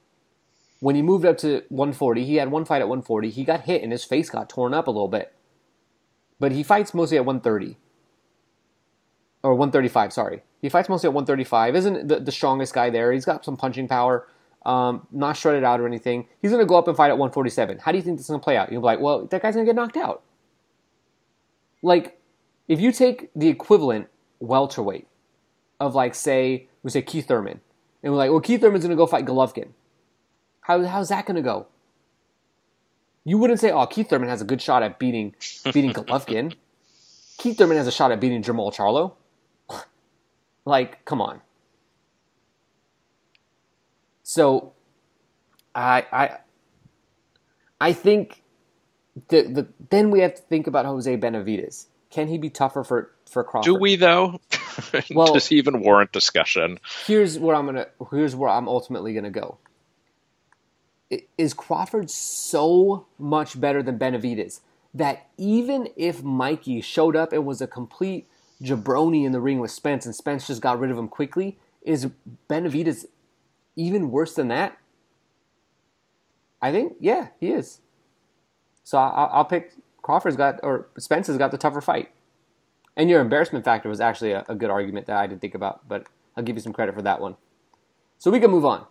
[0.80, 3.30] When he moved up to 140, he had one fight at 140.
[3.30, 5.34] He got hit and his face got torn up a little bit.
[6.40, 7.78] But he fights mostly at 130.
[9.44, 10.44] Or 135, sorry.
[10.62, 11.76] He fights mostly at 135.
[11.76, 13.12] Isn't the, the strongest guy there.
[13.12, 14.28] He's got some punching power.
[14.66, 16.28] Um, not shredded out or anything.
[16.42, 17.80] He's going to go up and fight at 147.
[17.80, 18.72] How do you think this is going to play out?
[18.72, 20.24] You'll be like, well, that guy's going to get knocked out.
[21.82, 22.20] Like,
[22.68, 24.08] if you take the equivalent
[24.40, 25.08] welterweight
[25.80, 27.62] of, like, say, we say Keith Thurman,
[28.04, 29.70] and we're like, well, Keith Thurman's to go fight Golovkin.
[30.62, 31.68] How, how's that to go?
[33.28, 35.36] You wouldn't say, "Oh, Keith Thurman has a good shot at beating
[35.74, 36.54] beating Golovkin."
[37.38, 39.16] Keith Thurman has a shot at beating Jermall Charlo.
[40.66, 41.42] like, come on.
[44.24, 44.72] So,
[45.76, 46.38] I I
[47.82, 48.44] I think
[49.28, 51.88] the the then we have to think about Jose Benavidez.
[52.10, 53.66] Can he be tougher for for Crawford?
[53.66, 54.40] Do we though?
[55.14, 56.80] Well- Does he even warrant discussion?
[57.06, 59.58] here's where I'm gonna here's where I'm ultimately gonna go.
[61.38, 64.60] Is Crawford so much better than Benavidez
[64.94, 68.28] that even if Mikey showed up and was a complete
[68.62, 72.08] jabroni in the ring with Spence and Spence just got rid of him quickly, is
[72.50, 73.06] Benavidez
[73.76, 74.78] even worse than that?
[76.62, 77.82] I think yeah, he is.
[78.84, 82.10] So I'll, I'll pick Crawford's got or Spence has got the tougher fight.
[82.98, 85.88] And your embarrassment factor was actually a, a good argument that I didn't think about,
[85.88, 87.38] but I'll give you some credit for that one.
[88.18, 88.86] So we can move on.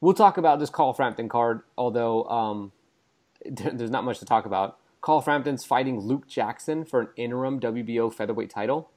[0.00, 2.72] We'll talk about this Carl Frampton card, although um,
[3.44, 4.78] there's not much to talk about.
[5.02, 8.90] Carl Frampton's fighting Luke Jackson for an interim WBO featherweight title,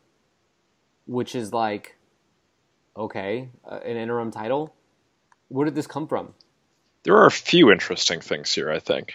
[1.05, 1.97] which is like,
[2.95, 4.73] okay, uh, an interim title.
[5.49, 6.33] Where did this come from?
[7.03, 9.13] There are a few interesting things here, I think.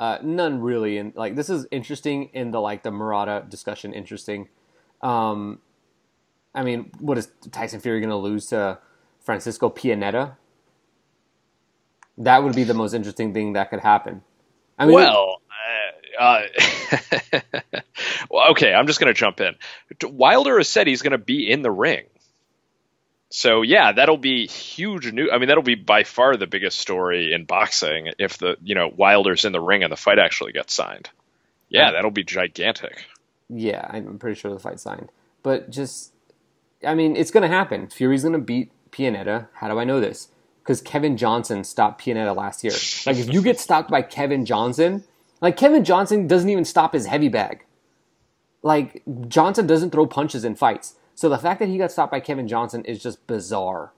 [0.00, 3.92] Uh, none really, and like this is interesting in the like the Murata discussion.
[3.92, 4.48] Interesting.
[5.00, 5.60] Um,
[6.54, 8.78] I mean, what is Tyson Fury going to lose to
[9.20, 10.36] Francisco Pianeta?
[12.18, 14.22] That would be the most interesting thing that could happen.
[14.78, 15.40] I mean, Well,
[16.20, 16.42] uh, uh,
[18.30, 19.54] well, okay, I'm just going to jump in.
[20.02, 22.04] Wilder has said he's going to be in the ring.
[23.34, 25.30] So yeah, that'll be huge new.
[25.30, 28.92] I mean, that'll be by far the biggest story in boxing if the you know
[28.94, 31.08] Wilder's in the ring and the fight actually gets signed.
[31.70, 33.06] Yeah, that'll be gigantic.
[33.48, 35.08] yeah, I'm pretty sure the fight's signed.
[35.42, 36.12] But just,
[36.86, 37.88] I mean, it's going to happen.
[37.88, 39.48] Fury's going to beat Pianeta.
[39.54, 40.28] How do I know this?
[40.62, 42.74] Because Kevin Johnson stopped Pianeta last year.
[43.06, 45.04] Like, if you get stopped by Kevin Johnson,
[45.40, 47.64] like, Kevin Johnson doesn't even stop his heavy bag.
[48.62, 50.94] Like, Johnson doesn't throw punches in fights.
[51.14, 53.92] So the fact that he got stopped by Kevin Johnson is just bizarre.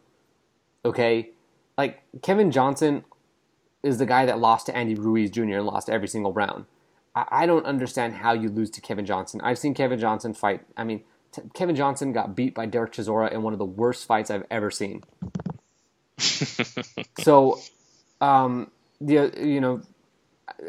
[0.84, 1.30] Okay?
[1.78, 3.04] Like, Kevin Johnson
[3.82, 5.42] is the guy that lost to Andy Ruiz Jr.
[5.42, 6.64] and lost every single round.
[7.14, 9.40] I, I don't understand how you lose to Kevin Johnson.
[9.42, 10.62] I've seen Kevin Johnson fight.
[10.76, 14.06] I mean, t- Kevin Johnson got beat by Derek Chisora in one of the worst
[14.06, 15.02] fights I've ever seen.
[17.18, 17.60] so,
[18.20, 18.70] um,
[19.00, 19.82] the you know,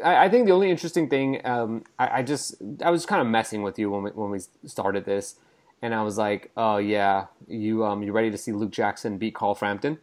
[0.04, 3.28] I, I think the only interesting thing, um, I, I just I was kind of
[3.28, 5.36] messing with you when we, when we started this,
[5.82, 9.34] and I was like, oh yeah, you um you ready to see Luke Jackson beat
[9.34, 9.98] Carl Frampton?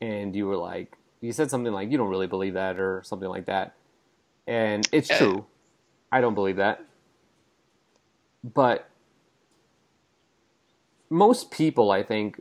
[0.00, 3.28] And you were like, you said something like you don't really believe that or something
[3.28, 3.74] like that,
[4.46, 5.18] and it's Yeah.
[5.18, 5.46] true.
[6.12, 6.84] I don't believe that,
[8.42, 8.88] but
[11.10, 12.40] most people, I think,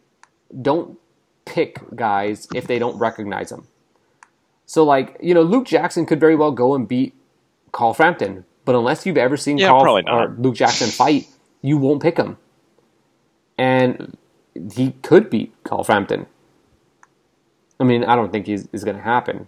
[0.61, 0.97] don't
[1.45, 3.68] pick guys if they don't recognize them.
[4.65, 7.14] So, like, you know, Luke Jackson could very well go and beat
[7.72, 11.27] Carl Frampton, but unless you've ever seen Yeah, Carl or Luke Jackson fight,
[11.64, 12.38] you won't pick him.
[13.57, 14.18] And
[14.76, 16.27] he could beat Carl Frampton.
[17.80, 19.48] I mean, I don't think he's is going to happen.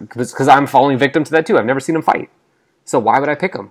[0.00, 1.58] Because I'm falling victim to that too.
[1.58, 2.30] I've never seen him fight,
[2.84, 3.70] so why would I pick him?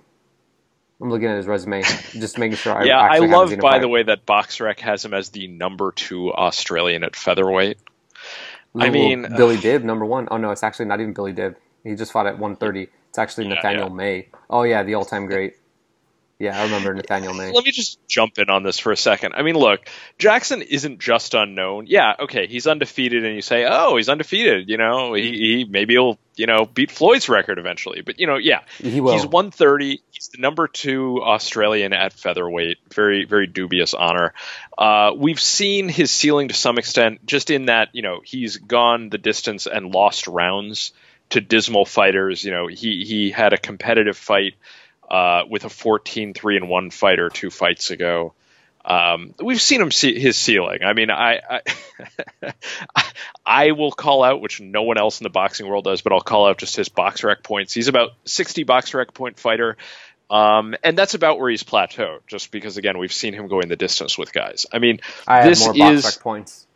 [1.00, 2.74] I'm looking at his resume, just making sure.
[2.74, 6.32] I yeah, I love, by the way, that BoxRec has him as the number two
[6.32, 7.78] Australian at featherweight.
[8.78, 10.28] I mean, Billy Dib, number one.
[10.30, 11.56] Oh no, it's actually not even Billy Dib.
[11.84, 12.88] He just fought at 130.
[13.08, 13.94] It's actually Yeah, Nathaniel yeah.
[13.94, 14.28] May.
[14.48, 15.54] Oh yeah, the all-time great.
[16.42, 17.52] Yeah, I remember Nathaniel May.
[17.52, 19.34] Let me just jump in on this for a second.
[19.34, 19.88] I mean, look,
[20.18, 21.86] Jackson isn't just unknown.
[21.86, 24.68] Yeah, okay, he's undefeated, and you say, oh, he's undefeated.
[24.68, 28.00] You know, he, he maybe he'll you know beat Floyd's record eventually.
[28.00, 29.12] But you know, yeah, He will.
[29.12, 30.02] He's 130.
[30.10, 32.78] He's the number two Australian at featherweight.
[32.92, 34.34] Very very dubious honor.
[34.76, 39.10] Uh, we've seen his ceiling to some extent, just in that you know he's gone
[39.10, 40.92] the distance and lost rounds
[41.30, 42.42] to dismal fighters.
[42.42, 44.54] You know, he he had a competitive fight
[45.12, 48.32] uh, with a 14-3 and one fighter two fights ago.
[48.82, 50.80] Um, we've seen him see his ceiling.
[50.82, 52.52] I mean, I, I
[53.46, 56.22] I will call out, which no one else in the boxing world does, but I'll
[56.22, 57.74] call out just his box rec points.
[57.74, 59.76] He's about 60 box rec point fighter.
[60.30, 63.76] Um, and that's about where he's plateaued, just because again we've seen him going the
[63.76, 64.64] distance with guys.
[64.72, 66.66] I mean, I this have more box is rec points.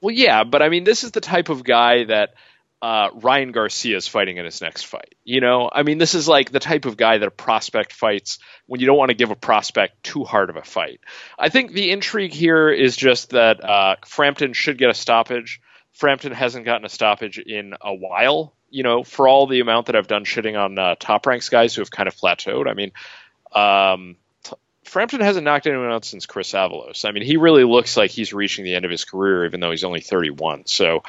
[0.00, 2.34] well, yeah, but I mean, this is the type of guy that
[2.82, 5.14] uh, Ryan Garcia is fighting in his next fight.
[5.22, 8.40] You know, I mean, this is like the type of guy that a prospect fights
[8.66, 11.00] when you don't want to give a prospect too hard of a fight.
[11.38, 15.60] I think the intrigue here is just that uh, Frampton should get a stoppage.
[15.92, 18.52] Frampton hasn't gotten a stoppage in a while.
[18.68, 21.74] You know, for all the amount that I've done shitting on uh, top ranks guys
[21.74, 22.66] who have kind of plateaued.
[22.66, 22.90] I mean,
[23.52, 27.04] um, t- Frampton hasn't knocked anyone out since Chris Avalos.
[27.04, 29.70] I mean, he really looks like he's reaching the end of his career, even though
[29.70, 30.62] he's only 31.
[30.64, 31.02] So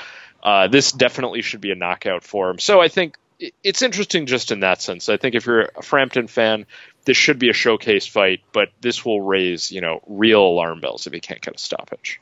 [0.43, 2.59] uh, this definitely should be a knockout for him.
[2.59, 3.17] So I think
[3.63, 5.09] it's interesting just in that sense.
[5.09, 6.65] I think if you're a Frampton fan,
[7.05, 11.07] this should be a showcase fight, but this will raise, you know, real alarm bells
[11.07, 12.19] if he can't get a stoppage.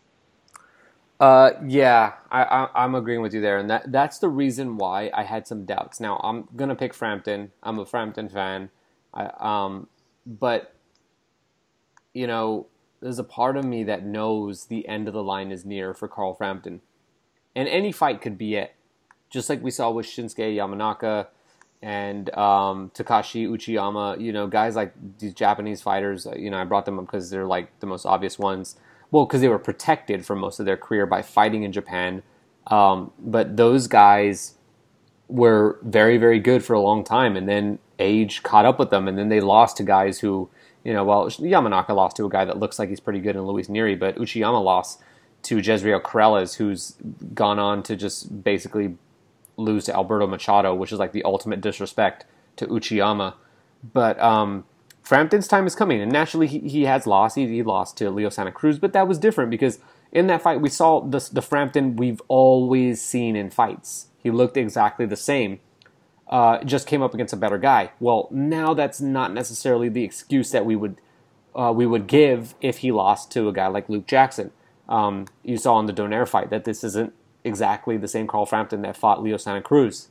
[1.19, 5.22] Uh, yeah, I, I'm agreeing with you there, and that that's the reason why I
[5.22, 5.99] had some doubts.
[5.99, 7.52] Now I'm gonna pick Frampton.
[7.61, 8.72] I'm a Frampton fan,
[9.14, 9.88] I, um,
[10.26, 10.73] but
[12.14, 12.65] you know,
[13.02, 16.07] there's a part of me that knows the end of the line is near for
[16.07, 16.81] Carl Frampton,
[17.55, 18.75] and any fight could be it.
[19.29, 21.27] Just like we saw with Shinsuke Yamanaka
[21.81, 26.27] and um, Takashi Uchiyama, you know, guys like these Japanese fighters.
[26.27, 28.75] uh, You know, I brought them up because they're like the most obvious ones.
[29.09, 32.23] Well, because they were protected for most of their career by fighting in Japan.
[32.67, 34.55] Um, but those guys
[35.27, 39.07] were very, very good for a long time, and then age caught up with them,
[39.07, 40.49] and then they lost to guys who,
[40.83, 43.43] you know, well, Yamanaka lost to a guy that looks like he's pretty good in
[43.43, 45.01] Luis Nery, but Uchiyama lost
[45.43, 46.95] to Jezreel Corrales, who's
[47.34, 48.97] gone on to just basically
[49.57, 52.26] lose to Alberto Machado, which is like the ultimate disrespect
[52.57, 53.34] to Uchiyama.
[53.93, 54.65] But um,
[55.01, 57.35] Frampton's time is coming, and naturally he, he has lost.
[57.35, 59.80] He, he lost to Leo Santa Cruz, but that was different because
[60.11, 64.07] in that fight we saw the, the Frampton we've always seen in fights.
[64.22, 65.59] He looked exactly the same.
[66.27, 67.91] Uh, just came up against a better guy.
[67.99, 70.97] Well, now that's not necessarily the excuse that we would
[71.53, 74.51] uh, we would give if he lost to a guy like Luke Jackson.
[74.91, 77.13] Um, you saw in the Donaire fight that this isn't
[77.43, 80.09] exactly the same Carl Frampton that fought Leo Santa Cruz.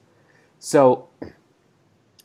[0.59, 1.09] So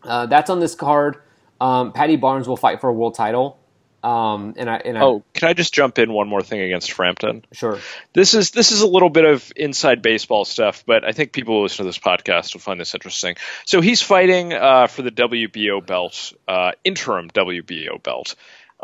[0.03, 1.17] uh, that's on this card.
[1.59, 3.59] Um, Paddy Barnes will fight for a world title.
[4.03, 6.91] Um, and I and I, Oh, can I just jump in one more thing against
[6.91, 7.43] Frampton?
[7.51, 7.79] sure.
[8.13, 11.55] This is this is a little bit of inside baseball stuff, but I think people
[11.57, 13.35] who listen to this podcast will find this interesting.
[13.65, 18.35] So he's fighting uh, for the WBO belt, uh, interim WBO belt,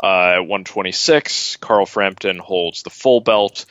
[0.02, 1.56] uh, at 126.
[1.56, 3.66] Carl Frampton holds the full belt.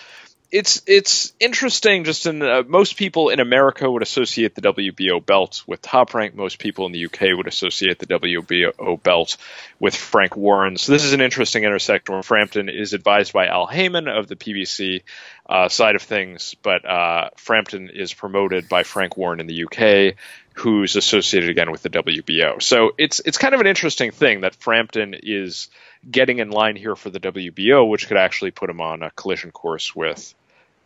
[0.52, 2.04] It's it's interesting.
[2.04, 6.36] Just in uh, most people in America would associate the WBO belt with Top Rank.
[6.36, 9.38] Most people in the UK would associate the WBO belt
[9.80, 10.76] with Frank Warren.
[10.76, 14.36] So this is an interesting intersection where Frampton is advised by Al Haymon of the
[14.36, 15.04] PBC
[15.50, 20.16] uh, side of things, but uh, Frampton is promoted by Frank Warren in the UK,
[20.62, 22.62] who's associated again with the WBO.
[22.62, 25.70] So it's it's kind of an interesting thing that Frampton is
[26.10, 29.52] getting in line here for the WBO, which could actually put him on a collision
[29.52, 30.34] course with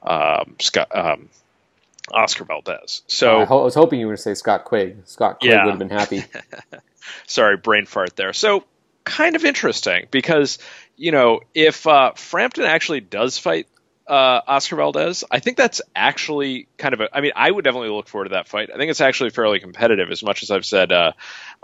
[0.01, 1.29] um, Scott, um,
[2.11, 3.01] Oscar Valdez.
[3.07, 4.97] So I, ho- I was hoping you were going to say Scott Quigg.
[5.05, 5.65] Scott Quigg Yeah.
[5.65, 6.23] would have been happy.
[7.27, 8.33] sorry, brain fart there.
[8.33, 8.63] So
[9.03, 10.57] kind of interesting because
[10.97, 13.67] you know if uh, Frampton actually does fight
[14.07, 17.15] uh, Oscar Valdez, I think that's actually kind of a.
[17.15, 18.69] I mean, I would definitely look forward to that fight.
[18.73, 20.11] I think it's actually fairly competitive.
[20.11, 21.13] As much as I've said, uh,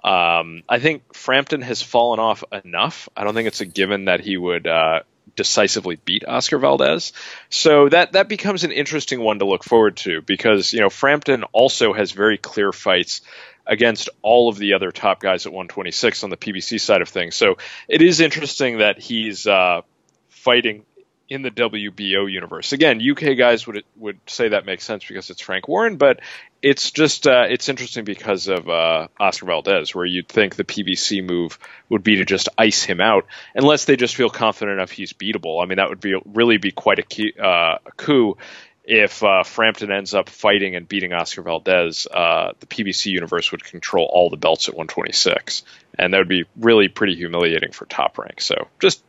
[0.04, 3.10] um, I think Frampton has fallen off enough.
[3.16, 4.68] I don't think it's a given that he would.
[4.68, 5.02] Uh,
[5.36, 7.14] decisively beat Oscar Valdez.
[7.50, 11.44] So that that becomes an interesting one to look forward to because you know Frampton
[11.54, 13.22] also has very clear fights
[13.66, 17.36] against all of the other top guys at 126 on the PBC side of things.
[17.36, 17.58] So
[17.88, 19.82] it is interesting that he's uh,
[20.30, 20.84] fighting
[21.32, 22.74] in the WBO universe.
[22.74, 26.20] Again, UK guys would would say that makes sense because it's Frank Warren, but
[26.62, 31.26] it's just uh, it's interesting because of uh, Oscar Valdez, where you'd think the PBC
[31.26, 35.14] move would be to just ice him out, unless they just feel confident enough he's
[35.14, 35.64] beatable.
[35.64, 38.36] I mean, that would be really be quite a, key, uh, a coup
[38.84, 43.64] if uh, Frampton ends up fighting and beating Oscar Valdez, uh, the PBC universe would
[43.64, 45.64] control all the belts at 126,
[45.98, 48.42] and that would be really pretty humiliating for Top Rank.
[48.42, 49.02] So just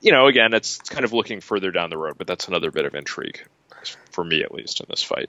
[0.00, 2.70] you know, again, it's, it's kind of looking further down the road, but that's another
[2.70, 3.42] bit of intrigue
[4.10, 5.28] for me at least in this fight.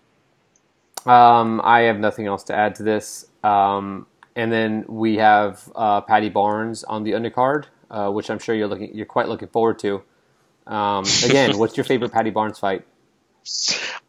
[1.06, 3.26] Um, I have nothing else to add to this.
[3.44, 8.56] Um, and then we have uh, Paddy Barnes on the undercard, uh, which I'm sure
[8.56, 10.02] you're looking you're quite looking forward to.
[10.66, 12.86] Um, again, what's your favorite Paddy Barnes fight?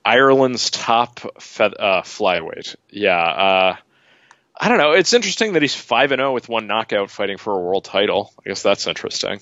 [0.05, 2.77] Ireland's top fe- uh, flyweight.
[2.89, 3.77] Yeah, uh,
[4.59, 4.93] I don't know.
[4.93, 8.33] It's interesting that he's five and zero with one knockout, fighting for a world title.
[8.39, 9.41] I guess that's interesting.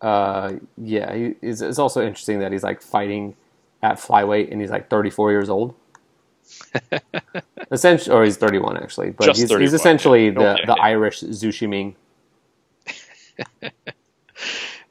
[0.00, 3.36] Uh, yeah, he, it's, it's also interesting that he's like fighting
[3.82, 5.74] at flyweight and he's like 34 years old.
[7.72, 10.30] essentially, or he's 31 actually, but Just he's, 31, he's essentially yeah.
[10.30, 10.64] the, Okay.
[10.66, 11.96] the Irish Zou Shiming.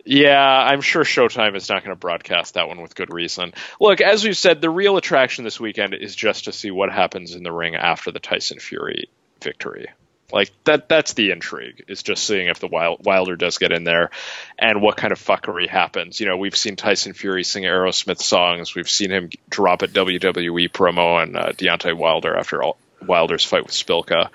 [0.06, 3.54] Yeah, I'm sure Showtime is not going to broadcast that one with good reason.
[3.82, 7.34] Look, as we've said, the real attraction this weekend is just to see what happens
[7.36, 9.10] in the ring after the Tyson Fury
[9.42, 9.88] victory.
[10.32, 11.86] Like that that's the intrigue.
[11.88, 14.10] Is just seeing if the Wild, Wilder does get in there
[14.58, 16.20] and what kind of fuckery happens.
[16.20, 18.74] You know, we've seen Tyson Fury sing Aerosmith songs.
[18.74, 23.64] We've seen him drop a WWE promo on uh, Deontay Wilder after all, Wilder's fight
[23.64, 24.30] with Szpilka.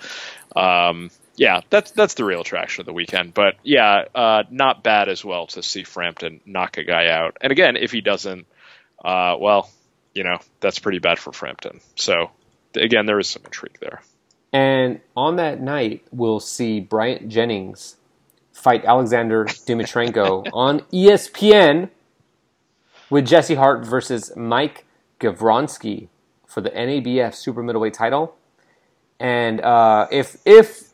[0.57, 3.35] Um, yeah, that's that's the real attraction of the weekend.
[3.35, 7.39] But yeah, uh, not bad as well to see Frampton knock a guy out.
[7.41, 8.47] And again, if he doesn't,
[9.05, 9.71] uh, well,
[10.15, 11.81] you know, that's pretty bad for Frampton.
[11.97, 12.31] So
[12.75, 14.03] again, there is some intrigue there.
[14.53, 17.97] And on that night, we'll see Bryant Jennings
[18.53, 21.91] fight Alexander Dimitrenko on ESPN
[23.09, 24.87] with Jesse Hart versus Mike
[25.21, 26.09] Gavronski
[26.47, 28.35] for the NABF super middleweight title.
[29.19, 30.91] And uh, if if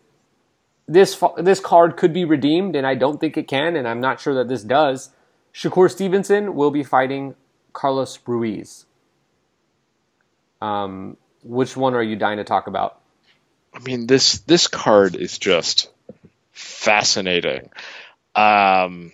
[0.86, 4.20] this this card could be redeemed, and I don't think it can, and I'm not
[4.20, 5.10] sure that this does,
[5.54, 7.34] Shakur Stevenson will be fighting
[7.72, 8.86] Carlos Ruiz.
[10.60, 13.00] Um, which one are you dying to talk about?
[13.76, 15.90] I mean, this this card is just
[16.52, 17.68] fascinating.
[18.34, 19.12] Um,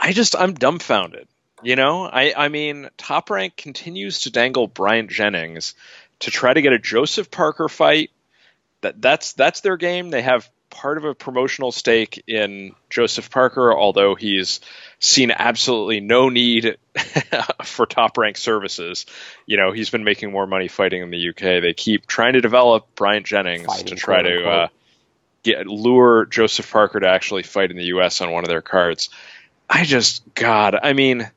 [0.00, 1.28] I just I'm dumbfounded.
[1.62, 5.74] You know, I I mean, Top Rank continues to dangle Bryant Jennings
[6.20, 8.10] to try to get a Joseph Parker fight.
[8.80, 10.08] That that's that's their game.
[10.08, 14.60] They have part of a promotional stake in Joseph Parker, although he's
[14.98, 16.78] seen absolutely no need
[17.64, 19.06] for top rank services.
[19.46, 21.62] You know, he's been making more money fighting in the UK.
[21.62, 24.68] They keep trying to develop Bryant Jennings Fighting, to try to uh,
[25.42, 29.10] get lure Joseph Parker to actually fight in the US on one of their cards.
[29.68, 31.30] I just God, I mean,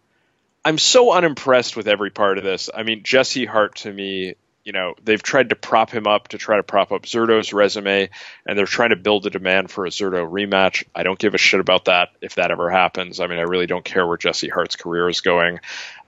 [0.64, 2.70] I'm so unimpressed with every part of this.
[2.74, 6.40] I mean, Jesse Hart to me, you know, they've tried to prop him up to
[6.40, 8.10] try to prop up Zurdo's resume,
[8.48, 10.84] and they're trying to build a demand for a Zerto rematch.
[10.94, 13.20] I don't give a shit about that if that ever happens.
[13.20, 15.60] I mean, I really don't care where Jesse Hart's career is going.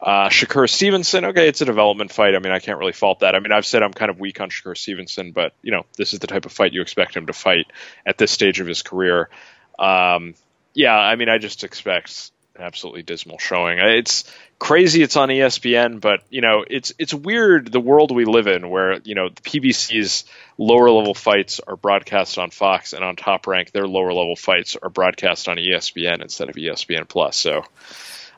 [0.01, 2.33] Uh, Shakur Stevenson, okay, it's a development fight.
[2.33, 3.35] I mean, I can't really fault that.
[3.35, 6.13] I mean, I've said I'm kind of weak on Shakur Stevenson, but, you know, this
[6.13, 7.67] is the type of fight you expect him to fight
[8.07, 9.29] at this stage of his career.
[9.77, 10.33] Um,
[10.73, 13.77] yeah, I mean, I just expect absolutely dismal showing.
[13.77, 14.23] It's
[14.59, 18.69] crazy it's on ESPN, but you know, it's it's weird the world we live in
[18.69, 20.25] where, you know, the PBC's
[20.57, 24.75] lower level fights are broadcast on Fox and on Top Rank their lower level fights
[24.75, 27.37] are broadcast on ESPN instead of ESPN Plus.
[27.37, 27.63] So,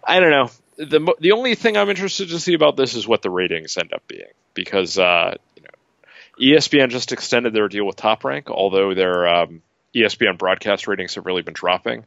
[0.04, 0.50] I don't know.
[0.78, 3.94] The the only thing I'm interested to see about this is what the ratings end
[3.94, 8.94] up being because uh, you know, ESPN just extended their deal with Top Rank, although
[8.94, 9.62] their um,
[9.96, 12.06] ESPN broadcast ratings have really been dropping.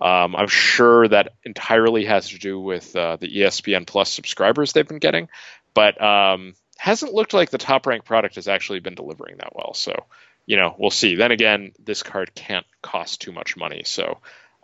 [0.00, 4.86] Um, I'm sure that entirely has to do with uh, the ESPN Plus subscribers they've
[4.86, 5.28] been getting,
[5.72, 9.74] but um, hasn't looked like the top rank product has actually been delivering that well.
[9.74, 10.06] So,
[10.46, 11.14] you know, we'll see.
[11.14, 13.82] Then again, this card can't cost too much money.
[13.84, 14.18] So,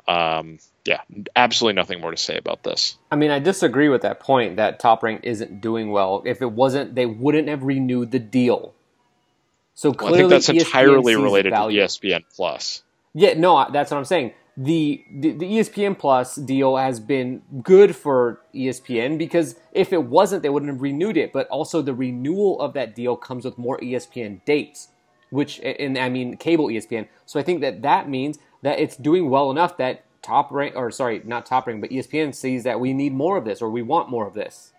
[0.08, 1.00] um, yeah,
[1.36, 2.96] absolutely nothing more to say about this.
[3.10, 6.22] I mean, I disagree with that point that Top Rank isn't doing well.
[6.26, 8.74] If it wasn't, they wouldn't have renewed the deal.
[9.74, 11.80] So Well, clearly, I think that's entirely related value.
[11.80, 12.82] to ESPN Plus.
[13.14, 14.32] Yeah, no, that's what I'm saying.
[14.56, 20.42] The, the the ESPN Plus deal has been good for ESPN because if it wasn't,
[20.42, 21.32] they wouldn't have renewed it.
[21.32, 24.88] But also, the renewal of that deal comes with more ESPN dates,
[25.30, 27.08] which and I mean cable ESPN.
[27.24, 30.90] So I think that that means that it's doing well enough that top rank or
[30.90, 33.82] sorry, not top rank, but ESPN sees that we need more of this or we
[33.82, 34.72] want more of this.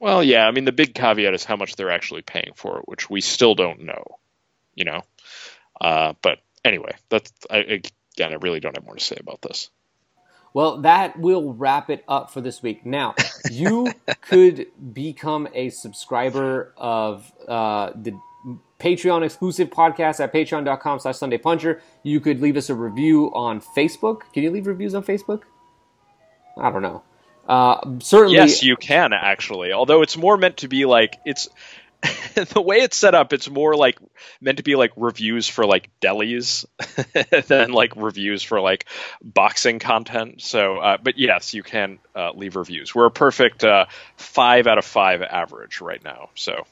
[0.00, 2.84] Well, yeah, I mean the big caveat is how much they're actually paying for it,
[2.86, 4.04] which we still don't know.
[4.74, 5.02] You know,
[5.80, 9.70] uh, but anyway, that's I, again, I really don't have more to say about this.
[10.54, 12.86] Well, that will wrap it up for this week.
[12.86, 13.14] Now,
[13.50, 13.92] you
[14.22, 18.18] could become a subscriber of uh, the
[18.80, 21.82] Patreon exclusive podcast at patreon.com slash Sunday Puncher.
[22.02, 24.22] You could leave us a review on Facebook.
[24.32, 25.42] Can you leave reviews on Facebook?
[26.56, 27.02] I don't know.
[27.48, 29.72] Uh, certainly, Yes, you can actually.
[29.72, 31.48] Although it's more meant to be like it's
[32.34, 33.32] the way it's set up.
[33.32, 33.98] It's more like
[34.40, 36.64] meant to be like reviews for like delis
[37.48, 38.84] than like reviews for like
[39.22, 40.42] boxing content.
[40.42, 42.94] So, uh, but yes, you can uh, leave reviews.
[42.94, 46.28] We're a perfect uh, five out of five average right now.
[46.36, 46.66] So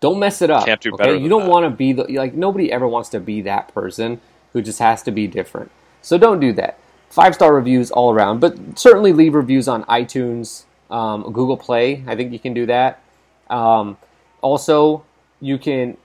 [0.00, 0.66] don't mess it up.
[0.66, 1.04] Can't do okay?
[1.04, 4.20] better You don't want to be the like nobody ever wants to be that person
[4.52, 5.70] who just has to be different.
[6.02, 6.78] So don't do that.
[7.10, 12.04] Five star reviews all around, but certainly leave reviews on iTunes, um, Google Play.
[12.06, 13.02] I think you can do that.
[13.48, 13.96] Um,
[14.42, 15.04] also,
[15.40, 15.96] you can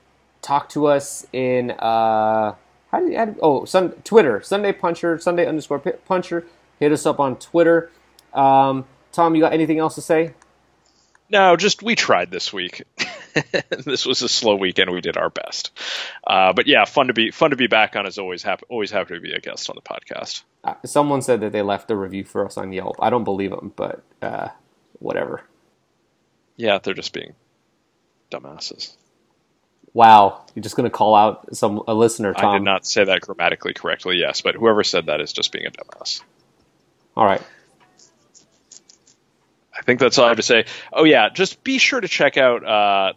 [0.41, 2.55] talk to us in uh,
[2.91, 3.65] how do you, do, oh
[4.03, 6.45] Twitter Sunday Puncher Sunday underscore Puncher.
[6.79, 7.91] Hit us up on Twitter.
[8.33, 10.33] Um, Tom, you got anything else to say?
[11.29, 12.83] no, just we tried this week.
[13.85, 14.91] this was a slow weekend.
[14.91, 15.71] We did our best.
[16.25, 18.05] Uh, but yeah, fun to be fun to be back on.
[18.05, 18.65] Is always happy.
[18.69, 20.43] Always happy to be a guest on the podcast.
[20.63, 22.95] Uh, someone said that they left a review for us on Yelp.
[22.99, 24.49] I don't believe them, but uh,
[24.99, 25.43] whatever.
[26.57, 27.33] Yeah, they're just being
[28.29, 28.95] dumbasses.
[29.93, 32.45] Wow, you're just gonna call out some a listener, Tom.
[32.45, 35.65] I did not say that grammatically correctly, yes, but whoever said that is just being
[35.65, 36.21] a dumbass.
[37.15, 37.41] All right.
[39.77, 40.65] I think that's all I have to say.
[40.91, 43.13] Oh yeah, just be sure to check out uh,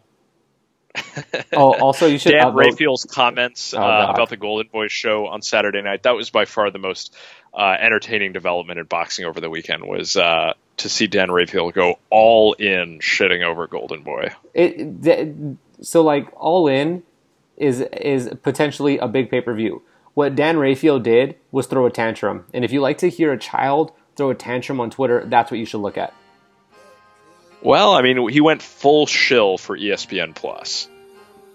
[1.53, 5.27] Oh, also you should Dan upvote- Rafael's comments Oh, uh, about the Golden Boy show
[5.27, 6.05] on Saturday night.
[6.05, 7.15] That was by far the most
[7.53, 9.85] uh, entertaining development in boxing over the weekend.
[9.85, 14.31] Was uh, to see Dan Rafael go all in shitting over Golden Boy.
[14.53, 15.35] It, th-
[15.81, 17.03] so like all in
[17.57, 19.83] is is potentially a big pay per view.
[20.15, 23.39] What Dan Rafael did was throw a tantrum, and if you like to hear a
[23.39, 26.15] child throw a tantrum on Twitter, that's what you should look at.
[27.65, 30.87] Well, I mean, he went full shill for ESPN Plus,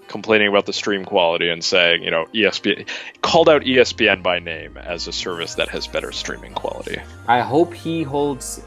[0.07, 2.87] complaining about the stream quality and saying, you know, ESPN
[3.21, 6.99] called out ESPN by name as a service that has better streaming quality.
[7.27, 8.59] I hope he holds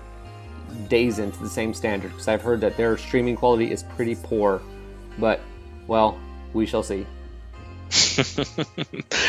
[0.89, 4.63] DAZN to the same standard because I've heard that their streaming quality is pretty poor.
[5.19, 5.41] But
[5.89, 6.19] well,
[6.53, 7.07] we shall see.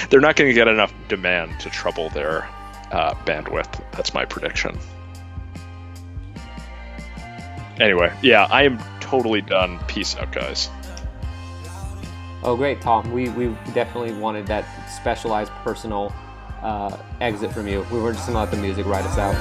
[0.10, 2.48] They're not going to get enough demand to trouble their
[2.92, 3.84] uh, bandwidth.
[3.92, 4.78] That's my prediction.
[7.80, 9.80] Anyway, yeah, I am totally done.
[9.88, 10.70] Peace out, guys.
[12.44, 13.12] Oh, great, Tom.
[13.12, 16.14] We, we definitely wanted that specialized personal
[16.62, 17.86] uh, exit from you.
[17.92, 19.36] We were just going to let the music ride us out.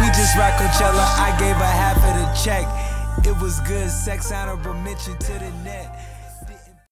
[0.00, 1.04] We just rock Coachella.
[1.18, 2.66] I gave her half of the check.
[3.26, 5.93] It was good sex, honorable mention to the net.